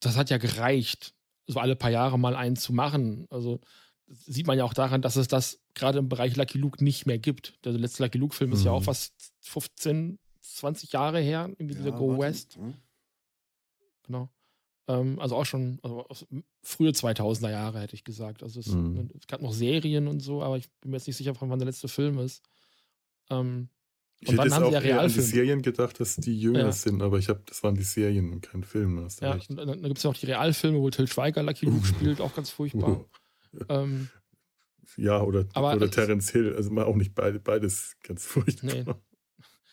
[0.00, 1.14] das hat ja gereicht,
[1.46, 3.26] so alle paar Jahre mal einen zu machen.
[3.30, 3.60] Also
[4.08, 7.18] sieht man ja auch daran, dass es das gerade im Bereich Lucky Luke nicht mehr
[7.18, 7.58] gibt.
[7.64, 8.56] Der letzte Lucky Luke-Film mhm.
[8.56, 8.84] ist ja auch mhm.
[8.84, 12.18] fast 15, 20 Jahre her, irgendwie ja, dieser Go.
[12.18, 12.56] West.
[12.58, 12.74] Mhm.
[14.04, 14.28] Genau.
[14.88, 16.26] Ähm, also auch schon also
[16.62, 18.42] frühe 2000er Jahre, hätte ich gesagt.
[18.42, 19.10] Also es, mhm.
[19.16, 21.58] es, gab noch Serien und so, aber ich bin mir jetzt nicht sicher, von wann
[21.58, 22.42] der letzte Film ist.
[23.30, 23.68] Ähm,
[24.20, 26.60] ich und hätte dann haben auch sie ja an die Serien gedacht, dass die jünger
[26.60, 26.72] ja.
[26.72, 29.00] sind, aber ich habe, das waren die Serien und kein Film.
[29.04, 29.50] Hast ja, recht.
[29.50, 32.20] und dann, dann gibt es ja auch die Realfilme, wo Till Schweiger Lucky Luke spielt,
[32.20, 33.04] auch ganz furchtbar.
[33.68, 34.08] Ähm,
[34.96, 38.74] ja, oder, oder Terence Hill, also mal auch nicht beide, beides ganz furchtbar.
[38.74, 38.84] Nee.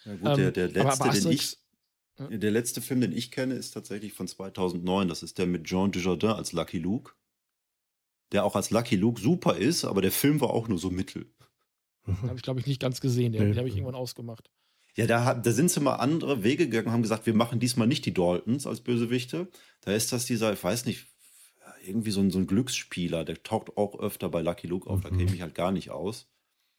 [0.06, 1.58] Ja gut, der, der ähm, letzte, den ich,
[2.18, 5.08] der letzte Film, den ich kenne, ist tatsächlich von 2009.
[5.08, 7.14] Das ist der mit Jean Dujardin als Lucky Luke.
[8.32, 11.32] Der auch als Lucky Luke super ist, aber der Film war auch nur so mittel.
[12.06, 13.32] Den habe ich, glaube ich, nicht ganz gesehen.
[13.32, 14.50] Den, den habe ich irgendwann ausgemacht.
[14.96, 18.06] Ja, da, da sind sie mal andere Wege gegangen, haben gesagt, wir machen diesmal nicht
[18.06, 19.48] die Daltons als Bösewichte.
[19.82, 21.08] Da ist das dieser, ich weiß nicht,
[21.86, 25.04] irgendwie so ein, so ein Glücksspieler, der taucht auch öfter bei Lucky Luke auf, mhm.
[25.04, 26.28] da kenne ich mich halt gar nicht aus.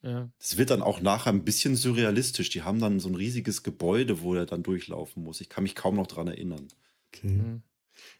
[0.01, 0.29] Ja.
[0.39, 2.49] Es wird dann auch nachher ein bisschen surrealistisch.
[2.49, 5.41] Die haben dann so ein riesiges Gebäude, wo er dann durchlaufen muss.
[5.41, 6.67] Ich kann mich kaum noch dran erinnern.
[7.07, 7.27] Okay.
[7.27, 7.63] Mhm.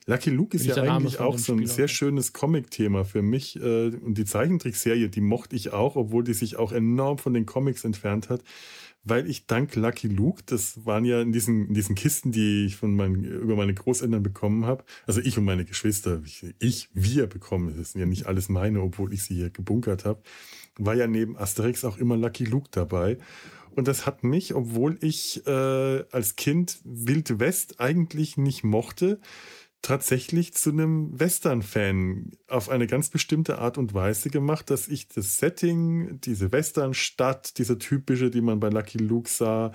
[0.08, 1.74] Lucky Luke ist ja eigentlich auch so ein Spieler.
[1.74, 3.56] sehr schönes Comic-Thema für mich.
[3.56, 7.46] Äh, und die Zeichentrickserie, die mochte ich auch, obwohl die sich auch enorm von den
[7.46, 8.44] Comics entfernt hat
[9.06, 12.76] weil ich dank Lucky Luke, das waren ja in diesen, in diesen Kisten, die ich
[12.76, 17.28] von meinen, über meine Großeltern bekommen habe, also ich und meine Geschwister, ich, ich wir
[17.28, 20.22] bekommen, das sind ja nicht alles meine, obwohl ich sie hier gebunkert habe,
[20.78, 23.18] war ja neben Asterix auch immer Lucky Luke dabei.
[23.76, 29.20] Und das hat mich, obwohl ich äh, als Kind Wild West eigentlich nicht mochte,
[29.86, 35.38] tatsächlich zu einem Western-Fan auf eine ganz bestimmte Art und Weise gemacht, dass ich das
[35.38, 39.74] Setting, diese Western-Stadt, diese typische, die man bei Lucky Luke sah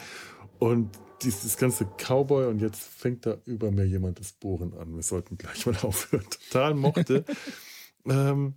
[0.59, 0.91] und
[1.23, 4.97] dieses ganze Cowboy und jetzt fängt da über mir jemand das Bohren an.
[4.97, 6.27] Wir sollten gleich mal aufhören.
[6.29, 7.25] Total mochte.
[8.05, 8.57] ähm,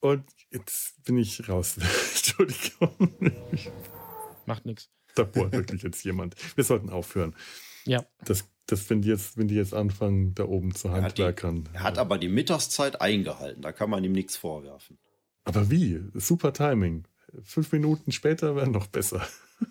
[0.00, 1.76] und jetzt bin ich raus.
[2.10, 3.14] Entschuldigung.
[4.44, 4.90] Macht nichts.
[5.14, 6.36] Da bohrt wirklich jetzt jemand.
[6.54, 7.34] Wir sollten aufhören.
[7.86, 8.04] Ja.
[8.26, 11.56] Das das, wenn die jetzt, wenn die jetzt anfangen, da oben zu Handwerkern.
[11.56, 14.98] Er hat, die, er hat aber die Mittagszeit eingehalten, da kann man ihm nichts vorwerfen.
[15.44, 16.00] Aber wie?
[16.14, 17.04] Super Timing.
[17.42, 19.26] Fünf Minuten später wäre noch besser.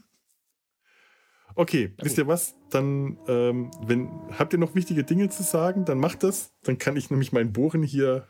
[1.56, 2.56] Okay, ja, wisst ihr was?
[2.70, 6.54] Dann, ähm, wenn, habt ihr noch wichtige Dinge zu sagen, dann macht das.
[6.64, 8.30] Dann kann ich nämlich mein Bohren hier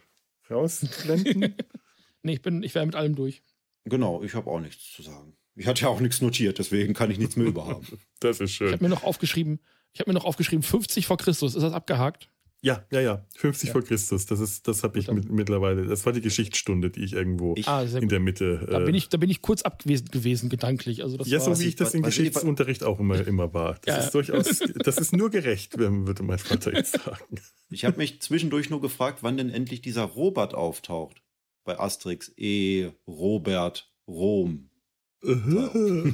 [0.50, 1.54] rausblenden.
[2.24, 3.44] nee, ich bin, ich wäre mit allem durch.
[3.86, 5.38] Genau, ich habe auch nichts zu sagen.
[5.56, 7.86] Ich hatte ja auch nichts notiert, deswegen kann ich nichts mehr überhaben.
[8.20, 8.68] Das ist schön.
[8.68, 9.60] Ich habe mir noch aufgeschrieben,
[9.94, 11.56] ich habe mir noch aufgeschrieben, 50 vor Christus.
[11.56, 12.30] Ist das abgehakt?
[12.62, 13.26] Ja, ja, ja.
[13.38, 13.74] 50 ja.
[13.74, 14.26] vor Christus.
[14.26, 15.86] Das ist, das habe ich mit, mittlerweile.
[15.86, 18.66] Das war die Geschichtsstunde, die ich irgendwo ich, ah, in der Mitte.
[18.68, 21.04] Äh, da, bin ich, da bin ich kurz abwesend gewesen, gedanklich.
[21.04, 23.78] Also das ja, so wie ich das im Geschichtsunterricht auch immer, immer war.
[23.86, 24.04] Das ja.
[24.04, 27.40] ist durchaus, das ist nur gerecht, würde mein Vater jetzt sagen.
[27.70, 31.22] Ich habe mich zwischendurch nur gefragt, wann denn endlich dieser Robert auftaucht.
[31.64, 32.90] Bei Asterix E.
[33.08, 34.69] Robert Rom.
[35.22, 36.14] okay.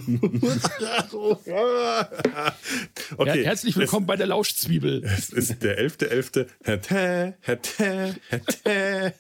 [3.20, 5.04] Ja, herzlich willkommen es, bei der Lauschzwiebel.
[5.04, 6.48] Es ist der 11.11.
[6.64, 9.14] .11.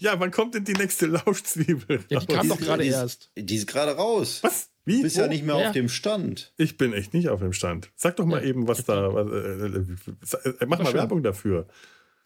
[0.00, 2.04] Ja, wann kommt denn die nächste Lauschzwiebel?
[2.10, 3.30] Ja, die kam doch gerade erst.
[3.38, 4.40] Die ist gerade raus.
[4.42, 4.68] Was?
[4.84, 4.98] Wie?
[4.98, 5.22] Du bist Wo?
[5.22, 5.68] ja nicht mehr ja.
[5.68, 6.52] auf dem Stand.
[6.58, 7.90] Ich bin echt nicht auf dem Stand.
[7.96, 8.50] Sag doch mal ja.
[8.50, 9.14] eben, was da.
[9.14, 11.68] Was, äh, äh, mach mal Werbung dafür.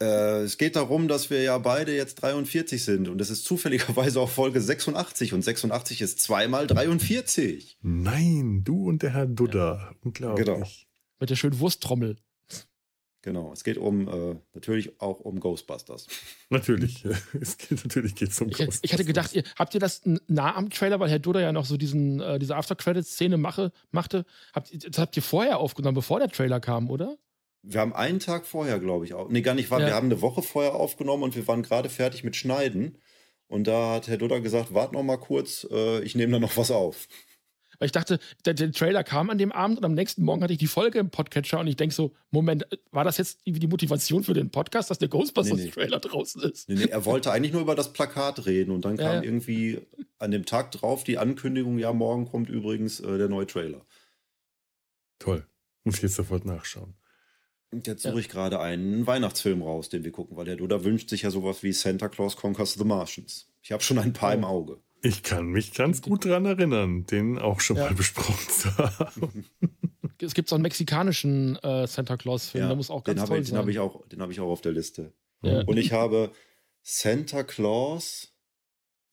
[0.04, 4.20] Äh, es geht darum, dass wir ja beide jetzt 43 sind und es ist zufälligerweise
[4.20, 7.78] auch Folge 86 und 86 ist zweimal 43.
[7.80, 9.78] Nein, du und der Herr Dudder.
[9.80, 9.96] Ja.
[10.02, 10.46] Unglaublich.
[10.46, 10.66] Genau.
[11.20, 12.16] Mit der schönen Wursttrommel.
[13.22, 16.08] Genau, es geht um äh, natürlich auch um Ghostbusters.
[16.50, 17.06] Natürlich,
[17.40, 18.80] es geht natürlich geht's um ich, Ghostbusters.
[18.84, 21.64] Ich hatte gedacht, ihr, habt ihr das nah am Trailer, weil Herr Dudder ja noch
[21.64, 25.94] so diesen äh, diese After Credits Szene mache, machte, habt, das habt ihr vorher aufgenommen,
[25.94, 27.16] bevor der Trailer kam, oder?
[27.66, 29.30] Wir haben einen Tag vorher, glaube ich, auch.
[29.30, 29.80] Nee, gar nicht wahr.
[29.80, 29.86] Ja.
[29.86, 32.98] Wir haben eine Woche vorher aufgenommen und wir waren gerade fertig mit Schneiden.
[33.46, 36.56] Und da hat Herr Dudder gesagt, wart noch mal kurz, äh, ich nehme da noch
[36.56, 37.08] was auf.
[37.78, 40.52] Weil ich dachte, der, der, Trailer kam an dem Abend und am nächsten Morgen hatte
[40.52, 44.22] ich die Folge im Podcatcher und ich denke so, Moment, war das jetzt die Motivation
[44.22, 46.08] für den Podcast, dass der Ghostbusters-Trailer nee, nee.
[46.08, 46.68] draußen ist?
[46.68, 49.22] Nee, nee, er wollte eigentlich nur über das Plakat reden und dann kam ja, ja.
[49.22, 49.80] irgendwie
[50.18, 53.84] an dem Tag drauf die Ankündigung, ja, morgen kommt übrigens äh, der neue Trailer.
[55.18, 55.46] Toll.
[55.84, 56.94] Muss ich jetzt sofort nachschauen.
[57.74, 58.20] Und jetzt suche ja.
[58.20, 61.64] ich gerade einen Weihnachtsfilm raus, den wir gucken, weil der Duda wünscht sich ja sowas
[61.64, 63.48] wie Santa Claus Conquers the Martians.
[63.62, 64.34] Ich habe schon ein paar oh.
[64.34, 64.78] im Auge.
[65.02, 67.86] Ich kann mich ganz gut daran erinnern, den auch schon ja.
[67.86, 69.44] mal besprochen zu haben.
[70.22, 73.48] es gibt so einen mexikanischen äh, Santa Claus-Film, der muss auch ganz den toll ich,
[73.48, 73.54] sein.
[73.54, 75.12] Den habe ich, auch- den hab ich auch auf der Liste.
[75.42, 75.62] Ja.
[75.62, 76.30] Und ich habe
[76.82, 78.32] Santa Claus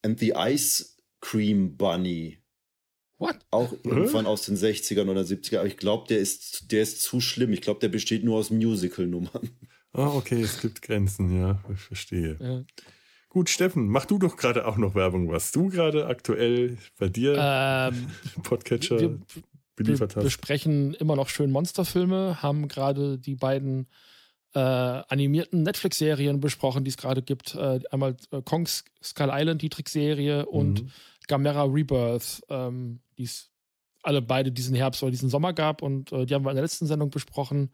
[0.03, 2.40] and the Ice Cream Bunny.
[3.21, 3.37] What?
[3.51, 5.59] Auch irgendwann aus den 60ern oder 70ern.
[5.59, 7.53] Aber ich glaube, der ist, der ist zu schlimm.
[7.53, 9.49] Ich glaube, der besteht nur aus Musical-Nummern.
[9.93, 12.37] Ah, okay, es gibt Grenzen, ja, ich verstehe.
[12.39, 12.63] Ja.
[13.29, 17.35] Gut, Steffen, mach du doch gerade auch noch Werbung, was du gerade aktuell bei dir
[17.37, 18.07] Ähm,
[18.43, 19.19] Podcatcher wir,
[19.75, 20.23] beliefert wir hast.
[20.25, 23.87] besprechen immer noch schön Monsterfilme, haben gerade die beiden
[24.53, 27.55] äh, animierten Netflix-Serien besprochen, die es gerade gibt.
[27.55, 30.91] Äh, einmal äh, Kong's Skull Island, die Trickserie, und Mhm.
[31.31, 33.49] Gamera Rebirth, ähm, die es
[34.03, 35.81] alle beide diesen Herbst oder diesen Sommer gab.
[35.81, 37.71] Und äh, die haben wir in der letzten Sendung besprochen.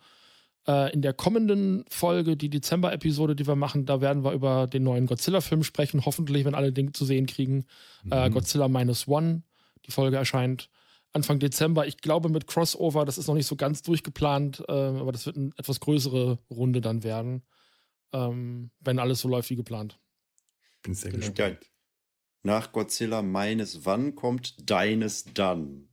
[0.68, 4.84] Äh, in der kommenden Folge, die Dezember-Episode, die wir machen, da werden wir über den
[4.84, 6.06] neuen Godzilla-Film sprechen.
[6.06, 7.66] Hoffentlich, wenn alle Dinge zu sehen kriegen.
[8.12, 8.34] Äh, Mhm.
[8.34, 9.42] Godzilla Minus One.
[9.86, 10.70] Die Folge erscheint
[11.14, 11.88] Anfang Dezember.
[11.88, 15.38] Ich glaube mit Crossover, das ist noch nicht so ganz durchgeplant, äh, aber das wird
[15.38, 17.42] eine etwas größere Runde dann werden,
[18.14, 19.98] ähm, wenn alles so läuft wie geplant.
[20.84, 21.26] Bin sehr Genau.
[21.26, 21.60] gespannt.
[22.48, 25.90] Nach Godzilla meines Wann kommt deines dann?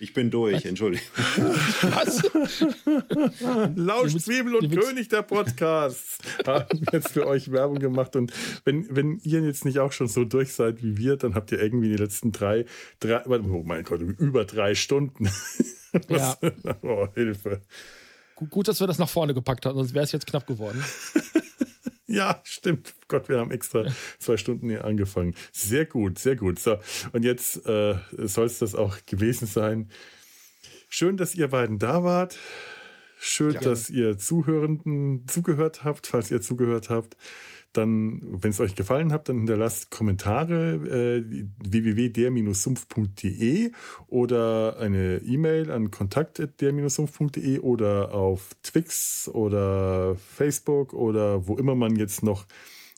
[0.00, 1.06] Ich bin durch, entschuldigung.
[1.14, 2.24] Was?
[3.76, 8.16] Lausch, Zwiebel und König der Podcasts haben jetzt für euch Werbung gemacht.
[8.16, 8.32] Und
[8.64, 11.62] wenn, wenn ihr jetzt nicht auch schon so durch seid wie wir, dann habt ihr
[11.62, 12.64] irgendwie die letzten drei,
[12.98, 15.30] drei oh mein Gott, über drei Stunden.
[16.08, 16.36] Ja.
[16.82, 17.62] oh, Hilfe.
[18.34, 20.82] Gut, gut, dass wir das nach vorne gepackt haben, sonst wäre es jetzt knapp geworden.
[22.24, 22.94] Ja, stimmt.
[23.08, 23.86] Gott, wir haben extra
[24.20, 25.34] zwei Stunden hier angefangen.
[25.50, 26.60] Sehr gut, sehr gut.
[26.60, 26.78] So,
[27.12, 29.90] und jetzt äh, soll es das auch gewesen sein.
[30.88, 32.38] Schön, dass ihr beiden da wart.
[33.18, 33.60] Schön, Ja.
[33.60, 36.06] dass ihr Zuhörenden zugehört habt.
[36.08, 37.16] Falls ihr zugehört habt,
[37.72, 41.24] dann, wenn es euch gefallen hat, dann hinterlasst Kommentare äh,
[41.58, 43.72] www.der-sumpf.de
[44.06, 52.22] oder eine E-Mail an kontakt.der-sumpf.de oder auf Twix oder Facebook oder wo immer man jetzt
[52.22, 52.46] noch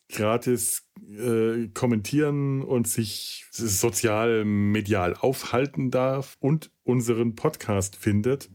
[0.08, 8.48] gratis äh, kommentieren und sich sozial medial aufhalten darf und unseren Podcast findet.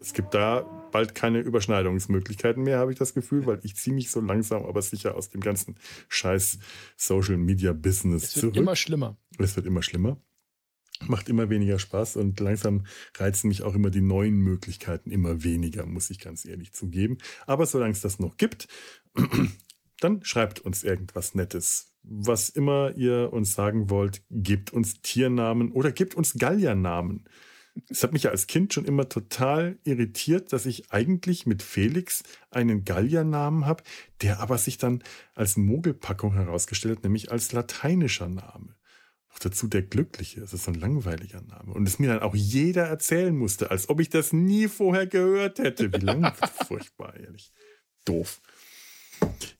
[0.00, 4.12] Es gibt da bald keine Überschneidungsmöglichkeiten mehr, habe ich das Gefühl, weil ich ziehe mich
[4.12, 5.74] so langsam, aber sicher aus dem ganzen
[6.08, 6.60] scheiß
[6.96, 8.56] Social Media Business Es wird zurück.
[8.56, 9.16] immer schlimmer.
[9.36, 10.22] Es wird immer schlimmer.
[11.08, 15.84] Macht immer weniger Spaß und langsam reizen mich auch immer die neuen Möglichkeiten immer weniger,
[15.84, 17.18] muss ich ganz ehrlich zugeben.
[17.44, 18.68] Aber solange es das noch gibt,
[19.98, 21.92] dann schreibt uns irgendwas Nettes.
[22.04, 27.24] Was immer ihr uns sagen wollt, gebt uns Tiernamen oder gebt uns Galliernamen.
[27.88, 32.22] Es hat mich ja als Kind schon immer total irritiert, dass ich eigentlich mit Felix
[32.50, 33.82] einen Galliernamen habe,
[34.22, 35.02] der aber sich dann
[35.34, 38.76] als Mogelpackung herausgestellt hat, nämlich als lateinischer Name.
[39.30, 41.72] Noch dazu der Glückliche, das ist so ein langweiliger Name.
[41.72, 45.58] Und es mir dann auch jeder erzählen musste, als ob ich das nie vorher gehört
[45.58, 45.92] hätte.
[45.92, 46.32] Wie lang?
[46.68, 47.52] Furchtbar, ehrlich.
[48.04, 48.40] Doof.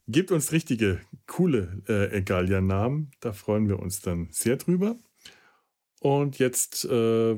[0.06, 3.10] Gebt uns richtige, coole äh, Gallia-Namen.
[3.18, 4.96] Da freuen wir uns dann sehr drüber.
[6.00, 7.36] Und jetzt äh,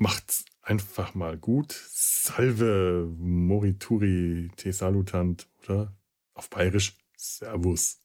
[0.00, 1.72] macht's einfach mal gut.
[1.72, 5.94] Salve, Morituri, te salutant, oder?
[6.34, 8.00] Auf Bayerisch, Servus.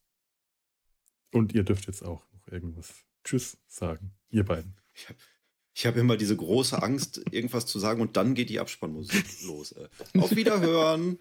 [1.32, 2.94] Und ihr dürft jetzt auch noch irgendwas
[3.24, 4.78] Tschüss sagen, ihr beiden.
[4.94, 5.20] Ich habe
[5.74, 9.72] ich hab immer diese große Angst, irgendwas zu sagen und dann geht die Abspannmusik los.
[9.74, 9.90] Äh.
[10.18, 11.20] Auf Wiederhören.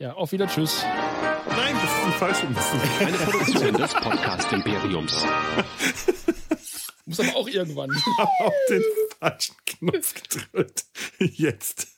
[0.00, 0.82] Ja, auf wieder Tschüss.
[0.82, 3.00] Nein, das ist die falsche Musik.
[3.00, 5.24] Eine Produktion des Podcast Imperiums.
[7.08, 7.90] Muss aber auch irgendwann.
[8.40, 8.82] auf den
[9.18, 10.84] falschen Knopf gedrückt.
[11.18, 11.88] Jetzt.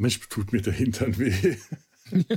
[0.00, 1.56] Mensch, tut mir der Hintern weh.